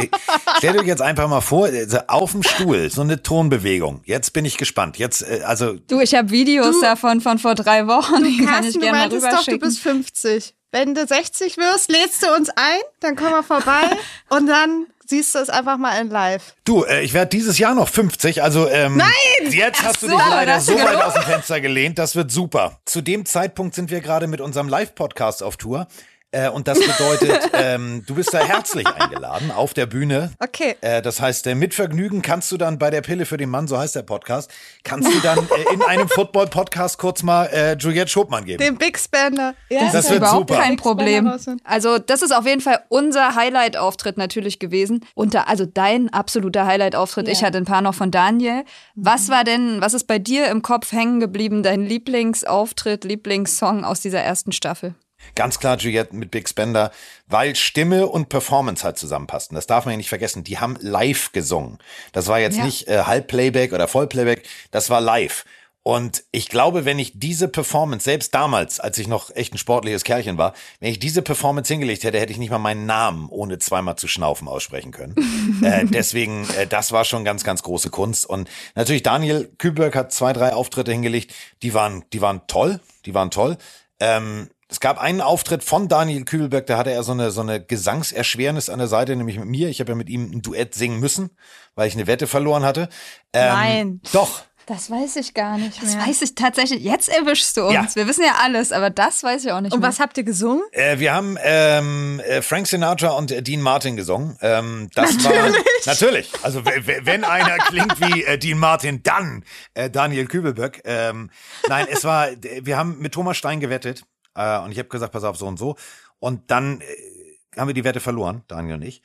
stellt 0.57 0.77
euch 0.79 0.85
jetzt 0.85 1.01
einfach 1.01 1.27
mal 1.27 1.41
vor, 1.41 1.65
also 1.65 1.97
auf 2.07 2.33
dem 2.33 2.43
Stuhl, 2.43 2.91
so 2.91 3.01
eine 3.01 3.23
Tonbewegung. 3.23 4.01
Jetzt 4.05 4.33
bin 4.33 4.45
ich 4.45 4.57
gespannt. 4.57 4.99
Jetzt, 4.99 5.23
äh, 5.23 5.41
also. 5.43 5.73
Du, 5.87 6.01
ich 6.01 6.13
habe 6.13 6.29
Videos 6.29 6.75
du, 6.75 6.81
davon 6.81 7.19
von 7.19 7.39
vor 7.39 7.55
drei 7.55 7.87
Wochen. 7.87 8.23
Du, 8.23 8.45
kann 8.45 8.63
ich 8.63 8.79
gerne 8.79 8.99
mal 8.99 9.07
rüberschicken. 9.07 9.37
Doch, 9.37 9.45
du 9.45 9.57
bist 9.57 9.79
50. 9.79 10.53
Wenn 10.71 10.93
du 10.93 11.05
60 11.05 11.57
wirst, 11.57 11.91
lädst 11.91 12.23
du 12.23 12.33
uns 12.33 12.49
ein, 12.49 12.79
dann 12.99 13.15
kommen 13.15 13.31
wir 13.31 13.43
vorbei 13.43 13.89
und 14.29 14.45
dann 14.47 14.85
siehst 15.11 15.35
du 15.35 15.39
es 15.39 15.49
einfach 15.49 15.77
mal 15.77 15.99
in 16.01 16.09
live. 16.09 16.55
Du, 16.63 16.83
äh, 16.83 17.01
ich 17.01 17.13
werde 17.13 17.29
dieses 17.29 17.59
Jahr 17.59 17.75
noch 17.75 17.89
50, 17.89 18.41
also 18.41 18.67
ähm, 18.67 18.97
Nein! 18.97 19.51
jetzt 19.51 19.83
hast 19.83 19.99
so, 19.99 20.07
du 20.07 20.17
dich 20.17 20.25
leider 20.29 20.59
so 20.59 20.73
weit 20.73 20.95
aus 21.03 21.13
dem 21.13 21.23
Fenster 21.23 21.61
gelehnt, 21.61 21.99
das 21.99 22.15
wird 22.15 22.31
super. 22.31 22.79
Zu 22.85 23.01
dem 23.01 23.25
Zeitpunkt 23.25 23.75
sind 23.75 23.91
wir 23.91 24.01
gerade 24.01 24.27
mit 24.27 24.41
unserem 24.41 24.69
Live-Podcast 24.69 25.43
auf 25.43 25.57
Tour. 25.57 25.87
Äh, 26.31 26.49
und 26.49 26.67
das 26.67 26.79
bedeutet, 26.79 27.49
ähm, 27.53 28.03
du 28.05 28.15
bist 28.15 28.33
da 28.33 28.39
herzlich 28.39 28.87
eingeladen 28.87 29.51
auf 29.51 29.73
der 29.73 29.85
Bühne. 29.85 30.31
Okay. 30.39 30.75
Äh, 30.79 31.01
das 31.01 31.19
heißt, 31.19 31.45
äh, 31.47 31.55
mit 31.55 31.73
Vergnügen 31.73 32.21
kannst 32.21 32.51
du 32.51 32.57
dann 32.57 32.79
bei 32.79 32.89
der 32.89 33.01
Pille 33.01 33.25
für 33.25 33.35
den 33.35 33.49
Mann, 33.49 33.67
so 33.67 33.77
heißt 33.77 33.95
der 33.95 34.03
Podcast, 34.03 34.49
kannst 34.83 35.13
du 35.13 35.19
dann 35.19 35.39
äh, 35.39 35.73
in 35.73 35.81
einem 35.81 36.07
Football-Podcast 36.09 36.97
kurz 36.97 37.21
mal 37.21 37.47
äh, 37.47 37.75
Juliette 37.77 38.09
Schopmann 38.09 38.45
geben. 38.45 38.63
Den 38.63 38.77
Big 38.77 38.97
Spender. 38.97 39.55
Ja, 39.69 39.81
das, 39.81 39.91
das 39.91 40.09
wird 40.09 40.19
überhaupt 40.19 40.49
super. 40.49 40.61
kein 40.61 40.77
Problem. 40.77 41.29
Also 41.65 41.97
das 41.97 42.21
ist 42.21 42.33
auf 42.33 42.45
jeden 42.45 42.61
Fall 42.61 42.79
unser 42.87 43.35
Highlight-Auftritt 43.35 44.17
natürlich 44.17 44.59
gewesen. 44.59 45.05
Und 45.13 45.33
da, 45.33 45.43
also 45.43 45.65
dein 45.65 46.13
absoluter 46.13 46.65
Highlight-Auftritt. 46.65 47.27
Ja. 47.27 47.33
Ich 47.33 47.43
hatte 47.43 47.57
ein 47.57 47.65
paar 47.65 47.81
noch 47.81 47.95
von 47.95 48.09
Daniel. 48.09 48.63
Was 48.95 49.29
war 49.29 49.43
denn, 49.43 49.81
was 49.81 49.93
ist 49.93 50.05
bei 50.05 50.19
dir 50.19 50.47
im 50.47 50.61
Kopf 50.61 50.93
hängen 50.93 51.19
geblieben, 51.19 51.61
dein 51.61 51.85
Lieblingsauftritt, 51.85 53.03
Lieblingssong 53.03 53.83
aus 53.83 53.99
dieser 53.99 54.21
ersten 54.21 54.53
Staffel? 54.53 54.95
Ganz 55.35 55.59
klar 55.59 55.77
Juliette 55.77 56.15
mit 56.15 56.31
Big 56.31 56.49
Spender, 56.49 56.91
weil 57.27 57.55
Stimme 57.55 58.07
und 58.07 58.29
Performance 58.29 58.83
halt 58.83 58.97
zusammenpassten. 58.97 59.55
Das 59.55 59.67
darf 59.67 59.85
man 59.85 59.93
ja 59.93 59.97
nicht 59.97 60.09
vergessen. 60.09 60.43
Die 60.43 60.59
haben 60.59 60.77
live 60.81 61.31
gesungen. 61.31 61.77
Das 62.11 62.27
war 62.27 62.39
jetzt 62.39 62.57
ja. 62.57 62.65
nicht 62.65 62.87
äh, 62.87 63.03
Halbplayback 63.03 63.73
oder 63.73 63.87
Vollplayback, 63.87 64.43
das 64.71 64.89
war 64.89 65.01
live. 65.01 65.45
Und 65.83 66.23
ich 66.31 66.47
glaube, 66.47 66.85
wenn 66.85 66.99
ich 66.99 67.13
diese 67.15 67.47
Performance, 67.47 68.03
selbst 68.03 68.35
damals, 68.35 68.79
als 68.79 68.99
ich 68.99 69.07
noch 69.07 69.35
echt 69.35 69.55
ein 69.55 69.57
sportliches 69.57 70.03
Kerlchen 70.03 70.37
war, 70.37 70.53
wenn 70.79 70.91
ich 70.91 70.99
diese 70.99 71.23
Performance 71.23 71.73
hingelegt 71.73 72.03
hätte, 72.03 72.19
hätte 72.19 72.31
ich 72.31 72.37
nicht 72.37 72.51
mal 72.51 72.59
meinen 72.59 72.85
Namen 72.85 73.29
ohne 73.29 73.57
zweimal 73.57 73.95
zu 73.95 74.07
schnaufen 74.07 74.47
aussprechen 74.47 74.91
können. 74.91 75.15
äh, 75.63 75.85
deswegen, 75.85 76.47
äh, 76.51 76.67
das 76.67 76.91
war 76.91 77.03
schon 77.03 77.25
ganz, 77.25 77.43
ganz 77.43 77.63
große 77.63 77.89
Kunst. 77.89 78.27
Und 78.27 78.47
natürlich 78.75 79.01
Daniel 79.01 79.51
Kühlberg 79.57 79.95
hat 79.95 80.11
zwei, 80.11 80.33
drei 80.33 80.53
Auftritte 80.53 80.91
hingelegt, 80.91 81.33
die 81.63 81.73
waren, 81.73 82.03
die 82.13 82.21
waren 82.21 82.41
toll, 82.45 82.79
die 83.05 83.15
waren 83.15 83.31
toll. 83.31 83.57
Ähm, 83.99 84.49
es 84.71 84.79
gab 84.79 84.99
einen 84.99 85.19
Auftritt 85.19 85.65
von 85.65 85.89
Daniel 85.89 86.23
Kübelberg, 86.23 86.65
da 86.65 86.77
hatte 86.77 86.91
er 86.91 87.03
so 87.03 87.11
eine, 87.11 87.31
so 87.31 87.41
eine 87.41 87.61
Gesangserschwernis 87.61 88.69
an 88.69 88.79
der 88.79 88.87
Seite, 88.87 89.17
nämlich 89.17 89.37
mit 89.37 89.49
mir. 89.49 89.67
Ich 89.67 89.81
habe 89.81 89.91
ja 89.91 89.95
mit 89.95 90.09
ihm 90.09 90.31
ein 90.31 90.41
Duett 90.41 90.73
singen 90.73 91.01
müssen, 91.01 91.31
weil 91.75 91.89
ich 91.89 91.93
eine 91.93 92.07
Wette 92.07 92.25
verloren 92.25 92.63
hatte. 92.63 92.87
Ähm, 93.33 93.49
Nein. 93.49 94.01
Doch. 94.13 94.43
Das 94.67 94.89
weiß 94.89 95.17
ich 95.17 95.33
gar 95.33 95.57
nicht 95.57 95.83
mehr. 95.83 95.93
Das 95.93 96.07
weiß 96.07 96.21
ich 96.21 96.35
tatsächlich. 96.35 96.81
Jetzt 96.83 97.09
erwischst 97.09 97.57
du 97.57 97.63
uns. 97.63 97.73
Ja. 97.73 97.95
Wir 97.95 98.07
wissen 98.07 98.23
ja 98.23 98.35
alles, 98.41 98.71
aber 98.71 98.89
das 98.89 99.21
weiß 99.23 99.43
ich 99.43 99.51
auch 99.51 99.59
nicht 99.59 99.73
und 99.73 99.81
mehr. 99.81 99.89
Und 99.89 99.93
was 99.93 99.99
habt 99.99 100.17
ihr 100.17 100.23
gesungen? 100.23 100.63
Äh, 100.71 100.99
wir 100.99 101.13
haben 101.13 101.37
ähm, 101.43 102.21
äh, 102.21 102.41
Frank 102.41 102.67
Sinatra 102.67 103.09
und 103.09 103.31
äh, 103.31 103.41
Dean 103.43 103.59
Martin 103.59 103.97
gesungen. 103.97 104.37
Ähm, 104.41 104.87
das 104.95 105.17
natürlich. 105.17 105.53
war 105.53 105.63
natürlich. 105.85 106.31
Also 106.43 106.63
wenn 106.63 107.25
einer 107.25 107.57
klingt 107.57 107.99
wie 107.99 108.23
äh, 108.23 108.37
Dean 108.37 108.57
Martin, 108.57 109.03
dann 109.03 109.43
äh, 109.73 109.89
Daniel 109.89 110.27
Kübelberg. 110.27 110.79
Ähm, 110.85 111.29
nein, 111.67 111.87
es 111.91 112.05
war. 112.05 112.29
Wir 112.61 112.77
haben 112.77 112.99
mit 112.99 113.13
Thomas 113.13 113.35
Stein 113.35 113.59
gewettet 113.59 114.05
äh, 114.35 114.59
und 114.59 114.71
ich 114.71 114.79
habe 114.79 114.89
gesagt, 114.89 115.13
pass 115.13 115.23
auf, 115.23 115.37
so 115.37 115.47
und 115.47 115.57
so. 115.57 115.75
Und 116.19 116.51
dann 116.51 116.81
äh, 116.81 117.59
haben 117.59 117.67
wir 117.67 117.73
die 117.73 117.83
Wette 117.83 117.99
verloren, 117.99 118.43
Daniel 118.47 118.75
und 118.75 118.81
ich. 118.83 119.01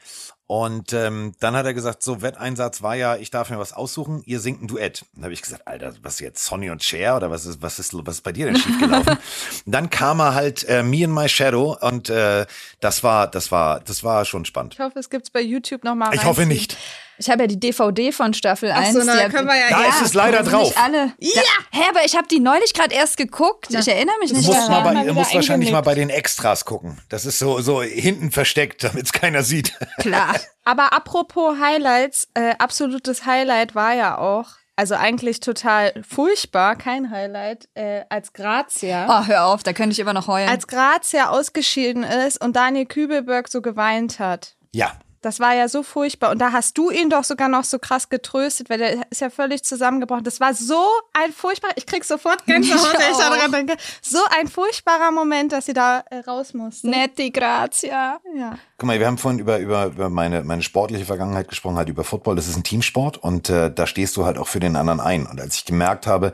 Und 0.48 0.92
ähm, 0.92 1.32
dann 1.40 1.56
hat 1.56 1.66
er 1.66 1.74
gesagt, 1.74 2.04
so 2.04 2.22
Wetteinsatz 2.22 2.80
war 2.80 2.94
ja, 2.94 3.16
ich 3.16 3.30
darf 3.30 3.50
mir 3.50 3.58
was 3.58 3.72
aussuchen, 3.72 4.22
ihr 4.26 4.38
singt 4.38 4.62
ein 4.62 4.68
Duett. 4.68 5.04
Dann 5.14 5.24
habe 5.24 5.34
ich 5.34 5.42
gesagt, 5.42 5.66
Alter, 5.66 5.94
was 6.02 6.14
ist 6.14 6.20
jetzt 6.20 6.44
Sonny 6.44 6.70
und 6.70 6.84
Cher 6.84 7.16
oder 7.16 7.32
was 7.32 7.46
ist 7.46 7.60
was 7.62 7.80
ist 7.80 7.92
was 8.06 8.16
ist 8.16 8.20
bei 8.20 8.30
dir 8.30 8.46
denn 8.46 8.56
schiefgelaufen? 8.56 9.18
dann 9.66 9.90
kam 9.90 10.20
er 10.20 10.34
halt 10.34 10.62
äh, 10.68 10.84
Me 10.84 11.04
and 11.04 11.14
My 11.14 11.28
Shadow 11.28 11.76
und 11.80 12.10
äh, 12.10 12.46
das 12.78 13.02
war 13.02 13.26
das 13.28 13.50
war 13.50 13.80
das 13.80 14.04
war 14.04 14.24
schon 14.24 14.44
spannend. 14.44 14.74
Ich 14.74 14.80
hoffe, 14.80 15.00
es 15.00 15.10
gibt's 15.10 15.30
bei 15.30 15.40
YouTube 15.40 15.82
noch 15.82 15.96
mal. 15.96 16.14
Ich 16.14 16.24
hoffe 16.24 16.46
nicht. 16.46 16.76
Ich 17.18 17.30
habe 17.30 17.42
ja 17.42 17.46
die 17.46 17.58
DVD 17.58 18.12
von 18.12 18.34
Staffel 18.34 18.70
Ach 18.72 18.78
1. 18.78 18.92
So, 18.92 19.02
na, 19.04 19.28
können 19.28 19.48
wir 19.48 19.56
ja, 19.56 19.70
da 19.70 19.82
ja, 19.82 19.88
ist 19.88 20.02
es 20.02 20.14
leider 20.14 20.42
drauf. 20.42 20.74
alle. 20.82 21.12
Ja. 21.18 21.42
Hä, 21.72 21.82
aber 21.88 22.04
ich 22.04 22.16
habe 22.16 22.28
die 22.28 22.40
neulich 22.40 22.74
gerade 22.74 22.94
erst 22.94 23.16
geguckt. 23.16 23.68
Ich 23.70 23.88
erinnere 23.88 24.16
mich 24.20 24.30
du 24.30 24.36
nicht 24.36 24.46
musst 24.46 24.58
daran. 24.58 24.84
Mal 24.84 24.94
bei, 24.94 25.04
du 25.06 25.14
musst 25.14 25.34
wahrscheinlich 25.34 25.70
mal 25.70 25.80
bei 25.80 25.94
den 25.94 26.10
Extras 26.10 26.64
gucken. 26.64 27.00
Das 27.08 27.24
ist 27.24 27.38
so, 27.38 27.60
so 27.60 27.82
hinten 27.82 28.30
versteckt, 28.30 28.84
damit 28.84 29.06
es 29.06 29.12
keiner 29.12 29.42
sieht. 29.42 29.74
Klar. 29.98 30.34
aber 30.64 30.92
apropos 30.92 31.58
Highlights, 31.58 32.28
äh, 32.34 32.54
absolutes 32.58 33.24
Highlight 33.24 33.74
war 33.74 33.94
ja 33.94 34.18
auch, 34.18 34.48
also 34.76 34.94
eigentlich 34.94 35.40
total 35.40 35.94
furchtbar, 36.06 36.76
kein 36.76 37.10
Highlight, 37.10 37.68
äh, 37.74 38.02
als 38.10 38.34
Grazia. 38.34 39.06
Oh, 39.08 39.26
hör 39.26 39.46
auf, 39.46 39.62
da 39.62 39.72
könnte 39.72 39.92
ich 39.92 39.98
immer 39.98 40.12
noch 40.12 40.28
heulen. 40.28 40.48
Als 40.48 40.66
Grazia 40.66 41.30
ausgeschieden 41.30 42.02
ist 42.02 42.42
und 42.44 42.56
Daniel 42.56 42.84
Kübelberg 42.84 43.48
so 43.48 43.62
geweint 43.62 44.18
hat. 44.18 44.54
Ja, 44.72 44.92
das 45.22 45.40
war 45.40 45.54
ja 45.54 45.68
so 45.68 45.82
furchtbar. 45.82 46.30
Und 46.30 46.38
da 46.38 46.52
hast 46.52 46.76
du 46.78 46.90
ihn 46.90 47.10
doch 47.10 47.24
sogar 47.24 47.48
noch 47.48 47.64
so 47.64 47.78
krass 47.78 48.08
getröstet, 48.08 48.70
weil 48.70 48.78
der 48.78 49.10
ist 49.10 49.20
ja 49.20 49.30
völlig 49.30 49.64
zusammengebrochen. 49.64 50.24
Das 50.24 50.40
war 50.40 50.54
so 50.54 50.80
ein 51.12 51.32
furchtbarer, 51.32 51.72
ich 51.76 51.86
krieg 51.86 52.04
sofort 52.04 52.44
Gänsehaut, 52.46 52.98
wenn 52.98 53.10
ich 53.10 53.18
daran 53.18 53.52
denke. 53.52 53.76
So 54.02 54.18
ein 54.38 54.48
furchtbarer 54.48 55.10
Moment, 55.10 55.52
dass 55.52 55.66
sie 55.66 55.72
da 55.72 56.04
äh, 56.10 56.18
raus 56.18 56.54
musste. 56.54 56.88
Netti 56.88 57.30
Grazia. 57.30 58.20
Ja. 58.36 58.58
Guck 58.78 58.86
mal, 58.86 58.98
wir 58.98 59.06
haben 59.06 59.18
vorhin 59.18 59.40
über, 59.40 59.58
über, 59.58 59.86
über 59.86 60.10
meine, 60.10 60.44
meine 60.44 60.62
sportliche 60.62 61.04
Vergangenheit 61.04 61.48
gesprochen, 61.48 61.76
halt 61.76 61.88
über 61.88 62.04
Football. 62.04 62.36
Das 62.36 62.48
ist 62.48 62.56
ein 62.56 62.64
Teamsport 62.64 63.18
und 63.18 63.48
äh, 63.50 63.72
da 63.72 63.86
stehst 63.86 64.16
du 64.16 64.24
halt 64.24 64.38
auch 64.38 64.48
für 64.48 64.60
den 64.60 64.76
anderen 64.76 65.00
ein. 65.00 65.26
Und 65.26 65.40
als 65.40 65.56
ich 65.56 65.64
gemerkt 65.64 66.06
habe, 66.06 66.32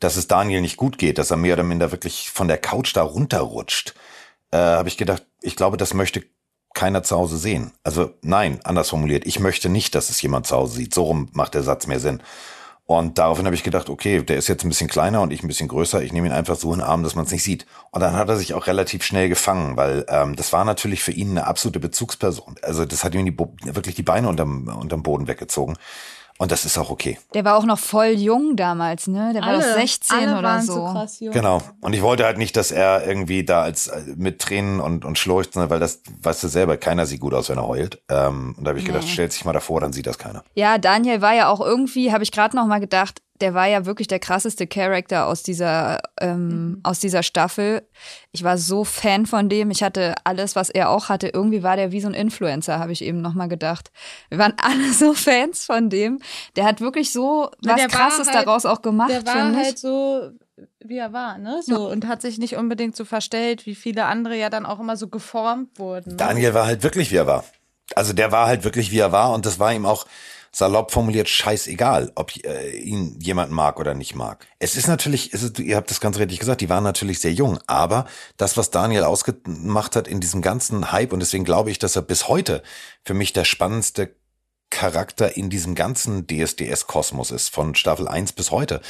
dass 0.00 0.16
es 0.16 0.28
Daniel 0.28 0.60
nicht 0.60 0.76
gut 0.76 0.98
geht, 0.98 1.18
dass 1.18 1.30
er 1.30 1.36
mehr 1.36 1.54
oder 1.54 1.64
minder 1.64 1.90
wirklich 1.90 2.30
von 2.30 2.48
der 2.48 2.58
Couch 2.58 2.94
da 2.94 3.02
runterrutscht, 3.02 3.94
äh, 4.50 4.56
habe 4.56 4.88
ich 4.88 4.96
gedacht, 4.96 5.26
ich 5.40 5.56
glaube, 5.56 5.76
das 5.76 5.94
möchte 5.94 6.22
keiner 6.78 7.02
zu 7.02 7.16
Hause 7.16 7.38
sehen. 7.38 7.72
Also 7.82 8.10
nein, 8.22 8.60
anders 8.62 8.90
formuliert, 8.90 9.26
ich 9.26 9.40
möchte 9.40 9.68
nicht, 9.68 9.96
dass 9.96 10.10
es 10.10 10.22
jemand 10.22 10.46
zu 10.46 10.54
Hause 10.54 10.76
sieht. 10.76 10.94
So 10.94 11.02
rum 11.02 11.28
macht 11.32 11.54
der 11.54 11.64
Satz 11.64 11.88
mehr 11.88 11.98
Sinn. 11.98 12.22
Und 12.86 13.18
daraufhin 13.18 13.46
habe 13.46 13.56
ich 13.56 13.64
gedacht, 13.64 13.90
okay, 13.90 14.22
der 14.22 14.38
ist 14.38 14.46
jetzt 14.46 14.64
ein 14.64 14.68
bisschen 14.68 14.88
kleiner 14.88 15.20
und 15.20 15.32
ich 15.32 15.42
ein 15.42 15.48
bisschen 15.48 15.66
größer. 15.66 16.00
Ich 16.02 16.12
nehme 16.12 16.28
ihn 16.28 16.32
einfach 16.32 16.54
so 16.54 16.72
in 16.72 16.78
den 16.78 16.86
Arm, 16.86 17.02
dass 17.02 17.16
man 17.16 17.24
es 17.24 17.32
nicht 17.32 17.42
sieht. 17.42 17.66
Und 17.90 18.00
dann 18.00 18.14
hat 18.14 18.28
er 18.28 18.36
sich 18.36 18.54
auch 18.54 18.68
relativ 18.68 19.02
schnell 19.02 19.28
gefangen, 19.28 19.76
weil 19.76 20.06
ähm, 20.08 20.36
das 20.36 20.52
war 20.52 20.64
natürlich 20.64 21.02
für 21.02 21.10
ihn 21.10 21.32
eine 21.32 21.48
absolute 21.48 21.80
Bezugsperson. 21.80 22.54
Also 22.62 22.84
das 22.84 23.02
hat 23.02 23.12
ihm 23.14 23.26
die, 23.26 23.36
wirklich 23.64 23.96
die 23.96 24.04
Beine 24.04 24.28
unterm, 24.28 24.68
unterm 24.68 25.02
Boden 25.02 25.26
weggezogen. 25.26 25.76
Und 26.38 26.52
das 26.52 26.64
ist 26.64 26.78
auch 26.78 26.90
okay. 26.90 27.18
Der 27.34 27.44
war 27.44 27.56
auch 27.56 27.64
noch 27.64 27.80
voll 27.80 28.10
jung 28.10 28.54
damals, 28.54 29.08
ne? 29.08 29.32
Der 29.34 29.42
alle, 29.42 29.58
war 29.58 29.64
doch 29.64 29.80
16 29.80 30.36
oder 30.36 30.60
so. 30.62 30.74
so 30.74 30.84
krass 30.84 31.18
jung. 31.18 31.32
Genau. 31.32 31.60
Und 31.80 31.92
ich 31.94 32.02
wollte 32.02 32.24
halt 32.24 32.38
nicht, 32.38 32.56
dass 32.56 32.70
er 32.70 33.04
irgendwie 33.04 33.44
da 33.44 33.62
als 33.62 33.88
äh, 33.88 34.02
mit 34.16 34.38
Tränen 34.38 34.78
und, 34.78 35.04
und 35.04 35.18
schlurcht, 35.18 35.56
weil 35.56 35.80
das, 35.80 36.00
weißt 36.22 36.44
du 36.44 36.48
selber, 36.48 36.76
keiner 36.76 37.06
sieht 37.06 37.20
gut 37.20 37.34
aus, 37.34 37.48
wenn 37.48 37.58
er 37.58 37.66
heult. 37.66 38.00
Ähm, 38.08 38.54
und 38.56 38.64
da 38.64 38.68
habe 38.68 38.78
ich 38.78 38.84
gedacht, 38.84 39.02
nee. 39.04 39.10
stellt 39.10 39.32
sich 39.32 39.44
mal 39.44 39.52
davor, 39.52 39.80
dann 39.80 39.92
sieht 39.92 40.06
das 40.06 40.16
keiner. 40.16 40.44
Ja, 40.54 40.78
Daniel 40.78 41.20
war 41.20 41.34
ja 41.34 41.48
auch 41.48 41.60
irgendwie, 41.60 42.12
habe 42.12 42.22
ich 42.22 42.30
gerade 42.30 42.54
noch 42.54 42.66
mal 42.66 42.78
gedacht, 42.78 43.20
der 43.40 43.54
war 43.54 43.66
ja 43.66 43.86
wirklich 43.86 44.08
der 44.08 44.18
krasseste 44.18 44.66
Charakter 44.66 45.26
aus 45.26 45.42
dieser, 45.42 46.00
ähm, 46.20 46.48
mhm. 46.48 46.80
aus 46.82 47.00
dieser 47.00 47.22
Staffel. 47.22 47.86
Ich 48.32 48.44
war 48.44 48.58
so 48.58 48.84
Fan 48.84 49.26
von 49.26 49.48
dem. 49.48 49.70
Ich 49.70 49.82
hatte 49.82 50.14
alles, 50.24 50.56
was 50.56 50.70
er 50.70 50.90
auch 50.90 51.08
hatte. 51.08 51.28
Irgendwie 51.28 51.62
war 51.62 51.76
der 51.76 51.92
wie 51.92 52.00
so 52.00 52.08
ein 52.08 52.14
Influencer, 52.14 52.78
habe 52.78 52.92
ich 52.92 53.02
eben 53.02 53.20
nochmal 53.20 53.48
gedacht. 53.48 53.90
Wir 54.28 54.38
waren 54.38 54.54
alle 54.62 54.92
so 54.92 55.14
Fans 55.14 55.64
von 55.64 55.90
dem. 55.90 56.20
Der 56.56 56.64
hat 56.64 56.80
wirklich 56.80 57.12
so 57.12 57.50
Na, 57.62 57.76
was 57.76 57.88
Krasses 57.88 58.28
halt, 58.28 58.46
daraus 58.46 58.66
auch 58.66 58.82
gemacht. 58.82 59.10
Der 59.10 59.26
war 59.26 59.54
halt 59.54 59.78
so 59.78 60.30
wie 60.80 60.98
er 60.98 61.12
war, 61.12 61.38
ne? 61.38 61.60
So 61.64 61.86
ja. 61.86 61.92
und 61.92 62.06
hat 62.08 62.22
sich 62.22 62.38
nicht 62.38 62.56
unbedingt 62.56 62.96
so 62.96 63.04
verstellt, 63.04 63.66
wie 63.66 63.74
viele 63.74 64.06
andere 64.06 64.36
ja 64.36 64.50
dann 64.50 64.66
auch 64.66 64.80
immer 64.80 64.96
so 64.96 65.08
geformt 65.08 65.78
wurden. 65.78 66.10
Ne? 66.10 66.16
Daniel 66.16 66.54
war 66.54 66.66
halt 66.66 66.82
wirklich, 66.82 67.12
wie 67.12 67.16
er 67.16 67.26
war. 67.26 67.44
Also 67.94 68.12
der 68.12 68.32
war 68.32 68.46
halt 68.46 68.64
wirklich, 68.64 68.90
wie 68.90 68.98
er 68.98 69.12
war 69.12 69.32
und 69.32 69.46
das 69.46 69.58
war 69.58 69.72
ihm 69.72 69.86
auch 69.86 70.06
salopp 70.52 70.90
formuliert 70.90 71.28
scheißegal, 71.28 72.12
ob 72.14 72.34
äh, 72.44 72.76
ihn 72.76 73.18
jemand 73.20 73.52
mag 73.52 73.78
oder 73.78 73.94
nicht 73.94 74.14
mag. 74.14 74.46
Es 74.58 74.76
ist 74.76 74.88
natürlich, 74.88 75.32
es 75.32 75.42
ist, 75.42 75.58
ihr 75.58 75.76
habt 75.76 75.90
das 75.90 76.00
ganz 76.00 76.18
richtig 76.18 76.38
gesagt, 76.38 76.60
die 76.60 76.68
waren 76.68 76.84
natürlich 76.84 77.20
sehr 77.20 77.32
jung, 77.32 77.58
aber 77.66 78.06
das, 78.36 78.56
was 78.56 78.70
Daniel 78.70 79.04
ausgemacht 79.04 79.96
hat 79.96 80.08
in 80.08 80.20
diesem 80.20 80.42
ganzen 80.42 80.92
Hype 80.92 81.12
und 81.12 81.20
deswegen 81.20 81.44
glaube 81.44 81.70
ich, 81.70 81.78
dass 81.78 81.96
er 81.96 82.02
bis 82.02 82.28
heute 82.28 82.62
für 83.04 83.14
mich 83.14 83.32
der 83.32 83.44
spannendste 83.44 84.16
Charakter 84.70 85.36
in 85.36 85.50
diesem 85.50 85.74
ganzen 85.74 86.26
DSDS-Kosmos 86.26 87.30
ist, 87.30 87.48
von 87.48 87.74
Staffel 87.74 88.06
1 88.06 88.32
bis 88.32 88.50
heute, 88.50 88.80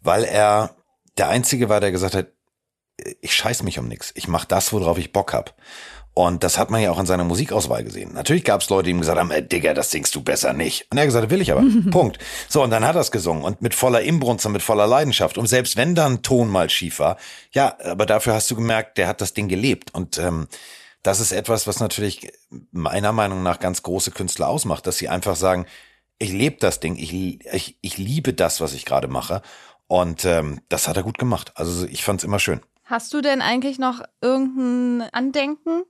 weil 0.00 0.24
er 0.24 0.76
der 1.18 1.28
Einzige 1.28 1.68
war, 1.68 1.80
der 1.80 1.92
gesagt 1.92 2.14
hat, 2.14 2.28
ich 3.20 3.34
scheiß 3.34 3.62
mich 3.62 3.78
um 3.78 3.88
nichts, 3.88 4.12
ich 4.14 4.28
mach 4.28 4.44
das, 4.44 4.72
worauf 4.72 4.98
ich 4.98 5.12
Bock 5.12 5.32
hab. 5.32 5.54
Und 6.18 6.42
das 6.44 6.56
hat 6.56 6.70
man 6.70 6.80
ja 6.80 6.90
auch 6.90 6.98
in 6.98 7.04
seiner 7.04 7.24
Musikauswahl 7.24 7.84
gesehen. 7.84 8.14
Natürlich 8.14 8.42
gab 8.42 8.62
es 8.62 8.70
Leute, 8.70 8.84
die 8.84 8.92
ihm 8.92 9.00
gesagt 9.00 9.18
haben, 9.18 9.30
äh, 9.30 9.46
Digga, 9.46 9.74
das 9.74 9.90
singst 9.90 10.14
du 10.14 10.22
besser 10.22 10.54
nicht. 10.54 10.86
Und 10.90 10.96
er 10.96 11.02
hat 11.02 11.08
gesagt, 11.08 11.28
will 11.28 11.42
ich 11.42 11.52
aber. 11.52 11.62
Punkt. 11.90 12.18
So, 12.48 12.62
und 12.62 12.70
dann 12.70 12.86
hat 12.86 12.94
er 12.94 13.02
es 13.02 13.10
gesungen 13.10 13.44
und 13.44 13.60
mit 13.60 13.74
voller 13.74 14.00
Imbrunst 14.00 14.46
und 14.46 14.52
mit 14.52 14.62
voller 14.62 14.86
Leidenschaft. 14.86 15.36
Und 15.36 15.46
selbst 15.46 15.76
wenn 15.76 15.94
dann 15.94 16.22
Ton 16.22 16.48
mal 16.48 16.70
schief 16.70 17.00
war, 17.00 17.18
ja, 17.52 17.76
aber 17.84 18.06
dafür 18.06 18.32
hast 18.32 18.50
du 18.50 18.56
gemerkt, 18.56 18.96
der 18.96 19.08
hat 19.08 19.20
das 19.20 19.34
Ding 19.34 19.46
gelebt. 19.46 19.92
Und 19.92 20.16
ähm, 20.16 20.48
das 21.02 21.20
ist 21.20 21.32
etwas, 21.32 21.66
was 21.66 21.80
natürlich 21.80 22.32
meiner 22.72 23.12
Meinung 23.12 23.42
nach 23.42 23.60
ganz 23.60 23.82
große 23.82 24.10
Künstler 24.10 24.48
ausmacht, 24.48 24.86
dass 24.86 24.96
sie 24.96 25.10
einfach 25.10 25.36
sagen, 25.36 25.66
ich 26.18 26.32
lebe 26.32 26.56
das 26.60 26.80
Ding, 26.80 26.96
ich, 26.96 27.12
ich, 27.12 27.76
ich 27.82 27.98
liebe 27.98 28.32
das, 28.32 28.62
was 28.62 28.72
ich 28.72 28.86
gerade 28.86 29.08
mache. 29.08 29.42
Und 29.88 30.24
ähm, 30.24 30.60
das 30.68 30.88
hat 30.88 30.96
er 30.96 31.02
gut 31.02 31.18
gemacht. 31.18 31.52
Also 31.54 31.86
ich 31.86 32.02
fand 32.02 32.20
es 32.20 32.24
immer 32.24 32.38
schön. 32.38 32.60
Hast 32.84 33.12
du 33.12 33.20
denn 33.20 33.42
eigentlich 33.42 33.78
noch 33.78 34.02
irgendein 34.20 35.08
Andenken 35.12 35.82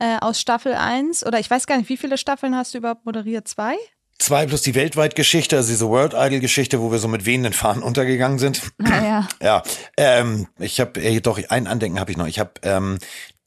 äh, 0.00 0.18
aus 0.20 0.40
Staffel 0.40 0.74
1? 0.74 1.26
Oder 1.26 1.40
ich 1.40 1.50
weiß 1.50 1.66
gar 1.66 1.76
nicht, 1.76 1.88
wie 1.88 1.96
viele 1.96 2.18
Staffeln 2.18 2.56
hast 2.56 2.74
du 2.74 2.78
überhaupt 2.78 3.04
moderiert? 3.04 3.48
Zwei? 3.48 3.76
Zwei 4.18 4.46
plus 4.46 4.62
die 4.62 4.74
Weltweit-Geschichte, 4.74 5.56
also 5.56 5.70
diese 5.70 5.88
World 5.88 6.14
Idol-Geschichte, 6.14 6.80
wo 6.80 6.90
wir 6.90 6.98
so 6.98 7.08
mit 7.08 7.26
wehenden 7.26 7.52
Fahnen 7.52 7.82
untergegangen 7.82 8.38
sind. 8.38 8.62
Ah, 8.82 9.04
ja. 9.04 9.28
Ja, 9.42 9.62
ähm, 9.96 10.46
ich 10.58 10.80
habe 10.80 11.00
äh, 11.02 11.20
doch 11.20 11.38
ein 11.48 11.66
Andenken 11.66 12.00
habe 12.00 12.10
ich 12.10 12.16
noch. 12.16 12.26
Ich 12.26 12.38
habe 12.38 12.52
ähm, 12.62 12.98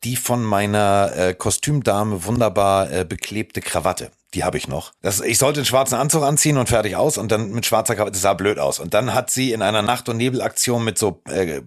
die 0.04 0.16
von 0.16 0.44
meiner 0.44 1.12
äh, 1.16 1.34
Kostümdame 1.34 2.24
wunderbar 2.26 2.92
äh, 2.92 3.06
beklebte 3.06 3.62
Krawatte. 3.62 4.12
Die 4.36 4.44
habe 4.44 4.58
ich 4.58 4.68
noch. 4.68 4.92
Das, 5.02 5.22
ich 5.22 5.40
sollte 5.40 5.62
einen 5.62 5.66
schwarzen 5.66 5.96
Anzug 5.96 6.24
anziehen 6.24 6.58
und 6.58 6.70
fertig 6.70 6.96
aus 6.96 7.18
und 7.18 7.32
dann 7.32 7.52
mit 7.52 7.66
schwarzer 7.66 7.96
Krawatte, 7.96 8.12
das 8.12 8.22
sah 8.22 8.36
blöd 8.36 8.60
aus. 8.60 8.80
Und 8.80 8.94
dann 8.94 9.14
hat 9.16 9.32
sie 9.32 9.54
in 9.54 9.64
einer 9.64 9.82
Nacht- 9.82 10.08
und 10.08 10.18
Nebelaktion 10.18 10.84
mit 10.84 11.00
so 11.00 11.22
äh, 11.28 11.62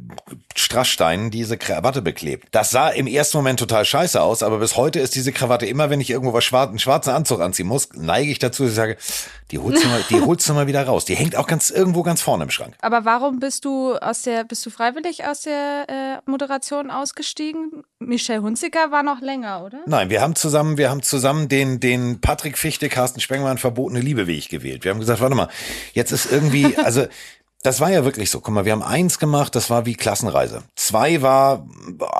Strasssteinen 0.54 1.30
diese 1.30 1.56
Krawatte 1.58 2.02
beklebt. 2.02 2.48
Das 2.52 2.70
sah 2.70 2.88
im 2.88 3.08
ersten 3.08 3.38
Moment 3.38 3.58
total 3.58 3.84
scheiße 3.84 4.20
aus, 4.20 4.44
aber 4.44 4.58
bis 4.58 4.76
heute 4.76 5.00
ist 5.00 5.14
diese 5.16 5.32
Krawatte 5.32 5.66
immer, 5.66 5.90
wenn 5.90 6.00
ich 6.00 6.10
irgendwo 6.10 6.32
was 6.32 6.44
schwarz, 6.44 6.68
einen 6.68 6.78
schwarzen 6.78 7.10
Anzug 7.10 7.40
anziehen 7.40 7.66
muss, 7.66 7.88
neige 7.94 8.30
ich 8.30 8.38
dazu, 8.38 8.62
dass 8.62 8.72
ich 8.72 8.76
sage, 8.76 8.96
die 9.50 9.58
holst 9.58 9.84
du 9.84 9.88
mal, 9.88 10.00
die 10.08 10.20
holst 10.26 10.48
du 10.48 10.54
mal 10.54 10.66
wieder 10.66 10.84
raus. 10.84 11.04
Die 11.04 11.14
hängt 11.14 11.36
auch 11.36 11.46
ganz 11.46 11.70
irgendwo 11.70 12.02
ganz 12.02 12.22
vorne 12.22 12.44
im 12.44 12.50
Schrank. 12.50 12.74
Aber 12.80 13.04
warum 13.04 13.40
bist 13.40 13.64
du 13.64 13.94
aus 13.96 14.22
der, 14.22 14.44
bist 14.44 14.64
du 14.64 14.70
freiwillig 14.70 15.26
aus 15.26 15.42
der 15.42 15.86
äh, 16.24 16.30
Moderation 16.30 16.90
ausgestiegen? 16.90 17.84
Michelle 17.98 18.42
Hunziker 18.42 18.90
war 18.90 19.02
noch 19.02 19.20
länger, 19.20 19.64
oder? 19.64 19.80
Nein, 19.86 20.10
wir 20.10 20.20
haben 20.20 20.34
zusammen, 20.34 20.78
wir 20.78 20.90
haben 20.90 21.02
zusammen 21.02 21.48
den, 21.48 21.80
den 21.80 22.20
Patrick 22.20 22.51
Fichte, 22.58 22.88
Carsten 22.88 23.20
Spengmann 23.20 23.58
verbotene 23.58 24.00
Liebeweg 24.00 24.48
gewählt. 24.48 24.84
Wir 24.84 24.90
haben 24.90 25.00
gesagt, 25.00 25.20
warte 25.20 25.34
mal, 25.34 25.48
jetzt 25.92 26.12
ist 26.12 26.30
irgendwie, 26.30 26.76
also 26.84 27.06
das 27.62 27.80
war 27.80 27.90
ja 27.90 28.04
wirklich 28.04 28.30
so. 28.30 28.40
Guck 28.40 28.54
mal, 28.54 28.64
wir 28.64 28.72
haben 28.72 28.82
eins 28.82 29.18
gemacht, 29.18 29.54
das 29.54 29.70
war 29.70 29.86
wie 29.86 29.94
Klassenreise. 29.94 30.62
Zwei 30.74 31.22
war, 31.22 31.66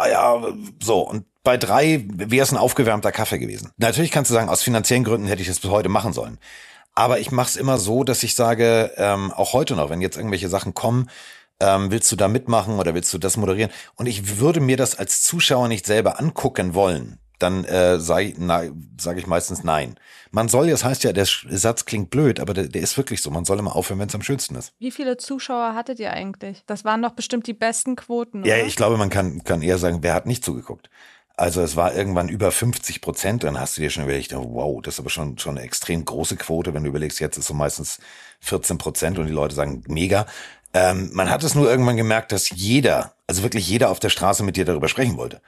ja, 0.08 0.42
so. 0.82 1.00
Und 1.00 1.24
bei 1.42 1.56
drei 1.56 2.04
wäre 2.08 2.44
es 2.44 2.52
ein 2.52 2.58
aufgewärmter 2.58 3.10
Kaffee 3.10 3.38
gewesen. 3.38 3.70
Natürlich 3.76 4.12
kannst 4.12 4.30
du 4.30 4.34
sagen, 4.34 4.48
aus 4.48 4.62
finanziellen 4.62 5.04
Gründen 5.04 5.26
hätte 5.26 5.42
ich 5.42 5.48
das 5.48 5.58
bis 5.58 5.70
heute 5.70 5.88
machen 5.88 6.12
sollen. 6.12 6.38
Aber 6.94 7.18
ich 7.18 7.32
mache 7.32 7.48
es 7.48 7.56
immer 7.56 7.78
so, 7.78 8.04
dass 8.04 8.22
ich 8.22 8.34
sage, 8.34 8.92
ähm, 8.96 9.32
auch 9.32 9.52
heute 9.52 9.74
noch, 9.74 9.90
wenn 9.90 10.00
jetzt 10.00 10.16
irgendwelche 10.16 10.48
Sachen 10.48 10.74
kommen, 10.74 11.08
ähm, 11.58 11.90
willst 11.90 12.10
du 12.12 12.16
da 12.16 12.28
mitmachen 12.28 12.78
oder 12.78 12.94
willst 12.94 13.12
du 13.12 13.18
das 13.18 13.36
moderieren? 13.36 13.70
Und 13.96 14.06
ich 14.06 14.38
würde 14.38 14.60
mir 14.60 14.76
das 14.76 14.98
als 14.98 15.22
Zuschauer 15.22 15.68
nicht 15.68 15.86
selber 15.86 16.20
angucken 16.20 16.74
wollen, 16.74 17.18
dann 17.42 17.64
äh, 17.64 17.98
sei, 17.98 18.34
sage 18.98 19.18
ich 19.18 19.26
meistens 19.26 19.64
nein. 19.64 19.96
Man 20.30 20.48
soll, 20.48 20.70
das 20.70 20.84
heißt 20.84 21.04
ja, 21.04 21.12
der 21.12 21.26
Satz 21.26 21.84
klingt 21.84 22.10
blöd, 22.10 22.40
aber 22.40 22.54
der, 22.54 22.68
der 22.68 22.82
ist 22.82 22.96
wirklich 22.96 23.20
so. 23.20 23.30
Man 23.30 23.44
soll 23.44 23.58
immer 23.58 23.76
aufhören, 23.76 24.00
wenn 24.00 24.08
es 24.08 24.14
am 24.14 24.22
schönsten 24.22 24.54
ist. 24.54 24.72
Wie 24.78 24.90
viele 24.90 25.16
Zuschauer 25.16 25.74
hattet 25.74 25.98
ihr 25.98 26.12
eigentlich? 26.12 26.62
Das 26.66 26.84
waren 26.84 27.02
doch 27.02 27.12
bestimmt 27.12 27.46
die 27.46 27.52
besten 27.52 27.96
Quoten. 27.96 28.40
Oder? 28.40 28.56
Ja, 28.56 28.64
ich 28.64 28.76
glaube, 28.76 28.96
man 28.96 29.10
kann, 29.10 29.44
kann 29.44 29.62
eher 29.62 29.78
sagen, 29.78 29.98
wer 30.02 30.14
hat 30.14 30.26
nicht 30.26 30.44
zugeguckt. 30.44 30.88
Also 31.36 31.62
es 31.62 31.76
war 31.76 31.94
irgendwann 31.94 32.28
über 32.28 32.52
50 32.52 33.00
Prozent. 33.00 33.44
Dann 33.44 33.58
hast 33.58 33.76
du 33.76 33.82
dir 33.82 33.90
schon 33.90 34.04
überlegt, 34.04 34.32
wow, 34.34 34.80
das 34.82 34.94
ist 34.94 35.00
aber 35.00 35.10
schon, 35.10 35.38
schon 35.38 35.56
eine 35.56 35.66
extrem 35.66 36.04
große 36.04 36.36
Quote. 36.36 36.72
Wenn 36.72 36.84
du 36.84 36.90
überlegst, 36.90 37.20
jetzt 37.20 37.36
ist 37.36 37.46
so 37.46 37.54
meistens 37.54 37.98
14 38.40 38.78
Prozent 38.78 39.18
und 39.18 39.26
die 39.26 39.32
Leute 39.32 39.54
sagen 39.54 39.82
mega. 39.88 40.26
Ähm, 40.74 41.10
man 41.12 41.30
hat 41.30 41.42
es 41.44 41.54
nur 41.54 41.70
irgendwann 41.70 41.96
gemerkt, 41.96 42.32
dass 42.32 42.50
jeder, 42.50 43.14
also 43.26 43.42
wirklich 43.42 43.68
jeder 43.68 43.90
auf 43.90 44.00
der 44.00 44.08
Straße 44.08 44.42
mit 44.42 44.56
dir 44.56 44.64
darüber 44.64 44.88
sprechen 44.88 45.16
wollte. 45.16 45.42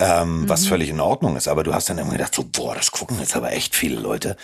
Ähm, 0.00 0.42
mhm. 0.42 0.48
Was 0.48 0.66
völlig 0.66 0.88
in 0.88 0.98
Ordnung 0.98 1.36
ist. 1.36 1.46
Aber 1.46 1.62
du 1.62 1.72
hast 1.74 1.88
dann 1.90 1.98
immer 1.98 2.12
gedacht, 2.12 2.34
so, 2.34 2.44
boah, 2.44 2.74
das 2.74 2.90
gucken 2.90 3.18
jetzt 3.20 3.36
aber 3.36 3.52
echt 3.52 3.76
viele 3.76 4.00
Leute. 4.00 4.36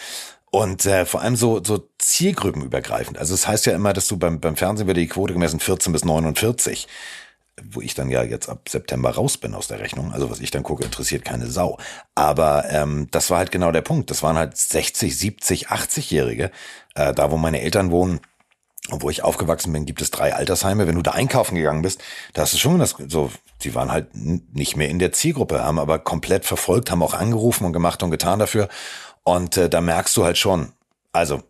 Und 0.51 0.87
äh, 0.87 1.05
vor 1.07 1.23
allem 1.23 1.35
so, 1.35 1.63
so 1.65 1.89
zielgruppenübergreifend. 1.99 3.19
Also 3.19 3.35
es 3.35 3.41
das 3.41 3.49
heißt 3.49 3.67
ja 3.67 3.75
immer, 3.75 3.93
dass 3.93 4.07
du 4.07 4.17
beim, 4.17 4.39
beim 4.39 4.57
Fernsehen 4.57 4.87
wird 4.87 4.99
die 4.99 5.09
Quote 5.09 5.33
gemessen 5.33 5.59
14 5.59 5.93
bis 5.93 6.05
49 6.05 6.87
wo 7.63 7.81
ich 7.81 7.95
dann 7.95 8.11
ja 8.11 8.23
jetzt 8.23 8.49
ab 8.49 8.69
September 8.69 9.11
raus 9.11 9.39
bin 9.39 9.55
aus 9.55 9.69
der 9.69 9.81
Rechnung. 9.81 10.13
Also 10.13 10.31
was 10.31 10.41
ich 10.41 10.51
dann 10.51 10.63
gucke, 10.63 10.85
interessiert 10.85 11.25
keine 11.25 11.47
Sau. 11.47 11.79
Aber 12.15 12.67
ähm, 12.71 13.09
das 13.11 13.31
war 13.31 13.39
halt 13.39 13.51
genau 13.51 13.73
der 13.73 13.83
Punkt. 13.83 14.11
Das 14.11 14.23
waren 14.23 14.37
halt 14.37 14.57
60, 14.57 15.17
70, 15.17 15.69
80-Jährige. 15.71 16.51
Äh, 16.95 17.15
da, 17.15 17.31
wo 17.31 17.37
meine 17.37 17.61
Eltern 17.63 17.91
wohnen, 17.91 18.21
und 18.91 19.03
wo 19.03 19.11
ich 19.11 19.25
aufgewachsen 19.25 19.73
bin, 19.73 19.85
gibt 19.85 20.01
es 20.01 20.11
drei 20.11 20.35
Altersheime. 20.35 20.87
Wenn 20.87 20.97
du 20.97 21.03
da 21.03 21.13
einkaufen 21.13 21.57
gegangen 21.57 21.83
bist, 21.83 22.03
da 22.35 22.43
hast 22.43 22.55
du 22.55 22.59
schon 22.59 22.79
das 22.79 22.97
so, 23.09 23.31
die 23.63 23.75
waren 23.75 23.91
halt 23.91 24.09
nicht 24.15 24.77
mehr 24.77 24.89
in 24.89 24.99
der 24.99 25.13
Zielgruppe, 25.13 25.65
haben 25.65 25.79
aber 25.79 25.99
komplett 25.99 26.45
verfolgt, 26.45 26.91
haben 26.91 27.03
auch 27.03 27.15
angerufen 27.15 27.65
und 27.65 27.73
gemacht 27.73 28.03
und 28.03 28.11
getan 28.11 28.39
dafür. 28.39 28.69
Und 29.25 29.57
äh, 29.57 29.69
da 29.69 29.81
merkst 29.81 30.17
du 30.17 30.25
halt 30.25 30.39
schon, 30.39 30.73
also 31.13 31.43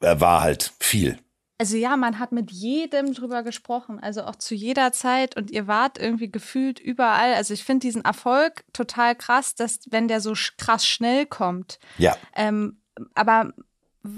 er 0.00 0.20
war 0.20 0.42
halt 0.42 0.72
viel. 0.80 1.18
Also 1.58 1.76
ja, 1.76 1.96
man 1.98 2.18
hat 2.18 2.32
mit 2.32 2.50
jedem 2.50 3.12
drüber 3.12 3.42
gesprochen, 3.42 4.00
also 4.00 4.22
auch 4.22 4.36
zu 4.36 4.54
jeder 4.54 4.92
Zeit 4.92 5.36
und 5.36 5.50
ihr 5.50 5.66
wart 5.66 5.98
irgendwie 5.98 6.30
gefühlt 6.30 6.80
überall. 6.80 7.34
Also 7.34 7.52
ich 7.52 7.64
finde 7.64 7.86
diesen 7.86 8.02
Erfolg 8.02 8.64
total 8.72 9.14
krass, 9.14 9.56
dass 9.56 9.80
wenn 9.90 10.08
der 10.08 10.22
so 10.22 10.32
krass 10.56 10.86
schnell 10.86 11.26
kommt. 11.26 11.78
Ja. 11.98 12.16
Ähm, 12.34 12.80
aber 13.14 13.52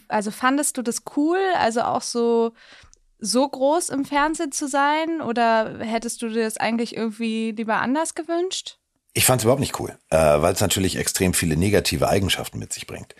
also 0.09 0.31
fandest 0.31 0.77
du 0.77 0.83
das 0.83 1.03
cool, 1.16 1.38
also 1.59 1.83
auch 1.83 2.03
so 2.03 2.53
so 3.25 3.49
groß 3.49 3.90
im 3.90 4.05
Fernsehen 4.05 4.51
zu 4.51 4.66
sein 4.66 5.21
oder 5.21 5.79
hättest 5.79 6.23
du 6.23 6.29
dir 6.29 6.42
das 6.42 6.57
eigentlich 6.57 6.97
irgendwie 6.97 7.53
lieber 7.53 7.77
anders 7.77 8.16
gewünscht? 8.16 8.79
Ich 9.14 9.25
fand 9.25 9.40
es 9.40 9.45
überhaupt 9.45 9.61
nicht 9.61 9.79
cool, 9.79 9.97
äh, 10.11 10.16
weil 10.16 10.55
es 10.55 10.61
natürlich 10.61 10.97
extrem 10.97 11.33
viele 11.33 11.57
negative 11.57 12.09
Eigenschaften 12.09 12.59
mit 12.59 12.73
sich 12.73 12.88
bringt 12.88 13.14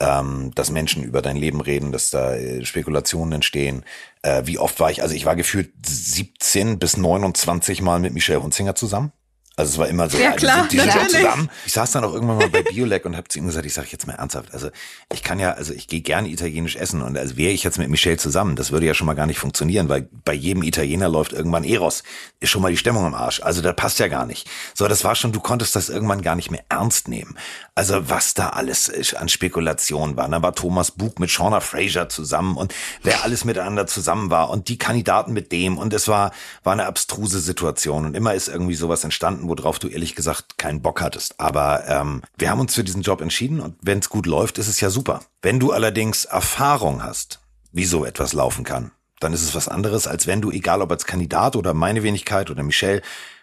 ähm, 0.00 0.52
dass 0.54 0.70
Menschen 0.70 1.02
über 1.02 1.22
dein 1.22 1.36
Leben 1.36 1.60
reden, 1.60 1.92
dass 1.92 2.10
da 2.10 2.34
äh, 2.34 2.64
Spekulationen 2.64 3.32
entstehen. 3.32 3.84
Äh, 4.22 4.42
wie 4.44 4.58
oft 4.58 4.78
war 4.80 4.90
ich, 4.90 5.02
also 5.02 5.14
ich 5.14 5.24
war 5.24 5.36
gefühlt 5.36 5.72
17 5.84 6.78
bis 6.78 6.96
29 6.96 7.82
Mal 7.82 7.98
mit 7.98 8.14
Michelle 8.14 8.42
Hunzinger 8.42 8.74
zusammen. 8.74 9.12
Also 9.58 9.72
es 9.72 9.78
war 9.78 9.88
immer 9.88 10.08
so, 10.08 10.18
ja, 10.18 10.30
klar, 10.30 10.68
die 10.70 10.78
sind 10.78 11.10
zusammen. 11.10 11.50
Ich 11.66 11.72
saß 11.72 11.90
dann 11.90 12.04
auch 12.04 12.14
irgendwann 12.14 12.38
mal 12.38 12.48
bei 12.48 12.62
Biolek 12.62 13.04
und 13.04 13.16
habe 13.16 13.26
zu 13.26 13.40
ihm 13.40 13.46
gesagt, 13.46 13.66
ich 13.66 13.74
sage 13.74 13.88
jetzt 13.90 14.06
mal 14.06 14.12
ernsthaft, 14.12 14.54
also 14.54 14.70
ich 15.12 15.24
kann 15.24 15.40
ja, 15.40 15.50
also 15.50 15.72
ich 15.72 15.88
gehe 15.88 16.00
gerne 16.00 16.28
italienisch 16.28 16.76
essen 16.76 17.02
und 17.02 17.18
also 17.18 17.36
wäre 17.36 17.50
ich 17.50 17.64
jetzt 17.64 17.76
mit 17.76 17.88
Michelle 17.88 18.18
zusammen, 18.18 18.54
das 18.54 18.70
würde 18.70 18.86
ja 18.86 18.94
schon 18.94 19.08
mal 19.08 19.14
gar 19.14 19.26
nicht 19.26 19.40
funktionieren, 19.40 19.88
weil 19.88 20.08
bei 20.24 20.32
jedem 20.32 20.62
Italiener 20.62 21.08
läuft 21.08 21.32
irgendwann 21.32 21.64
Eros, 21.64 22.04
ist 22.38 22.50
schon 22.50 22.62
mal 22.62 22.70
die 22.70 22.76
Stimmung 22.76 23.04
im 23.04 23.14
Arsch. 23.14 23.42
Also 23.42 23.60
das 23.60 23.74
passt 23.74 23.98
ja 23.98 24.06
gar 24.06 24.26
nicht. 24.26 24.48
So, 24.74 24.86
das 24.86 25.02
war 25.02 25.16
schon, 25.16 25.32
du 25.32 25.40
konntest 25.40 25.74
das 25.74 25.88
irgendwann 25.88 26.22
gar 26.22 26.36
nicht 26.36 26.52
mehr 26.52 26.62
ernst 26.68 27.08
nehmen. 27.08 27.36
Also 27.74 28.08
was 28.08 28.34
da 28.34 28.50
alles 28.50 29.12
an 29.14 29.28
Spekulationen 29.28 30.16
war. 30.16 30.28
Dann 30.28 30.40
war 30.40 30.54
Thomas 30.54 30.92
Bug 30.92 31.18
mit 31.18 31.32
Shauna 31.32 31.58
Fraser 31.58 32.08
zusammen 32.08 32.56
und 32.56 32.72
wer 33.02 33.24
alles 33.24 33.44
miteinander 33.44 33.88
zusammen 33.88 34.30
war 34.30 34.50
und 34.50 34.68
die 34.68 34.78
Kandidaten 34.78 35.32
mit 35.32 35.50
dem 35.50 35.78
und 35.78 35.92
es 35.94 36.06
war, 36.06 36.30
war 36.62 36.74
eine 36.74 36.86
abstruse 36.86 37.40
Situation 37.40 38.06
und 38.06 38.14
immer 38.14 38.34
ist 38.34 38.46
irgendwie 38.46 38.76
sowas 38.76 39.02
entstanden, 39.02 39.47
worauf 39.48 39.78
du 39.78 39.88
ehrlich 39.88 40.14
gesagt 40.14 40.58
keinen 40.58 40.82
Bock 40.82 41.00
hattest. 41.00 41.38
Aber 41.38 41.86
ähm, 41.88 42.22
wir 42.36 42.50
haben 42.50 42.60
uns 42.60 42.74
für 42.74 42.84
diesen 42.84 43.02
Job 43.02 43.20
entschieden 43.20 43.60
und 43.60 43.76
wenn 43.80 43.98
es 43.98 44.08
gut 44.08 44.26
läuft, 44.26 44.58
ist 44.58 44.68
es 44.68 44.80
ja 44.80 44.90
super. 44.90 45.20
Wenn 45.42 45.60
du 45.60 45.72
allerdings 45.72 46.24
Erfahrung 46.24 47.02
hast, 47.02 47.40
wie 47.72 47.84
so 47.84 48.04
etwas 48.04 48.32
laufen 48.32 48.64
kann, 48.64 48.90
dann 49.20 49.32
ist 49.32 49.42
es 49.42 49.54
was 49.54 49.68
anderes, 49.68 50.06
als 50.06 50.26
wenn 50.26 50.40
du, 50.40 50.50
egal 50.50 50.82
ob 50.82 50.90
als 50.90 51.06
Kandidat 51.06 51.56
oder 51.56 51.74
meine 51.74 52.02
Wenigkeit 52.02 52.50
oder 52.50 52.62
Michelle, 52.62 53.02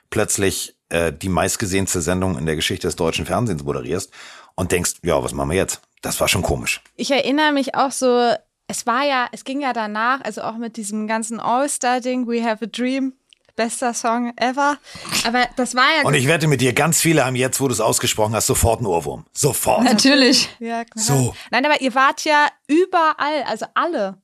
plötzlich 0.10 0.76
äh, 0.90 1.12
die 1.12 1.30
meistgesehenste 1.30 2.02
Sendung 2.02 2.38
in 2.38 2.46
der 2.46 2.56
Geschichte 2.56 2.88
des 2.88 2.96
deutschen 2.96 3.26
Fernsehens 3.26 3.64
moderierst 3.64 4.12
und 4.56 4.72
denkst, 4.72 4.96
ja, 5.04 5.22
was 5.24 5.34
machen 5.34 5.50
wir 5.50 5.58
jetzt? 5.58 5.82
Das 6.02 6.20
war 6.20 6.28
schon 6.28 6.42
komisch. 6.42 6.82
Ich 6.96 7.12
erinnere 7.12 7.52
mich 7.52 7.76
auch 7.76 7.92
so, 7.92 8.34
es 8.68 8.86
war 8.88 9.04
ja, 9.04 9.28
es 9.32 9.44
ging 9.44 9.62
ja 9.62 9.74
danach, 9.74 10.22
also 10.22 10.42
auch 10.42 10.58
mit 10.58 10.78
diesem 10.78 11.08
ganzen 11.08 11.40
All-Star-Ding, 11.40 12.28
We 12.28 12.44
Have 12.44 12.66
a 12.66 12.68
Dream, 12.68 13.14
bester 13.56 13.94
Song 13.94 14.34
ever. 14.38 14.78
Aber 15.26 15.48
das 15.56 15.76
war 15.76 15.86
ja. 15.98 16.08
Und 16.08 16.14
ich 16.14 16.28
wette 16.28 16.48
mit 16.48 16.62
dir, 16.62 16.74
ganz 16.74 17.02
viele 17.02 17.26
haben 17.26 17.36
jetzt, 17.36 17.60
wo 17.60 17.68
du 17.68 17.74
es 17.74 17.82
ausgesprochen 17.82 18.36
hast, 18.36 18.48
sofort 18.48 18.80
einen 18.80 18.88
Ohrwurm. 18.88 19.26
Sofort. 19.34 19.84
Natürlich. 19.84 20.50
Ja, 20.60 20.84
klar. 20.86 21.04
So. 21.04 21.36
Nein, 21.52 21.66
aber 21.66 21.82
ihr 21.82 21.96
wart 21.96 22.24
ja 22.26 22.48
überall, 22.68 23.44
also 23.48 23.66
alle. 23.74 24.22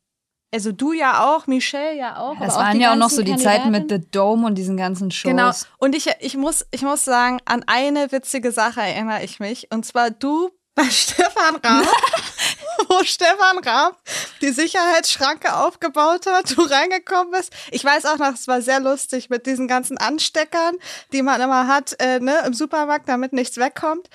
Also 0.53 0.73
du 0.73 0.91
ja 0.91 1.23
auch, 1.23 1.47
Michelle 1.47 1.97
ja 1.97 2.17
auch. 2.17 2.37
Das 2.37 2.55
auch 2.55 2.59
waren 2.59 2.77
die 2.77 2.83
ja 2.83 2.91
auch 2.91 2.97
noch 2.97 3.09
so 3.09 3.23
die 3.23 3.37
Zeiten 3.37 3.71
mit. 3.71 3.89
The 3.89 4.01
Dome 4.11 4.45
und 4.45 4.55
diesen 4.55 4.75
ganzen 4.75 5.09
Shows. 5.09 5.29
Genau. 5.29 5.51
Und 5.77 5.95
ich, 5.95 6.09
ich, 6.19 6.35
muss, 6.35 6.65
ich 6.71 6.81
muss 6.81 7.05
sagen, 7.05 7.39
an 7.45 7.63
eine 7.67 8.11
witzige 8.11 8.51
Sache 8.51 8.81
erinnere 8.81 9.23
ich 9.23 9.39
mich. 9.39 9.71
Und 9.71 9.85
zwar 9.85 10.11
du 10.11 10.49
bei 10.75 10.83
Stefan 10.89 11.55
Raab, 11.55 11.85
wo 12.89 13.03
Stefan 13.03 13.59
Raab 13.63 13.97
die 14.41 14.51
Sicherheitsschranke 14.51 15.55
aufgebaut 15.55 16.25
hat, 16.27 16.57
du 16.57 16.61
reingekommen 16.61 17.31
bist. 17.31 17.53
Ich 17.71 17.83
weiß 17.83 18.05
auch 18.05 18.17
noch, 18.17 18.33
es 18.33 18.47
war 18.47 18.61
sehr 18.61 18.79
lustig 18.79 19.29
mit 19.29 19.45
diesen 19.45 19.67
ganzen 19.67 19.97
Ansteckern, 19.97 20.75
die 21.13 21.21
man 21.21 21.41
immer 21.41 21.67
hat 21.67 21.95
äh, 21.99 22.19
ne, 22.19 22.43
im 22.45 22.53
Supermarkt, 22.53 23.07
damit 23.09 23.33
nichts 23.33 23.57
wegkommt. 23.57 24.09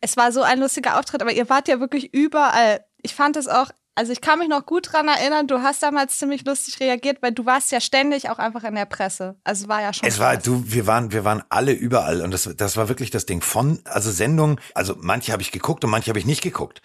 Es 0.00 0.16
war 0.16 0.32
so 0.32 0.42
ein 0.42 0.60
lustiger 0.60 0.98
Auftritt, 0.98 1.22
aber 1.22 1.32
ihr 1.32 1.48
wart 1.48 1.68
ja 1.68 1.80
wirklich 1.80 2.12
überall. 2.14 2.84
Ich 3.02 3.14
fand 3.14 3.36
es 3.36 3.48
auch 3.48 3.70
also 4.00 4.12
ich 4.12 4.20
kann 4.20 4.38
mich 4.38 4.48
noch 4.48 4.64
gut 4.64 4.92
dran 4.92 5.08
erinnern, 5.08 5.46
du 5.46 5.60
hast 5.60 5.82
damals 5.82 6.16
ziemlich 6.16 6.46
lustig 6.46 6.80
reagiert, 6.80 7.18
weil 7.20 7.32
du 7.32 7.44
warst 7.44 7.70
ja 7.70 7.80
ständig 7.80 8.30
auch 8.30 8.38
einfach 8.38 8.64
in 8.64 8.74
der 8.74 8.86
Presse. 8.86 9.36
Also 9.44 9.68
war 9.68 9.82
ja 9.82 9.92
schon. 9.92 10.08
Es 10.08 10.18
war, 10.18 10.34
krass. 10.34 10.44
du, 10.44 10.64
wir 10.66 10.86
waren, 10.86 11.12
wir 11.12 11.24
waren 11.24 11.42
alle 11.50 11.72
überall 11.72 12.22
und 12.22 12.30
das, 12.30 12.48
das 12.56 12.76
war 12.78 12.88
wirklich 12.88 13.10
das 13.10 13.26
Ding 13.26 13.42
von, 13.42 13.80
also 13.84 14.10
Sendungen, 14.10 14.58
also 14.74 14.96
manche 14.98 15.32
habe 15.32 15.42
ich 15.42 15.52
geguckt 15.52 15.84
und 15.84 15.90
manche 15.90 16.08
habe 16.08 16.18
ich 16.18 16.24
nicht 16.24 16.40
geguckt. 16.40 16.80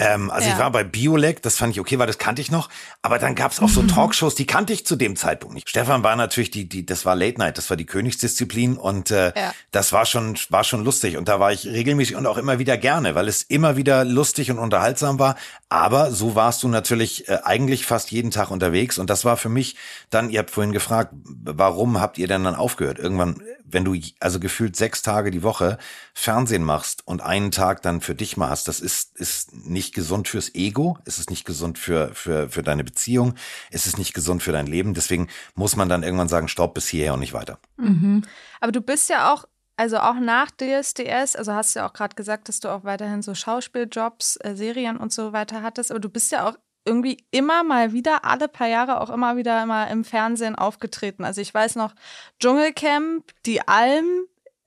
Ähm, 0.00 0.30
also 0.30 0.48
Ja. 0.48 0.54
ich 0.54 0.58
war 0.58 0.70
bei 0.72 0.82
Biolek, 0.82 1.42
das 1.42 1.58
fand 1.58 1.74
ich 1.74 1.80
okay, 1.80 1.98
weil 1.98 2.06
das 2.06 2.16
kannte 2.18 2.40
ich 2.40 2.50
noch. 2.50 2.70
Aber 3.02 3.18
dann 3.18 3.34
gab 3.34 3.52
es 3.52 3.60
auch 3.60 3.68
so 3.68 3.82
Talkshows, 3.82 4.34
die 4.34 4.46
kannte 4.46 4.72
ich 4.72 4.86
zu 4.86 4.96
dem 4.96 5.14
Zeitpunkt 5.14 5.54
nicht. 5.54 5.68
Stefan 5.68 6.02
war 6.02 6.16
natürlich 6.16 6.50
die, 6.50 6.68
die, 6.68 6.86
das 6.86 7.04
war 7.04 7.14
Late 7.14 7.38
Night, 7.38 7.58
das 7.58 7.68
war 7.68 7.76
die 7.76 7.84
Königsdisziplin 7.86 8.76
und 8.78 9.10
äh, 9.10 9.32
Ja. 9.36 9.54
das 9.72 9.92
war 9.92 10.06
schon, 10.06 10.38
war 10.48 10.64
schon 10.64 10.84
lustig. 10.84 11.16
Und 11.18 11.28
da 11.28 11.38
war 11.38 11.52
ich 11.52 11.66
regelmäßig 11.66 12.16
und 12.16 12.26
auch 12.26 12.38
immer 12.38 12.58
wieder 12.58 12.78
gerne, 12.78 13.14
weil 13.14 13.28
es 13.28 13.42
immer 13.42 13.76
wieder 13.76 14.04
lustig 14.06 14.50
und 14.50 14.58
unterhaltsam 14.58 15.18
war. 15.18 15.36
Aber 15.68 16.10
so 16.10 16.34
warst 16.34 16.62
du 16.62 16.68
natürlich 16.68 17.28
äh, 17.28 17.38
eigentlich 17.44 17.84
fast 17.84 18.10
jeden 18.10 18.30
Tag 18.30 18.50
unterwegs. 18.50 18.98
Und 18.98 19.10
das 19.10 19.24
war 19.26 19.36
für 19.36 19.50
mich 19.50 19.76
dann, 20.08 20.30
ihr 20.30 20.38
habt 20.40 20.50
vorhin 20.50 20.72
gefragt, 20.72 21.12
warum 21.44 22.00
habt 22.00 22.16
ihr 22.18 22.26
denn 22.26 22.44
dann 22.44 22.54
aufgehört? 22.54 22.98
Irgendwann, 22.98 23.42
wenn 23.64 23.84
du 23.84 23.94
also 24.18 24.40
gefühlt 24.40 24.76
sechs 24.76 25.02
Tage 25.02 25.30
die 25.30 25.42
Woche 25.42 25.78
Fernsehen 26.14 26.64
machst 26.64 27.06
und 27.06 27.20
einen 27.22 27.50
Tag 27.50 27.82
dann 27.82 28.00
für 28.00 28.14
dich 28.14 28.36
mal 28.36 28.48
hast, 28.50 28.66
das 28.66 28.80
ist, 28.80 29.16
ist 29.16 29.52
nicht 29.54 29.89
gesund 29.92 30.28
fürs 30.28 30.54
Ego, 30.54 30.98
es 31.04 31.18
ist 31.18 31.30
nicht 31.30 31.44
gesund 31.44 31.78
für, 31.78 32.14
für, 32.14 32.48
für 32.48 32.62
deine 32.62 32.84
Beziehung, 32.84 33.34
es 33.70 33.86
ist 33.86 33.98
nicht 33.98 34.14
gesund 34.14 34.42
für 34.42 34.52
dein 34.52 34.66
Leben. 34.66 34.94
Deswegen 34.94 35.28
muss 35.54 35.76
man 35.76 35.88
dann 35.88 36.02
irgendwann 36.02 36.28
sagen, 36.28 36.48
stopp 36.48 36.74
bis 36.74 36.88
hierher 36.88 37.14
und 37.14 37.20
nicht 37.20 37.32
weiter. 37.32 37.58
Mhm. 37.76 38.22
Aber 38.60 38.72
du 38.72 38.80
bist 38.80 39.10
ja 39.10 39.32
auch, 39.32 39.44
also 39.76 39.98
auch 39.98 40.20
nach 40.20 40.50
DSDS, 40.50 41.36
also 41.36 41.52
hast 41.52 41.74
du 41.74 41.80
ja 41.80 41.88
auch 41.88 41.92
gerade 41.92 42.14
gesagt, 42.14 42.48
dass 42.48 42.60
du 42.60 42.68
auch 42.68 42.84
weiterhin 42.84 43.22
so 43.22 43.34
Schauspieljobs, 43.34 44.36
äh, 44.36 44.54
Serien 44.54 44.96
und 44.96 45.12
so 45.12 45.32
weiter 45.32 45.62
hattest, 45.62 45.90
aber 45.90 46.00
du 46.00 46.08
bist 46.08 46.32
ja 46.32 46.48
auch 46.48 46.56
irgendwie 46.84 47.24
immer 47.30 47.62
mal 47.62 47.92
wieder, 47.92 48.24
alle 48.24 48.48
paar 48.48 48.68
Jahre 48.68 49.00
auch 49.00 49.10
immer 49.10 49.36
wieder 49.36 49.62
immer 49.62 49.88
im 49.90 50.04
Fernsehen 50.04 50.54
aufgetreten. 50.54 51.24
Also 51.24 51.40
ich 51.40 51.52
weiß 51.52 51.76
noch, 51.76 51.94
Dschungelcamp, 52.40 53.24
die 53.44 53.66
Alm, 53.68 54.06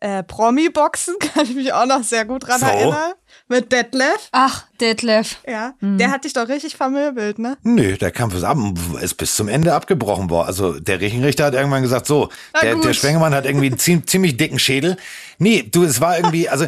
äh, 0.04 0.22
Promi-Boxen, 0.24 1.16
kann 1.34 1.46
ich 1.46 1.56
mich 1.56 1.72
auch 1.74 1.86
noch 1.86 2.04
sehr 2.04 2.26
gut 2.26 2.46
dran 2.48 2.60
So. 2.60 2.66
erinnern. 2.66 3.14
Mit 3.48 3.72
Detlef. 3.72 4.30
Ach, 4.32 4.66
Detlef. 4.80 5.38
Ja, 5.48 5.74
der 5.82 6.12
hat 6.12 6.24
dich 6.24 6.34
doch 6.34 6.48
richtig 6.48 6.76
vermöbelt, 6.78 7.40
ne? 7.40 7.58
Nö, 7.64 7.98
der 7.98 8.12
Kampf 8.12 8.36
ist, 8.36 8.44
ab, 8.44 8.58
ist 9.02 9.16
bis 9.16 9.36
zum 9.36 9.48
Ende 9.48 9.74
abgebrochen 9.74 10.30
worden. 10.30 10.48
Also 10.48 10.80
der 10.80 11.02
Rechenrichter 11.02 11.46
hat 11.46 11.54
irgendwann 11.54 11.82
gesagt, 11.82 12.06
so, 12.06 12.30
der, 12.62 12.76
der 12.76 12.94
Schwengemann 12.94 13.34
hat 13.34 13.46
irgendwie 13.46 13.68
einen 13.68 13.78
ziem- 13.78 14.06
ziemlich 14.08 14.38
dicken 14.38 14.60
Schädel. 14.60 14.98
Nee, 15.40 15.64
du, 15.64 15.84
es 15.84 16.00
war 16.00 16.18
irgendwie, 16.18 16.48
also 16.48 16.66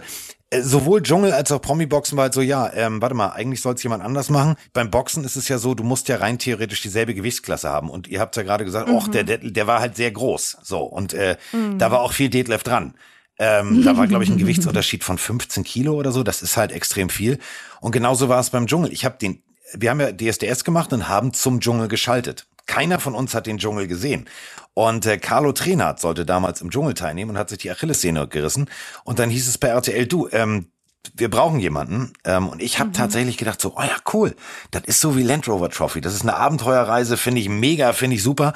äh, 0.49 0.61
sowohl 0.61 1.01
Dschungel 1.01 1.31
als 1.33 1.51
auch 1.51 1.61
Promi-Boxen 1.61 2.17
war 2.17 2.23
halt 2.23 2.33
so, 2.33 2.41
ja, 2.41 2.71
ähm, 2.73 3.01
warte 3.01 3.15
mal, 3.15 3.29
eigentlich 3.29 3.61
soll 3.61 3.75
es 3.75 3.83
jemand 3.83 4.03
anders 4.03 4.29
machen. 4.29 4.55
Beim 4.73 4.89
Boxen 4.91 5.23
ist 5.23 5.35
es 5.37 5.47
ja 5.47 5.57
so, 5.57 5.75
du 5.75 5.83
musst 5.83 6.07
ja 6.09 6.17
rein 6.17 6.39
theoretisch 6.39 6.81
dieselbe 6.81 7.13
Gewichtsklasse 7.13 7.69
haben. 7.69 7.89
Und 7.89 8.07
ihr 8.07 8.19
habt 8.19 8.35
ja 8.35 8.43
gerade 8.43 8.65
gesagt, 8.65 8.89
och, 8.89 9.07
der, 9.09 9.23
der, 9.23 9.37
der 9.37 9.67
war 9.67 9.79
halt 9.79 9.95
sehr 9.95 10.11
groß. 10.11 10.57
So, 10.63 10.79
und 10.79 11.13
äh, 11.13 11.37
da 11.77 11.91
war 11.91 12.01
auch 12.01 12.11
viel 12.13 12.29
Detlef 12.29 12.63
dran. 12.63 12.95
Ähm, 13.37 13.83
da 13.83 13.97
war, 13.97 14.07
glaube 14.07 14.23
ich, 14.23 14.29
ein 14.29 14.37
Gewichtsunterschied 14.37 15.03
von 15.03 15.17
15 15.17 15.63
Kilo 15.63 15.93
oder 15.93 16.11
so. 16.11 16.23
Das 16.23 16.41
ist 16.41 16.57
halt 16.57 16.71
extrem 16.71 17.09
viel. 17.09 17.39
Und 17.81 17.91
genauso 17.91 18.29
war 18.29 18.39
es 18.39 18.49
beim 18.49 18.67
Dschungel. 18.67 18.93
Ich 18.93 19.05
habe 19.05 19.17
den, 19.17 19.43
wir 19.73 19.89
haben 19.89 19.99
ja 19.99 20.11
DSDS 20.11 20.63
gemacht 20.63 20.93
und 20.93 21.09
haben 21.09 21.33
zum 21.33 21.59
Dschungel 21.59 21.87
geschaltet. 21.87 22.47
Keiner 22.65 22.99
von 22.99 23.13
uns 23.13 23.35
hat 23.35 23.45
den 23.45 23.57
Dschungel 23.57 23.87
gesehen. 23.87 24.27
Und 24.73 25.05
äh, 25.05 25.17
Carlo 25.17 25.51
Trenat 25.51 25.99
sollte 25.99 26.25
damals 26.25 26.61
im 26.61 26.71
Dschungel 26.71 26.93
teilnehmen 26.93 27.31
und 27.31 27.37
hat 27.37 27.49
sich 27.49 27.59
die 27.59 27.71
Achillessehne 27.71 28.27
gerissen. 28.27 28.69
Und 29.03 29.19
dann 29.19 29.29
hieß 29.29 29.47
es 29.47 29.57
bei 29.57 29.67
RTL, 29.67 30.07
du, 30.07 30.27
ähm, 30.31 30.67
wir 31.13 31.29
brauchen 31.29 31.59
jemanden. 31.59 32.13
Ähm, 32.23 32.49
und 32.49 32.61
ich 32.61 32.79
habe 32.79 32.91
tatsächlich 32.91 33.37
gedacht, 33.37 33.61
so, 33.61 33.75
oh 33.77 33.83
ja, 33.83 33.97
cool. 34.13 34.35
Das 34.71 34.83
ist 34.85 34.99
so 34.99 35.15
wie 35.15 35.23
Land 35.23 35.47
Rover 35.47 35.69
Trophy. 35.69 36.01
Das 36.01 36.13
ist 36.13 36.23
eine 36.23 36.35
Abenteuerreise, 36.35 37.17
finde 37.17 37.41
ich 37.41 37.49
mega, 37.49 37.93
finde 37.93 38.15
ich 38.15 38.23
super. 38.23 38.53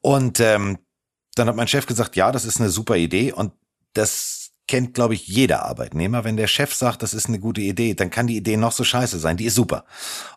Und 0.00 0.40
ähm, 0.40 0.78
dann 1.34 1.48
hat 1.48 1.56
mein 1.56 1.68
Chef 1.68 1.86
gesagt, 1.86 2.16
ja, 2.16 2.32
das 2.32 2.44
ist 2.44 2.60
eine 2.60 2.70
super 2.70 2.96
Idee. 2.96 3.32
Und 3.32 3.52
das 3.94 4.52
kennt, 4.68 4.94
glaube 4.94 5.14
ich, 5.14 5.26
jeder 5.26 5.64
Arbeitnehmer. 5.64 6.24
Wenn 6.24 6.36
der 6.36 6.46
Chef 6.46 6.74
sagt, 6.74 7.02
das 7.02 7.14
ist 7.14 7.26
eine 7.26 7.38
gute 7.38 7.60
Idee, 7.60 7.94
dann 7.94 8.10
kann 8.10 8.26
die 8.26 8.36
Idee 8.36 8.56
noch 8.56 8.72
so 8.72 8.84
scheiße 8.84 9.18
sein. 9.18 9.36
Die 9.36 9.44
ist 9.44 9.54
super. 9.54 9.84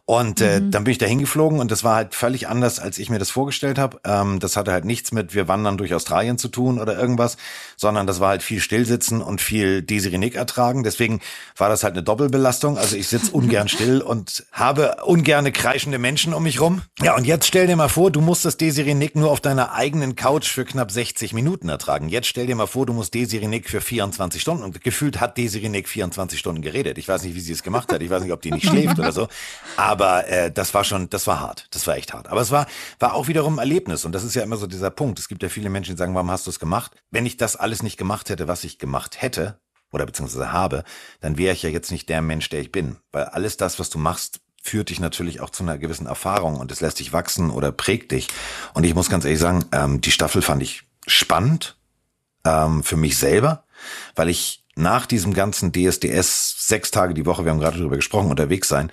Und 0.07 0.39
äh, 0.39 0.61
dann 0.61 0.83
bin 0.83 0.91
ich 0.91 0.99
da 0.99 1.07
hingeflogen 1.07 1.59
und 1.59 1.71
das 1.71 1.83
war 1.83 1.95
halt 1.95 2.13
völlig 2.13 2.47
anders, 2.47 2.77
als 2.77 2.99
ich 2.99 3.09
mir 3.09 3.17
das 3.17 3.31
vorgestellt 3.31 3.79
habe. 3.79 3.99
Ähm, 4.05 4.39
das 4.39 4.55
hatte 4.55 4.71
halt 4.71 4.85
nichts 4.85 5.11
mit 5.11 5.33
wir 5.33 5.47
wandern 5.47 5.77
durch 5.77 5.95
Australien 5.95 6.37
zu 6.37 6.47
tun 6.47 6.79
oder 6.79 6.95
irgendwas, 6.95 7.37
sondern 7.75 8.05
das 8.05 8.19
war 8.19 8.29
halt 8.29 8.43
viel 8.43 8.59
Stillsitzen 8.59 9.23
und 9.23 9.41
viel 9.41 9.81
Desiree 9.81 10.19
Nick 10.19 10.35
ertragen. 10.35 10.83
Deswegen 10.83 11.21
war 11.57 11.69
das 11.69 11.83
halt 11.83 11.95
eine 11.95 12.03
Doppelbelastung. 12.03 12.77
Also 12.77 12.95
ich 12.95 13.07
sitze 13.07 13.31
ungern 13.31 13.67
still 13.67 14.01
und 14.05 14.45
habe 14.51 14.97
ungerne 15.05 15.51
kreischende 15.51 15.97
Menschen 15.97 16.35
um 16.35 16.43
mich 16.43 16.61
rum. 16.61 16.83
Ja, 17.01 17.15
und 17.15 17.25
jetzt 17.25 17.47
stell 17.47 17.65
dir 17.65 17.75
mal 17.75 17.89
vor, 17.89 18.11
du 18.11 18.21
musst 18.21 18.45
das 18.45 18.57
Desiree 18.57 18.93
Nick 18.93 19.15
nur 19.15 19.31
auf 19.31 19.41
deiner 19.41 19.73
eigenen 19.73 20.15
Couch 20.15 20.47
für 20.47 20.65
knapp 20.65 20.91
60 20.91 21.33
Minuten 21.33 21.67
ertragen. 21.67 22.09
Jetzt 22.09 22.27
stell 22.27 22.45
dir 22.45 22.55
mal 22.55 22.67
vor, 22.67 22.85
du 22.85 22.93
musst 22.93 23.15
Desiree 23.15 23.47
Nick 23.47 23.71
für 23.71 23.81
24 23.81 24.39
Stunden 24.39 24.63
und 24.63 24.81
gefühlt 24.81 25.19
hat 25.19 25.35
Desiree 25.39 25.69
Nick 25.69 25.89
24 25.89 26.37
Stunden 26.37 26.61
geredet. 26.61 26.99
Ich 26.99 27.07
weiß 27.07 27.23
nicht, 27.23 27.33
wie 27.33 27.39
sie 27.39 27.53
es 27.53 27.63
gemacht 27.63 27.91
hat. 27.91 28.03
Ich 28.03 28.11
weiß 28.11 28.21
nicht, 28.21 28.33
ob 28.33 28.43
die 28.43 28.51
nicht 28.51 28.67
schläft 28.67 28.99
oder 28.99 29.11
so. 29.11 29.27
Aber 29.77 29.94
äh, 30.03 30.51
das 30.51 30.73
war 30.73 30.83
schon, 30.83 31.09
das 31.09 31.27
war 31.27 31.39
hart. 31.39 31.67
Das 31.71 31.87
war 31.87 31.95
echt 31.95 32.13
hart. 32.13 32.27
Aber 32.27 32.41
es 32.41 32.51
war, 32.51 32.67
war 32.99 33.13
auch 33.13 33.27
wiederum 33.27 33.55
ein 33.55 33.59
Erlebnis. 33.59 34.05
Und 34.05 34.11
das 34.11 34.23
ist 34.23 34.35
ja 34.35 34.43
immer 34.43 34.57
so 34.57 34.67
dieser 34.67 34.89
Punkt. 34.89 35.19
Es 35.19 35.27
gibt 35.27 35.43
ja 35.43 35.49
viele 35.49 35.69
Menschen, 35.69 35.95
die 35.95 35.97
sagen, 35.97 36.15
warum 36.15 36.31
hast 36.31 36.45
du 36.47 36.51
es 36.51 36.59
gemacht? 36.59 36.91
Wenn 37.11 37.25
ich 37.25 37.37
das 37.37 37.55
alles 37.55 37.83
nicht 37.83 37.97
gemacht 37.97 38.29
hätte, 38.29 38.47
was 38.47 38.63
ich 38.63 38.79
gemacht 38.79 39.21
hätte, 39.21 39.59
oder 39.91 40.05
beziehungsweise 40.05 40.51
habe, 40.51 40.83
dann 41.21 41.37
wäre 41.37 41.53
ich 41.53 41.63
ja 41.63 41.69
jetzt 41.69 41.91
nicht 41.91 42.09
der 42.09 42.21
Mensch, 42.21 42.49
der 42.49 42.59
ich 42.59 42.71
bin. 42.71 42.97
Weil 43.11 43.25
alles 43.25 43.57
das, 43.57 43.79
was 43.79 43.89
du 43.89 43.97
machst, 43.97 44.41
führt 44.61 44.89
dich 44.89 44.99
natürlich 44.99 45.41
auch 45.41 45.51
zu 45.51 45.63
einer 45.63 45.77
gewissen 45.77 46.07
Erfahrung 46.07 46.57
und 46.57 46.71
es 46.71 46.81
lässt 46.81 46.99
dich 46.99 47.13
wachsen 47.13 47.49
oder 47.49 47.71
prägt 47.71 48.11
dich. 48.11 48.27
Und 48.73 48.83
ich 48.83 48.95
muss 48.95 49.09
ganz 49.09 49.23
ehrlich 49.23 49.39
sagen, 49.39 49.65
ähm, 49.71 50.01
die 50.01 50.11
Staffel 50.11 50.41
fand 50.41 50.61
ich 50.63 50.83
spannend 51.07 51.77
ähm, 52.45 52.83
für 52.83 52.97
mich 52.97 53.17
selber, 53.17 53.63
weil 54.15 54.29
ich 54.29 54.65
nach 54.75 55.05
diesem 55.05 55.33
ganzen 55.33 55.71
DSDS 55.71 56.67
sechs 56.67 56.91
Tage 56.91 57.13
die 57.13 57.25
Woche, 57.25 57.45
wir 57.45 57.51
haben 57.51 57.59
gerade 57.59 57.77
drüber 57.77 57.95
gesprochen, 57.95 58.29
unterwegs 58.29 58.67
sein, 58.67 58.91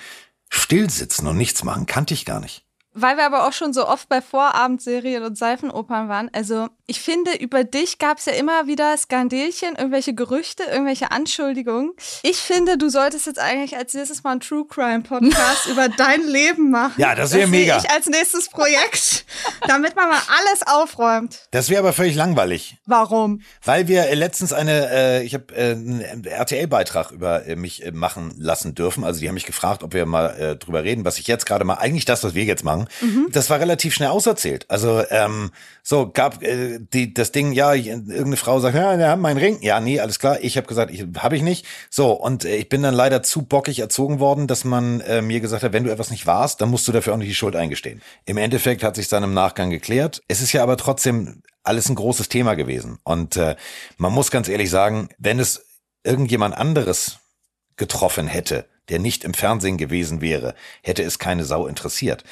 still 0.53 0.91
sitzen 0.91 1.27
und 1.27 1.37
nichts 1.37 1.65
machen, 1.65 1.87
kannte 1.87 2.15
ich 2.15 2.25
gar 2.25 2.41
nicht. 2.41 2.67
Weil 2.95 3.17
wir 3.17 3.25
aber 3.25 3.47
auch 3.47 3.53
schon 3.53 3.73
so 3.73 3.87
oft 3.87 4.09
bei 4.09 4.21
Vorabendserien 4.21 5.23
und 5.23 5.39
Seifenopern 5.39 6.09
waren. 6.09 6.31
Also 6.33 6.69
ich 6.87 7.01
finde, 7.01 7.35
über 7.39 7.65
dich 7.65 7.99
gab 7.99 8.19
es 8.19 8.27
ja 8.27 8.35
immer 8.35 8.67
wieder 8.67 8.95
Skandelchen, 8.99 9.77
irgendwelche 9.77 10.15
Gerüchte, 10.15 10.65
irgendwelche 10.65 11.11
Anschuldigungen. 11.11 11.93
Ich 12.23 12.37
finde, 12.37 12.77
du 12.77 12.91
solltest 12.91 13.27
jetzt 13.27 13.39
eigentlich 13.39 13.77
als 13.77 13.95
nächstes 13.95 14.23
mal 14.23 14.33
einen 14.33 14.41
True 14.41 14.67
Crime 14.69 15.01
Podcast 15.01 15.67
über 15.71 15.89
dein 15.89 16.27
Leben 16.27 16.71
machen. 16.71 17.01
Ja, 17.01 17.15
das 17.15 17.33
wär 17.33 17.47
sehe 17.47 17.49
mega. 17.49 17.79
ich 17.79 17.91
als 17.91 18.07
nächstes 18.07 18.51
Projekt, 18.51 19.25
damit 19.67 19.97
man 19.97 20.11
mal 20.11 20.21
alles 20.29 20.67
aufräumt. 20.67 21.41
Das 21.51 21.71
wäre 21.71 21.81
aber 21.81 21.95
völlig 21.95 22.15
langweilig. 22.15 22.77
Warum? 22.85 23.41
Weil 23.65 23.89
wir 23.89 24.09
äh, 24.09 24.15
letztens 24.15 24.53
eine, 24.53 24.91
äh, 24.91 25.23
ich 25.23 25.33
habe 25.33 25.55
äh, 25.55 25.73
einen 25.73 26.25
RTL-Beitrag 26.25 27.11
über 27.11 27.47
äh, 27.47 27.57
mich 27.57 27.87
äh, 27.87 27.93
machen 27.93 28.35
lassen 28.37 28.75
dürfen. 28.75 29.03
Also 29.05 29.21
die 29.21 29.29
haben 29.29 29.35
mich 29.35 29.47
gefragt, 29.47 29.83
ob 29.83 29.95
wir 29.95 30.05
mal 30.05 30.27
äh, 30.39 30.57
drüber 30.57 30.85
reden, 30.85 31.07
was 31.07 31.19
ich 31.19 31.27
jetzt 31.27 31.47
gerade 31.47 31.65
mal, 31.65 31.77
eigentlich 31.77 32.05
das, 32.05 32.23
was 32.23 32.35
wir 32.35 32.45
jetzt 32.45 32.65
machen. 32.65 32.82
Das 33.31 33.51
war 33.51 33.61
relativ 33.61 33.95
schnell 33.95 34.09
auserzählt. 34.09 34.67
Also 34.69 35.03
ähm, 35.11 35.51
so 35.83 36.11
gab 36.11 36.43
äh, 36.43 36.79
die 36.81 37.13
das 37.15 37.33
Ding, 37.33 37.53
ja, 37.53 37.75
irgendeine 37.75 38.37
Frau 38.37 38.61
sagt, 38.61 38.77
ja, 38.77 38.99
wir 38.99 39.09
haben 39.09 39.23
meinen 39.23 39.39
Ring. 39.39 39.59
Ja, 39.63 39.81
nee, 39.81 40.01
alles 40.01 40.19
klar. 40.19 40.39
Ich 40.43 40.57
habe 40.57 40.67
gesagt, 40.67 40.93
ich 40.93 41.05
habe 41.19 41.37
ich 41.37 41.43
nicht. 41.43 41.67
So 41.91 42.13
und 42.13 42.45
äh, 42.45 42.57
ich 42.57 42.69
bin 42.69 42.83
dann 42.83 42.95
leider 42.95 43.23
zu 43.23 43.43
bockig 43.43 43.79
erzogen 43.79 44.21
worden, 44.21 44.47
dass 44.47 44.65
man 44.65 45.01
äh, 45.01 45.23
mir 45.23 45.41
gesagt 45.41 45.63
hat, 45.63 45.73
wenn 45.73 45.85
du 45.85 45.91
etwas 45.91 46.11
nicht 46.11 46.27
warst, 46.27 46.61
dann 46.61 46.71
musst 46.71 46.87
du 46.89 46.93
dafür 46.93 47.15
auch 47.15 47.19
nicht 47.19 47.31
die 47.31 47.35
Schuld 47.35 47.57
eingestehen. 47.57 48.03
Im 48.25 48.37
Endeffekt 48.37 48.83
hat 48.83 48.97
sich 48.97 49.09
dann 49.09 49.23
im 49.23 49.35
Nachgang 49.35 49.71
geklärt. 49.71 50.23
Es 50.29 50.41
ist 50.41 50.53
ja 50.53 50.63
aber 50.63 50.77
trotzdem 50.77 51.43
alles 51.65 51.89
ein 51.89 51.95
großes 51.95 52.29
Thema 52.29 52.55
gewesen. 52.55 52.99
Und 53.05 53.37
äh, 53.37 53.57
man 53.97 54.13
muss 54.13 54.31
ganz 54.31 54.49
ehrlich 54.49 54.71
sagen, 54.71 55.09
wenn 55.19 55.39
es 55.39 55.65
irgendjemand 56.05 56.57
anderes 56.57 57.19
getroffen 57.77 58.27
hätte, 58.27 58.67
der 58.89 58.99
nicht 58.99 59.25
im 59.25 59.35
Fernsehen 59.35 59.79
gewesen 59.79 60.21
wäre, 60.21 60.55
hätte 60.83 61.03
es 61.03 61.19
keine 61.19 61.45
Sau 61.45 61.67
interessiert. 61.67 62.25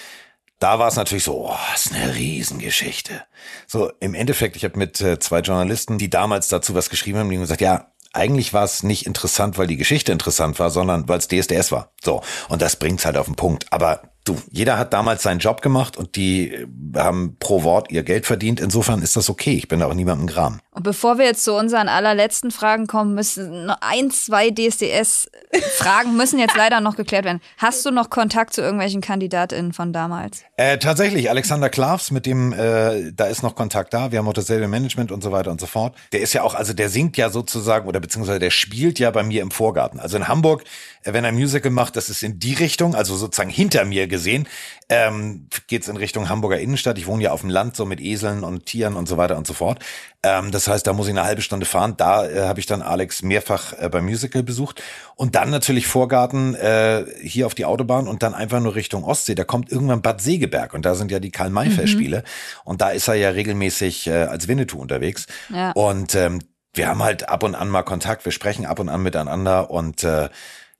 Da 0.60 0.78
war 0.78 0.88
es 0.88 0.96
natürlich 0.96 1.24
so, 1.24 1.48
oh, 1.48 1.74
ist 1.74 1.92
eine 1.92 2.14
Riesengeschichte. 2.14 3.22
So, 3.66 3.90
im 3.98 4.14
Endeffekt, 4.14 4.56
ich 4.56 4.64
habe 4.64 4.78
mit 4.78 5.00
äh, 5.00 5.18
zwei 5.18 5.40
Journalisten, 5.40 5.98
die 5.98 6.10
damals 6.10 6.48
dazu 6.48 6.74
was 6.74 6.90
geschrieben 6.90 7.18
haben, 7.18 7.30
die 7.30 7.36
haben 7.36 7.42
gesagt, 7.42 7.62
ja, 7.62 7.90
eigentlich 8.12 8.52
war 8.52 8.64
es 8.64 8.82
nicht 8.82 9.06
interessant, 9.06 9.56
weil 9.56 9.66
die 9.66 9.76
Geschichte 9.76 10.12
interessant 10.12 10.58
war, 10.58 10.70
sondern 10.70 11.08
weil 11.08 11.18
es 11.18 11.28
DSDS 11.28 11.72
war. 11.72 11.92
So, 12.02 12.22
und 12.48 12.62
das 12.62 12.76
bringt's 12.76 13.04
halt 13.04 13.16
auf 13.16 13.26
den 13.26 13.36
Punkt. 13.36 13.66
Aber 13.70 14.00
du, 14.24 14.36
jeder 14.50 14.78
hat 14.78 14.92
damals 14.92 15.22
seinen 15.22 15.38
Job 15.38 15.62
gemacht 15.62 15.96
und 15.96 16.16
die 16.16 16.52
äh, 16.52 16.66
haben 16.96 17.36
pro 17.38 17.62
Wort 17.62 17.90
ihr 17.90 18.02
Geld 18.02 18.26
verdient. 18.26 18.60
Insofern 18.60 19.02
ist 19.02 19.16
das 19.16 19.30
okay. 19.30 19.52
Ich 19.52 19.68
bin 19.68 19.80
da 19.80 19.86
auch 19.86 19.94
niemandem 19.94 20.26
Gram. 20.26 20.60
Und 20.72 20.84
bevor 20.84 21.18
wir 21.18 21.26
jetzt 21.26 21.44
zu 21.44 21.54
unseren 21.54 21.88
allerletzten 21.88 22.50
Fragen 22.50 22.86
kommen, 22.86 23.14
müssen 23.14 23.66
noch 23.66 23.78
ein, 23.80 24.10
zwei 24.10 24.50
DSDS-Fragen 24.50 26.16
müssen 26.16 26.38
jetzt 26.38 26.56
leider 26.56 26.80
noch 26.80 26.96
geklärt 26.96 27.24
werden. 27.24 27.40
Hast 27.58 27.84
du 27.84 27.90
noch 27.90 28.08
Kontakt 28.08 28.54
zu 28.54 28.60
irgendwelchen 28.60 29.00
KandidatInnen 29.00 29.72
von 29.72 29.92
damals? 29.92 30.42
Äh, 30.56 30.78
tatsächlich, 30.78 31.28
Alexander 31.28 31.70
Klavs, 31.70 32.10
mit 32.10 32.24
dem, 32.24 32.52
äh, 32.52 33.12
da 33.12 33.26
ist 33.26 33.42
noch 33.42 33.56
Kontakt 33.56 33.92
da. 33.92 34.12
Wir 34.12 34.20
haben 34.20 34.28
auch 34.28 34.32
dasselbe 34.32 34.68
Management 34.68 35.10
und 35.10 35.22
so 35.22 35.32
weiter 35.32 35.50
und 35.50 35.60
so 35.60 35.66
fort. 35.66 35.96
Der 36.12 36.20
ist 36.20 36.32
ja 36.32 36.42
auch, 36.42 36.54
also 36.54 36.72
der 36.72 36.88
singt 36.88 37.16
ja 37.16 37.30
sozusagen 37.30 37.88
oder 37.88 38.00
beziehungsweise 38.00 38.38
der 38.38 38.50
spielt 38.50 38.98
ja 38.98 39.10
bei 39.10 39.22
mir 39.22 39.42
im 39.42 39.50
Vorgarten. 39.50 39.98
Also 39.98 40.16
in 40.16 40.28
Hamburg, 40.28 40.64
äh, 41.02 41.12
wenn 41.12 41.24
er 41.24 41.32
Musical 41.32 41.72
macht, 41.72 41.89
das 41.90 42.08
ist 42.08 42.22
in 42.22 42.38
die 42.38 42.54
Richtung, 42.54 42.94
also 42.94 43.16
sozusagen 43.16 43.50
hinter 43.50 43.84
mir 43.84 44.06
gesehen, 44.06 44.46
ähm, 44.88 45.46
geht 45.68 45.86
in 45.86 45.96
Richtung 45.96 46.28
Hamburger 46.28 46.58
Innenstadt. 46.58 46.98
Ich 46.98 47.06
wohne 47.06 47.22
ja 47.22 47.32
auf 47.32 47.42
dem 47.42 47.50
Land, 47.50 47.76
so 47.76 47.86
mit 47.86 48.00
Eseln 48.00 48.42
und 48.42 48.66
Tieren 48.66 48.96
und 48.96 49.08
so 49.08 49.16
weiter 49.16 49.36
und 49.36 49.46
so 49.46 49.54
fort. 49.54 49.78
Ähm, 50.22 50.50
das 50.50 50.68
heißt, 50.68 50.86
da 50.86 50.92
muss 50.92 51.06
ich 51.06 51.12
eine 51.12 51.22
halbe 51.22 51.42
Stunde 51.42 51.66
fahren. 51.66 51.94
Da 51.96 52.26
äh, 52.26 52.42
habe 52.42 52.60
ich 52.60 52.66
dann 52.66 52.82
Alex 52.82 53.22
mehrfach 53.22 53.72
äh, 53.78 53.88
beim 53.88 54.04
Musical 54.04 54.42
besucht. 54.42 54.82
Und 55.14 55.34
dann 55.36 55.50
natürlich 55.50 55.86
Vorgarten 55.86 56.54
äh, 56.56 57.04
hier 57.22 57.46
auf 57.46 57.54
die 57.54 57.64
Autobahn 57.64 58.08
und 58.08 58.22
dann 58.22 58.34
einfach 58.34 58.60
nur 58.60 58.74
Richtung 58.74 59.04
Ostsee. 59.04 59.34
Da 59.34 59.44
kommt 59.44 59.70
irgendwann 59.70 60.02
Bad 60.02 60.20
Segeberg 60.20 60.74
und 60.74 60.84
da 60.84 60.94
sind 60.94 61.10
ja 61.10 61.20
die 61.20 61.30
Karl-May-Festspiele. 61.30 62.18
Mhm. 62.18 62.60
Und 62.64 62.80
da 62.80 62.90
ist 62.90 63.06
er 63.08 63.14
ja 63.14 63.30
regelmäßig 63.30 64.08
äh, 64.08 64.24
als 64.24 64.48
Winnetou 64.48 64.78
unterwegs. 64.78 65.26
Ja. 65.50 65.70
Und 65.72 66.14
ähm, 66.14 66.40
wir 66.74 66.88
haben 66.88 67.02
halt 67.02 67.28
ab 67.28 67.42
und 67.42 67.54
an 67.54 67.68
mal 67.68 67.82
Kontakt, 67.82 68.24
wir 68.24 68.32
sprechen 68.32 68.64
ab 68.64 68.78
und 68.78 68.88
an 68.88 69.02
miteinander 69.02 69.70
und 69.70 70.04
äh, 70.04 70.28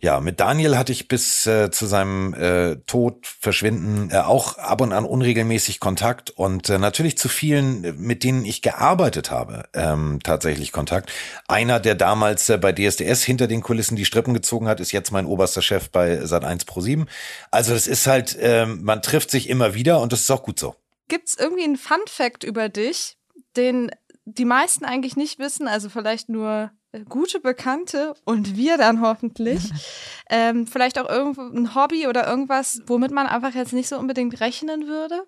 ja, 0.02 0.18
mit 0.20 0.40
Daniel 0.40 0.78
hatte 0.78 0.92
ich 0.92 1.08
bis 1.08 1.46
äh, 1.46 1.70
zu 1.70 1.84
seinem 1.84 2.32
äh, 2.32 2.76
Tod, 2.86 3.26
Verschwinden 3.26 4.10
äh, 4.10 4.16
auch 4.16 4.56
ab 4.56 4.80
und 4.80 4.94
an 4.94 5.04
unregelmäßig 5.04 5.78
Kontakt 5.78 6.30
und 6.30 6.70
äh, 6.70 6.78
natürlich 6.78 7.18
zu 7.18 7.28
vielen, 7.28 8.00
mit 8.00 8.24
denen 8.24 8.46
ich 8.46 8.62
gearbeitet 8.62 9.30
habe, 9.30 9.64
ähm, 9.74 10.18
tatsächlich 10.22 10.72
Kontakt. 10.72 11.12
Einer, 11.48 11.80
der 11.80 11.96
damals 11.96 12.48
äh, 12.48 12.56
bei 12.56 12.72
DSDS 12.72 13.22
hinter 13.22 13.46
den 13.46 13.60
Kulissen 13.60 13.94
die 13.94 14.06
Strippen 14.06 14.32
gezogen 14.32 14.68
hat, 14.68 14.80
ist 14.80 14.92
jetzt 14.92 15.12
mein 15.12 15.26
oberster 15.26 15.60
Chef 15.60 15.90
bei 15.90 16.22
Sat1 16.22 16.64
Pro 16.64 16.80
7. 16.80 17.06
Also 17.50 17.74
das 17.74 17.86
ist 17.86 18.06
halt, 18.06 18.38
äh, 18.38 18.64
man 18.64 19.02
trifft 19.02 19.30
sich 19.30 19.50
immer 19.50 19.74
wieder 19.74 20.00
und 20.00 20.12
das 20.12 20.22
ist 20.22 20.30
auch 20.30 20.42
gut 20.42 20.58
so. 20.58 20.74
Gibt's 21.08 21.36
irgendwie 21.38 21.64
einen 21.64 21.76
Fun 21.76 22.00
Fact 22.06 22.42
über 22.42 22.70
dich, 22.70 23.18
den 23.54 23.90
die 24.24 24.44
meisten 24.44 24.84
eigentlich 24.84 25.16
nicht 25.16 25.38
wissen, 25.38 25.68
also 25.68 25.88
vielleicht 25.88 26.28
nur 26.28 26.70
gute 27.08 27.40
Bekannte 27.40 28.14
und 28.24 28.56
wir 28.56 28.78
dann 28.78 29.00
hoffentlich. 29.00 29.62
ähm, 30.30 30.66
vielleicht 30.66 30.98
auch 30.98 31.08
irgendwo 31.08 31.42
ein 31.42 31.74
Hobby 31.74 32.06
oder 32.06 32.26
irgendwas, 32.28 32.82
womit 32.86 33.12
man 33.12 33.26
einfach 33.26 33.54
jetzt 33.54 33.72
nicht 33.72 33.88
so 33.88 33.98
unbedingt 33.98 34.40
rechnen 34.40 34.86
würde? 34.86 35.26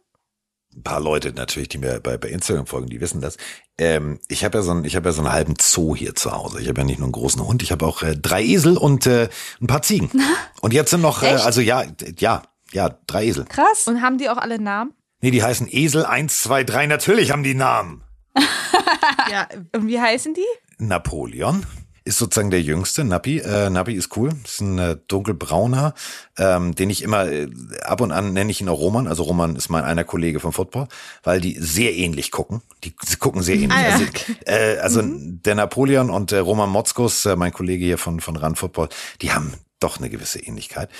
Ein 0.74 0.82
paar 0.82 1.00
Leute 1.00 1.32
natürlich, 1.34 1.68
die 1.68 1.78
mir 1.78 2.00
bei, 2.00 2.16
bei 2.16 2.28
Instagram 2.28 2.66
folgen, 2.66 2.86
die 2.86 3.00
wissen 3.00 3.20
das. 3.20 3.36
Ähm, 3.76 4.20
ich 4.28 4.42
habe 4.42 4.58
ja 4.58 4.62
so 4.62 4.70
einen, 4.70 4.84
ich 4.86 4.96
habe 4.96 5.10
ja 5.10 5.12
so 5.12 5.20
einen 5.20 5.32
halben 5.32 5.54
Zoo 5.60 5.94
hier 5.94 6.14
zu 6.14 6.32
Hause. 6.32 6.62
Ich 6.62 6.68
habe 6.68 6.80
ja 6.80 6.84
nicht 6.84 6.98
nur 6.98 7.06
einen 7.06 7.12
großen 7.12 7.46
Hund, 7.46 7.62
ich 7.62 7.72
habe 7.72 7.86
auch 7.86 8.02
äh, 8.02 8.16
drei 8.16 8.42
Esel 8.42 8.78
und 8.78 9.06
äh, 9.06 9.28
ein 9.60 9.66
paar 9.66 9.82
Ziegen. 9.82 10.10
Und 10.62 10.72
jetzt 10.72 10.90
sind 10.90 11.00
noch, 11.00 11.24
äh, 11.24 11.26
also 11.26 11.60
ja, 11.60 11.82
ja, 12.18 12.42
ja, 12.70 12.96
drei 13.08 13.26
Esel. 13.26 13.44
Krass. 13.46 13.88
Und 13.88 14.00
haben 14.00 14.16
die 14.16 14.30
auch 14.30 14.36
alle 14.36 14.60
Namen? 14.60 14.94
Nee, 15.20 15.32
die 15.32 15.42
heißen 15.42 15.66
Esel 15.70 16.06
1, 16.06 16.42
2, 16.42 16.64
3. 16.64 16.86
Natürlich 16.86 17.32
haben 17.32 17.42
die 17.42 17.54
Namen. 17.54 18.04
ja, 19.30 19.48
und 19.74 19.88
wie 19.88 20.00
heißen 20.00 20.34
die? 20.34 20.44
Napoleon 20.88 21.64
ist 22.04 22.18
sozusagen 22.18 22.50
der 22.50 22.62
jüngste. 22.62 23.04
Nappi, 23.04 23.38
äh, 23.38 23.70
Nappi 23.70 23.94
ist 23.94 24.16
cool. 24.16 24.30
Ist 24.44 24.60
ein 24.60 24.78
äh, 24.78 24.96
dunkelbrauner, 25.06 25.94
ähm, 26.36 26.74
den 26.74 26.90
ich 26.90 27.02
immer 27.02 27.30
äh, 27.30 27.48
ab 27.82 28.00
und 28.00 28.10
an 28.10 28.32
nenne 28.32 28.50
ich 28.50 28.60
ihn 28.60 28.68
auch 28.68 28.80
Roman. 28.80 29.06
Also 29.06 29.22
Roman 29.22 29.56
ist 29.56 29.68
mein 29.68 29.84
einer 29.84 30.04
Kollege 30.04 30.40
vom 30.40 30.52
Football, 30.52 30.88
weil 31.22 31.40
die 31.40 31.56
sehr 31.58 31.94
ähnlich 31.94 32.30
gucken. 32.30 32.62
Die 32.84 32.92
gucken 33.18 33.42
sehr 33.42 33.56
ähnlich. 33.56 33.72
Ah, 33.72 33.82
ja. 33.82 33.92
Also, 33.92 34.04
äh, 34.46 34.78
also 34.78 35.02
mhm. 35.02 35.42
der 35.42 35.54
Napoleon 35.54 36.10
und 36.10 36.32
äh, 36.32 36.38
Roman 36.38 36.70
Motzkus, 36.70 37.24
äh, 37.26 37.36
mein 37.36 37.52
Kollege 37.52 37.84
hier 37.84 37.98
von 37.98 38.20
von 38.20 38.36
Run 38.36 38.56
Football, 38.56 38.88
die 39.20 39.32
haben 39.32 39.54
doch 39.78 39.98
eine 39.98 40.10
gewisse 40.10 40.40
Ähnlichkeit. 40.40 40.90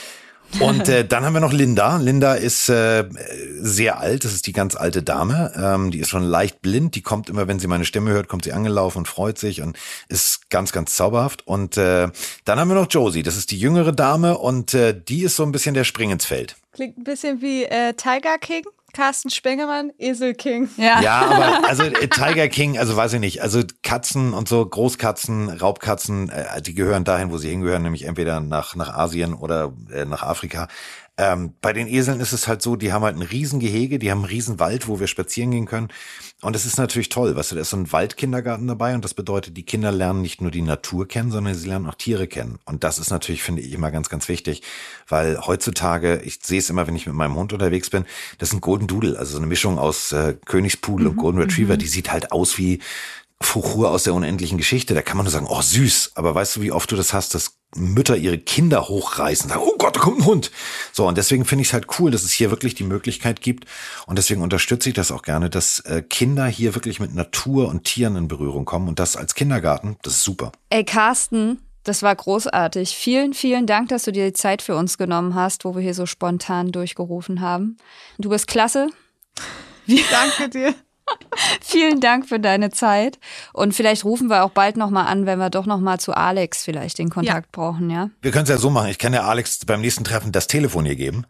Und 0.60 0.88
äh, 0.88 1.06
dann 1.06 1.24
haben 1.24 1.32
wir 1.32 1.40
noch 1.40 1.52
Linda. 1.52 1.96
Linda 1.96 2.34
ist 2.34 2.68
äh, 2.68 3.08
sehr 3.58 3.98
alt, 3.98 4.24
das 4.24 4.34
ist 4.34 4.46
die 4.46 4.52
ganz 4.52 4.76
alte 4.76 5.02
Dame. 5.02 5.52
Ähm, 5.56 5.90
die 5.90 5.98
ist 5.98 6.10
schon 6.10 6.22
leicht 6.22 6.60
blind. 6.60 6.94
Die 6.94 7.00
kommt 7.00 7.30
immer, 7.30 7.48
wenn 7.48 7.58
sie 7.58 7.66
meine 7.66 7.84
Stimme 7.84 8.10
hört, 8.10 8.28
kommt 8.28 8.44
sie 8.44 8.52
angelaufen 8.52 8.98
und 8.98 9.08
freut 9.08 9.38
sich 9.38 9.62
und 9.62 9.78
ist 10.08 10.50
ganz, 10.50 10.72
ganz 10.72 10.94
zauberhaft. 10.94 11.46
Und 11.46 11.76
äh, 11.76 12.08
dann 12.44 12.60
haben 12.60 12.68
wir 12.68 12.74
noch 12.74 12.88
Josie, 12.90 13.22
das 13.22 13.36
ist 13.36 13.50
die 13.50 13.58
jüngere 13.58 13.92
Dame 13.92 14.36
und 14.36 14.74
äh, 14.74 14.94
die 14.94 15.22
ist 15.22 15.36
so 15.36 15.42
ein 15.42 15.52
bisschen 15.52 15.74
der 15.74 15.84
Spring 15.84 16.10
ins 16.10 16.26
Feld. 16.26 16.56
Klingt 16.72 16.98
ein 16.98 17.04
bisschen 17.04 17.40
wie 17.40 17.64
äh, 17.64 17.94
Tiger 17.94 18.38
King. 18.38 18.64
Carsten 18.92 19.30
Spengemann, 19.30 19.92
Esel 19.98 20.34
King. 20.34 20.68
Ja. 20.76 21.00
ja, 21.00 21.20
aber 21.20 21.68
also 21.68 21.84
äh, 21.84 22.08
Tiger 22.08 22.48
King, 22.48 22.78
also 22.78 22.96
weiß 22.96 23.14
ich 23.14 23.20
nicht, 23.20 23.42
also 23.42 23.62
Katzen 23.82 24.34
und 24.34 24.48
so, 24.48 24.64
Großkatzen, 24.64 25.48
Raubkatzen, 25.48 26.28
äh, 26.28 26.60
die 26.60 26.74
gehören 26.74 27.04
dahin, 27.04 27.30
wo 27.30 27.38
sie 27.38 27.50
hingehören, 27.50 27.82
nämlich 27.82 28.04
entweder 28.04 28.40
nach, 28.40 28.76
nach 28.76 28.94
Asien 28.94 29.34
oder 29.34 29.72
äh, 29.92 30.04
nach 30.04 30.22
Afrika. 30.22 30.68
Ähm, 31.22 31.54
bei 31.60 31.72
den 31.72 31.86
Eseln 31.86 32.18
ist 32.18 32.32
es 32.32 32.48
halt 32.48 32.62
so, 32.62 32.74
die 32.74 32.92
haben 32.92 33.04
halt 33.04 33.14
ein 33.16 33.22
Riesengehege, 33.22 34.00
die 34.00 34.10
haben 34.10 34.24
einen 34.24 34.28
Riesenwald, 34.28 34.88
wo 34.88 34.98
wir 34.98 35.06
spazieren 35.06 35.52
gehen 35.52 35.66
können. 35.66 35.86
Und 36.40 36.56
es 36.56 36.66
ist 36.66 36.78
natürlich 36.78 37.10
toll, 37.10 37.36
weißt 37.36 37.52
du, 37.52 37.54
da 37.54 37.60
ist 37.60 37.70
so 37.70 37.76
ein 37.76 37.92
Waldkindergarten 37.92 38.66
dabei 38.66 38.96
und 38.96 39.04
das 39.04 39.14
bedeutet, 39.14 39.56
die 39.56 39.62
Kinder 39.62 39.92
lernen 39.92 40.20
nicht 40.20 40.40
nur 40.40 40.50
die 40.50 40.62
Natur 40.62 41.06
kennen, 41.06 41.30
sondern 41.30 41.54
sie 41.54 41.68
lernen 41.68 41.86
auch 41.86 41.94
Tiere 41.94 42.26
kennen. 42.26 42.58
Und 42.64 42.82
das 42.82 42.98
ist 42.98 43.10
natürlich, 43.10 43.44
finde 43.44 43.62
ich, 43.62 43.72
immer 43.72 43.92
ganz, 43.92 44.08
ganz 44.08 44.28
wichtig, 44.28 44.62
weil 45.06 45.38
heutzutage, 45.46 46.20
ich 46.24 46.40
sehe 46.42 46.58
es 46.58 46.68
immer, 46.70 46.88
wenn 46.88 46.96
ich 46.96 47.06
mit 47.06 47.14
meinem 47.14 47.36
Hund 47.36 47.52
unterwegs 47.52 47.88
bin, 47.88 48.04
das 48.38 48.48
ist 48.48 48.54
ein 48.54 48.60
Golden 48.60 48.88
Doodle, 48.88 49.16
also 49.16 49.34
so 49.34 49.38
eine 49.38 49.46
Mischung 49.46 49.78
aus 49.78 50.10
äh, 50.10 50.34
Königspudel 50.44 51.06
mhm, 51.06 51.12
und 51.12 51.16
Golden 51.18 51.38
Retriever, 51.38 51.74
mhm. 51.74 51.78
die 51.78 51.86
sieht 51.86 52.10
halt 52.10 52.32
aus 52.32 52.58
wie 52.58 52.80
Fuchur 53.42 53.90
aus 53.90 54.04
der 54.04 54.14
unendlichen 54.14 54.58
Geschichte. 54.58 54.94
Da 54.94 55.02
kann 55.02 55.16
man 55.16 55.24
nur 55.24 55.32
sagen, 55.32 55.46
oh 55.48 55.62
süß. 55.62 56.12
Aber 56.14 56.34
weißt 56.34 56.56
du, 56.56 56.62
wie 56.62 56.72
oft 56.72 56.90
du 56.90 56.96
das 56.96 57.12
hast, 57.12 57.34
dass 57.34 57.56
Mütter 57.74 58.16
ihre 58.16 58.38
Kinder 58.38 58.88
hochreißen, 58.88 59.48
sagen, 59.48 59.62
oh 59.64 59.76
Gott, 59.78 59.96
da 59.96 60.00
kommt 60.00 60.20
ein 60.20 60.26
Hund. 60.26 60.50
So, 60.92 61.06
und 61.08 61.16
deswegen 61.16 61.44
finde 61.44 61.62
ich 61.62 61.68
es 61.68 61.72
halt 61.72 61.86
cool, 61.98 62.10
dass 62.10 62.22
es 62.22 62.32
hier 62.32 62.50
wirklich 62.50 62.74
die 62.74 62.84
Möglichkeit 62.84 63.40
gibt. 63.40 63.66
Und 64.06 64.16
deswegen 64.16 64.42
unterstütze 64.42 64.90
ich 64.90 64.94
das 64.94 65.10
auch 65.10 65.22
gerne, 65.22 65.48
dass 65.48 65.80
äh, 65.80 66.02
Kinder 66.02 66.46
hier 66.46 66.74
wirklich 66.74 67.00
mit 67.00 67.14
Natur 67.14 67.68
und 67.68 67.84
Tieren 67.84 68.16
in 68.16 68.28
Berührung 68.28 68.64
kommen. 68.64 68.88
Und 68.88 68.98
das 68.98 69.16
als 69.16 69.34
Kindergarten, 69.34 69.96
das 70.02 70.14
ist 70.14 70.24
super. 70.24 70.52
Ey, 70.68 70.84
Carsten, 70.84 71.58
das 71.84 72.02
war 72.02 72.14
großartig. 72.14 72.94
Vielen, 72.94 73.34
vielen 73.34 73.66
Dank, 73.66 73.88
dass 73.88 74.04
du 74.04 74.12
dir 74.12 74.26
die 74.26 74.34
Zeit 74.34 74.62
für 74.62 74.76
uns 74.76 74.98
genommen 74.98 75.34
hast, 75.34 75.64
wo 75.64 75.74
wir 75.74 75.82
hier 75.82 75.94
so 75.94 76.06
spontan 76.06 76.72
durchgerufen 76.72 77.40
haben. 77.40 77.78
Du 78.18 78.28
bist 78.28 78.46
klasse. 78.46 78.88
Danke 80.10 80.48
dir. 80.48 80.74
Vielen 81.60 82.00
Dank 82.00 82.28
für 82.28 82.40
deine 82.40 82.70
Zeit. 82.70 83.18
Und 83.52 83.74
vielleicht 83.74 84.04
rufen 84.04 84.28
wir 84.28 84.44
auch 84.44 84.50
bald 84.50 84.76
nochmal 84.76 85.06
an, 85.06 85.26
wenn 85.26 85.38
wir 85.38 85.50
doch 85.50 85.66
nochmal 85.66 85.98
zu 86.00 86.12
Alex 86.12 86.64
vielleicht 86.64 86.98
den 86.98 87.10
Kontakt 87.10 87.46
ja. 87.46 87.50
brauchen, 87.52 87.90
ja? 87.90 88.10
Wir 88.20 88.30
können 88.30 88.44
es 88.44 88.50
ja 88.50 88.58
so 88.58 88.70
machen. 88.70 88.88
Ich 88.88 88.98
kann 88.98 89.12
ja 89.12 89.22
Alex 89.22 89.64
beim 89.64 89.80
nächsten 89.80 90.04
Treffen 90.04 90.32
das 90.32 90.46
Telefon 90.46 90.84
hier 90.84 90.96
geben 90.96 91.26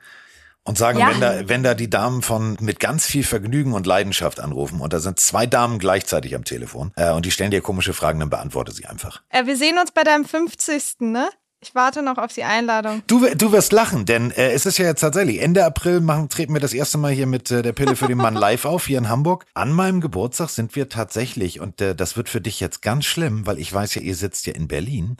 und 0.64 0.78
sagen, 0.78 0.98
ja. 0.98 1.08
wenn 1.08 1.20
da, 1.20 1.48
wenn 1.48 1.62
da 1.62 1.74
die 1.74 1.90
Damen 1.90 2.22
von 2.22 2.56
mit 2.60 2.78
ganz 2.78 3.06
viel 3.06 3.24
Vergnügen 3.24 3.72
und 3.72 3.86
Leidenschaft 3.86 4.40
anrufen 4.40 4.80
und 4.80 4.92
da 4.92 5.00
sind 5.00 5.18
zwei 5.18 5.46
Damen 5.46 5.78
gleichzeitig 5.78 6.34
am 6.34 6.44
Telefon 6.44 6.92
äh, 6.96 7.10
und 7.10 7.26
die 7.26 7.30
stellen 7.30 7.50
dir 7.50 7.60
komische 7.60 7.92
Fragen, 7.92 8.20
dann 8.20 8.30
beantworte 8.30 8.72
sie 8.72 8.86
einfach. 8.86 9.22
Äh, 9.30 9.46
wir 9.46 9.56
sehen 9.56 9.78
uns 9.78 9.90
bei 9.90 10.04
deinem 10.04 10.24
50. 10.24 11.00
ne? 11.00 11.28
Ich 11.62 11.76
warte 11.76 12.02
noch 12.02 12.18
auf 12.18 12.32
die 12.32 12.42
Einladung. 12.42 13.02
Du, 13.06 13.24
du 13.36 13.52
wirst 13.52 13.70
lachen, 13.70 14.04
denn 14.04 14.32
äh, 14.32 14.50
es 14.50 14.66
ist 14.66 14.78
ja 14.78 14.86
jetzt 14.86 14.98
tatsächlich 14.98 15.40
Ende 15.40 15.64
April 15.64 16.00
machen, 16.00 16.28
treten 16.28 16.52
wir 16.54 16.60
das 16.60 16.72
erste 16.72 16.98
Mal 16.98 17.12
hier 17.12 17.28
mit 17.28 17.52
äh, 17.52 17.62
der 17.62 17.72
Pille 17.72 17.94
für 17.94 18.08
den 18.08 18.18
Mann 18.18 18.34
live 18.42 18.64
auf, 18.64 18.86
hier 18.86 18.98
in 18.98 19.08
Hamburg. 19.08 19.46
An 19.54 19.70
meinem 19.70 20.00
Geburtstag 20.00 20.50
sind 20.50 20.74
wir 20.74 20.88
tatsächlich, 20.88 21.60
und 21.60 21.80
äh, 21.80 21.94
das 21.94 22.16
wird 22.16 22.28
für 22.28 22.40
dich 22.40 22.58
jetzt 22.58 22.82
ganz 22.82 23.04
schlimm, 23.04 23.46
weil 23.46 23.60
ich 23.60 23.72
weiß 23.72 23.94
ja, 23.94 24.02
ihr 24.02 24.16
sitzt 24.16 24.46
ja 24.46 24.54
in 24.54 24.66
Berlin. 24.66 25.16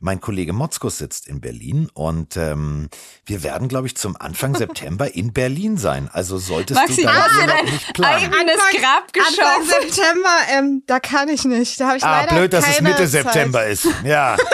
Mein 0.00 0.22
Kollege 0.22 0.54
Motzkus 0.54 0.98
sitzt 0.98 1.28
in 1.28 1.42
Berlin 1.42 1.90
und 1.92 2.36
ähm, 2.38 2.88
wir 3.26 3.42
werden, 3.42 3.68
glaube 3.68 3.86
ich, 3.86 3.94
zum 3.94 4.16
Anfang 4.18 4.54
September 4.56 5.14
in 5.14 5.34
Berlin 5.34 5.76
sein. 5.76 6.08
Also 6.10 6.38
solltest 6.38 6.80
Maxi, 6.80 7.02
du 7.02 7.08
Urlaub 7.08 7.64
nicht 7.64 7.92
planen. 7.92 8.32
Eigenes 8.32 8.60
Grab 8.80 9.12
geschoben. 9.12 9.44
Anfang 9.44 9.82
September, 9.82 10.36
ähm, 10.50 10.82
da 10.86 10.98
kann 10.98 11.28
ich 11.28 11.44
nicht. 11.44 11.78
Da 11.78 11.88
habe 11.88 11.98
ich 11.98 12.04
ah, 12.04 12.22
leider 12.22 12.36
blöd, 12.36 12.52
dass 12.54 12.66
es 12.66 12.80
Mitte 12.80 12.96
Zeit. 12.96 13.10
September 13.10 13.66
ist. 13.66 13.86
Ja. 14.02 14.36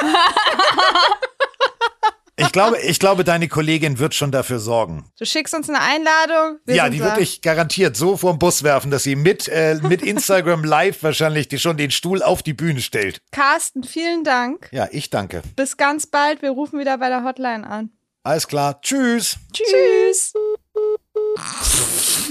Ich 2.40 2.52
glaube, 2.52 2.78
ich 2.80 2.98
glaube, 2.98 3.22
deine 3.22 3.48
Kollegin 3.48 3.98
wird 3.98 4.14
schon 4.14 4.32
dafür 4.32 4.58
sorgen. 4.60 5.04
Du 5.18 5.26
schickst 5.26 5.54
uns 5.54 5.68
eine 5.68 5.80
Einladung. 5.80 6.58
ja, 6.66 6.88
die 6.88 7.00
wird 7.00 7.18
dich 7.18 7.42
garantiert 7.42 7.96
so 7.96 8.16
vor 8.16 8.32
den 8.32 8.38
Bus 8.38 8.62
werfen, 8.62 8.90
dass 8.90 9.02
sie 9.02 9.14
mit, 9.14 9.46
äh, 9.48 9.78
mit 9.82 10.02
Instagram 10.02 10.64
Live 10.64 11.02
wahrscheinlich 11.02 11.48
die 11.48 11.58
schon 11.58 11.76
den 11.76 11.90
Stuhl 11.90 12.22
auf 12.22 12.42
die 12.42 12.54
Bühne 12.54 12.80
stellt. 12.80 13.20
Carsten, 13.30 13.84
vielen 13.84 14.24
Dank. 14.24 14.68
Ja, 14.72 14.88
ich 14.90 15.10
danke. 15.10 15.42
Bis 15.54 15.76
ganz 15.76 16.06
bald. 16.06 16.40
Wir 16.40 16.50
rufen 16.50 16.78
wieder 16.78 16.96
bei 16.98 17.08
der 17.08 17.24
Hotline 17.24 17.66
an. 17.66 17.90
Alles 18.22 18.48
klar. 18.48 18.80
Tschüss. 18.80 19.36
Tschüss. 19.52 20.32
Tschüss. 20.32 20.32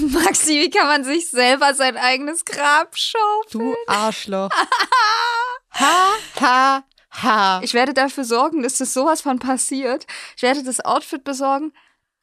Maxi, 0.12 0.60
wie 0.60 0.70
kann 0.70 0.86
man 0.86 1.04
sich 1.04 1.30
selber 1.30 1.74
sein 1.74 1.96
eigenes 1.96 2.44
Grab 2.44 2.96
schaufeln? 2.96 3.74
Du 3.74 3.76
Arschloch. 3.86 4.50
ha, 5.72 6.12
ha, 6.40 6.84
ha. 7.10 7.60
Ich 7.62 7.74
werde 7.74 7.94
dafür 7.94 8.24
sorgen, 8.24 8.62
dass 8.62 8.78
das 8.78 8.92
sowas 8.92 9.20
von 9.20 9.38
passiert. 9.38 10.06
Ich 10.36 10.42
werde 10.42 10.62
das 10.62 10.84
Outfit 10.84 11.24
besorgen. 11.24 11.72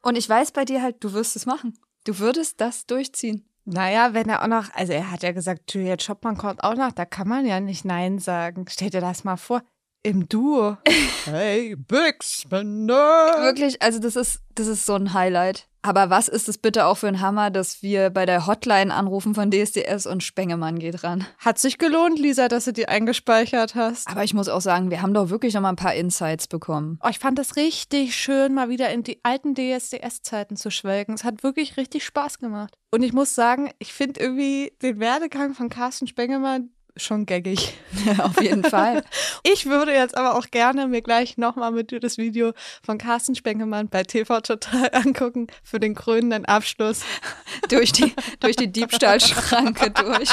Und 0.02 0.16
ich 0.16 0.28
weiß 0.28 0.52
bei 0.52 0.64
dir 0.64 0.82
halt, 0.82 1.02
du 1.02 1.12
wirst 1.12 1.36
es 1.36 1.46
machen. 1.46 1.78
Du 2.04 2.18
würdest 2.18 2.60
das 2.60 2.86
durchziehen. 2.86 3.44
Naja, 3.64 4.14
wenn 4.14 4.30
er 4.30 4.42
auch 4.42 4.46
noch, 4.46 4.72
also 4.72 4.94
er 4.94 5.10
hat 5.10 5.22
ja 5.22 5.32
gesagt, 5.32 5.74
Juliette 5.74 6.02
Schoppmann 6.02 6.38
kommt 6.38 6.64
auch 6.64 6.74
noch, 6.74 6.92
da 6.92 7.04
kann 7.04 7.28
man 7.28 7.44
ja 7.44 7.60
nicht 7.60 7.84
Nein 7.84 8.18
sagen. 8.18 8.64
Stell 8.68 8.88
dir 8.90 9.02
das 9.02 9.24
mal 9.24 9.36
vor. 9.36 9.62
Im 10.02 10.28
Duo. 10.28 10.76
hey, 11.24 11.74
Big 11.76 12.22
Spender. 12.22 12.94
Wirklich, 13.42 13.82
also 13.82 13.98
das 13.98 14.16
ist, 14.16 14.40
das 14.54 14.66
ist 14.66 14.86
so 14.86 14.94
ein 14.94 15.12
Highlight. 15.12 15.66
Aber 15.82 16.10
was 16.10 16.28
ist 16.28 16.48
es 16.48 16.58
bitte 16.58 16.86
auch 16.86 16.96
für 16.96 17.08
ein 17.08 17.20
Hammer, 17.20 17.50
dass 17.50 17.82
wir 17.82 18.10
bei 18.10 18.26
der 18.26 18.46
Hotline 18.46 18.92
anrufen 18.92 19.34
von 19.34 19.50
DSDS 19.50 20.06
und 20.06 20.22
Spengemann 20.22 20.78
geht 20.78 21.04
ran. 21.04 21.26
Hat 21.38 21.58
sich 21.58 21.78
gelohnt, 21.78 22.18
Lisa, 22.18 22.48
dass 22.48 22.64
du 22.64 22.72
die 22.72 22.88
eingespeichert 22.88 23.74
hast. 23.74 24.08
Aber 24.08 24.24
ich 24.24 24.34
muss 24.34 24.48
auch 24.48 24.60
sagen, 24.60 24.90
wir 24.90 25.02
haben 25.02 25.14
doch 25.14 25.30
wirklich 25.30 25.54
noch 25.54 25.62
mal 25.62 25.70
ein 25.70 25.76
paar 25.76 25.94
Insights 25.94 26.46
bekommen. 26.46 26.98
Oh, 27.02 27.08
ich 27.08 27.18
fand 27.18 27.38
es 27.38 27.56
richtig 27.56 28.16
schön, 28.16 28.54
mal 28.54 28.68
wieder 28.68 28.90
in 28.90 29.02
die 29.02 29.20
alten 29.22 29.54
DSDS-Zeiten 29.54 30.56
zu 30.56 30.70
schwelgen. 30.70 31.14
Es 31.14 31.24
hat 31.24 31.42
wirklich 31.42 31.76
richtig 31.76 32.04
Spaß 32.04 32.38
gemacht. 32.38 32.74
Und 32.90 33.02
ich 33.02 33.12
muss 33.12 33.34
sagen, 33.34 33.70
ich 33.78 33.92
finde 33.92 34.20
irgendwie 34.20 34.72
den 34.82 34.98
Werdegang 34.98 35.54
von 35.54 35.68
Carsten 35.68 36.06
Spengemann 36.06 36.70
schon 36.98 37.26
gaggig. 37.26 37.74
Ja, 38.04 38.24
auf 38.24 38.40
jeden 38.40 38.64
Fall. 38.64 39.04
Ich 39.44 39.66
würde 39.66 39.92
jetzt 39.92 40.16
aber 40.16 40.36
auch 40.36 40.50
gerne 40.50 40.88
mir 40.88 41.00
gleich 41.00 41.38
nochmal 41.38 41.70
mit 41.70 41.90
dir 41.90 42.00
das 42.00 42.18
Video 42.18 42.52
von 42.82 42.98
Carsten 42.98 43.34
Spengemann 43.34 43.88
bei 43.88 44.02
TV 44.02 44.40
Total 44.40 44.90
angucken 44.92 45.46
für 45.62 45.80
den 45.80 45.94
krönenden 45.94 46.44
Abschluss. 46.44 47.02
durch 47.68 47.92
die, 47.92 48.12
durch 48.40 48.56
die 48.56 48.70
Diebstahlschranke 48.70 49.90
durch. 49.90 50.30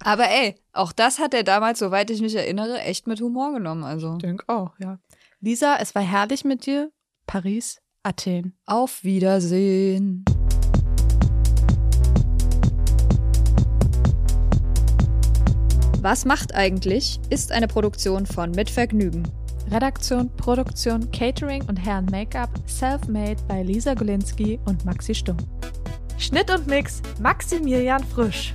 Aber 0.00 0.28
ey, 0.28 0.56
auch 0.72 0.92
das 0.92 1.18
hat 1.18 1.34
er 1.34 1.44
damals, 1.44 1.78
soweit 1.78 2.10
ich 2.10 2.20
mich 2.20 2.34
erinnere, 2.34 2.80
echt 2.80 3.06
mit 3.06 3.20
Humor 3.20 3.52
genommen. 3.52 3.84
Also. 3.84 4.14
Ich 4.14 4.22
denke 4.22 4.44
auch, 4.48 4.72
ja. 4.78 4.98
Lisa, 5.40 5.76
es 5.76 5.94
war 5.94 6.02
herrlich 6.02 6.44
mit 6.44 6.66
dir. 6.66 6.90
Paris, 7.26 7.80
Athen. 8.02 8.56
Auf 8.66 9.04
Wiedersehen. 9.04 10.24
Was 16.04 16.26
macht 16.26 16.54
eigentlich? 16.54 17.18
ist 17.30 17.50
eine 17.50 17.66
Produktion 17.66 18.26
von 18.26 18.50
Mit 18.50 18.68
Vergnügen. 18.68 19.22
Redaktion, 19.70 20.28
Produktion, 20.36 21.10
Catering 21.12 21.64
und 21.64 21.78
Herren 21.78 22.04
Make-up 22.10 22.50
self-made 22.68 23.42
bei 23.48 23.62
Lisa 23.62 23.94
Golinski 23.94 24.60
und 24.66 24.84
Maxi 24.84 25.14
Stumm. 25.14 25.38
Schnitt 26.18 26.50
und 26.50 26.66
Mix 26.66 27.00
Maximilian 27.22 28.04
Frisch. 28.04 28.52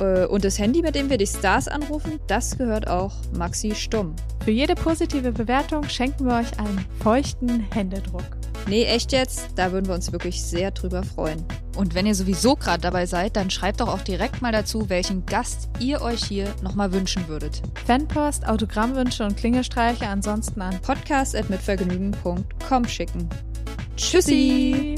Äh, 0.00 0.24
und 0.24 0.46
das 0.46 0.58
Handy, 0.58 0.80
mit 0.80 0.94
dem 0.94 1.10
wir 1.10 1.18
die 1.18 1.26
Stars 1.26 1.68
anrufen, 1.68 2.18
das 2.26 2.56
gehört 2.56 2.88
auch 2.88 3.12
Maxi 3.36 3.74
Stumm. 3.74 4.16
Für 4.42 4.50
jede 4.50 4.76
positive 4.76 5.32
Bewertung 5.32 5.86
schenken 5.90 6.24
wir 6.24 6.36
euch 6.36 6.58
einen 6.58 6.86
feuchten 7.02 7.66
Händedruck. 7.74 8.24
Nee, 8.68 8.84
echt 8.84 9.12
jetzt? 9.12 9.48
Da 9.54 9.70
würden 9.70 9.86
wir 9.86 9.94
uns 9.94 10.12
wirklich 10.12 10.42
sehr 10.42 10.72
drüber 10.72 11.04
freuen. 11.04 11.44
Und 11.76 11.94
wenn 11.94 12.06
ihr 12.06 12.14
sowieso 12.14 12.56
gerade 12.56 12.80
dabei 12.80 13.04
seid, 13.06 13.36
dann 13.36 13.50
schreibt 13.50 13.80
doch 13.80 13.88
auch 13.88 14.00
direkt 14.00 14.42
mal 14.42 14.50
dazu, 14.50 14.88
welchen 14.88 15.24
Gast 15.26 15.68
ihr 15.78 16.02
euch 16.02 16.24
hier 16.24 16.52
nochmal 16.62 16.92
wünschen 16.92 17.28
würdet. 17.28 17.62
Fanpost, 17.86 18.48
Autogrammwünsche 18.48 19.24
und 19.24 19.36
Klingelstreiche 19.36 20.08
ansonsten 20.08 20.62
an 20.62 20.80
podcast.mitvergnügen.com 20.80 22.88
schicken. 22.88 23.28
Tschüssi! 23.96 24.96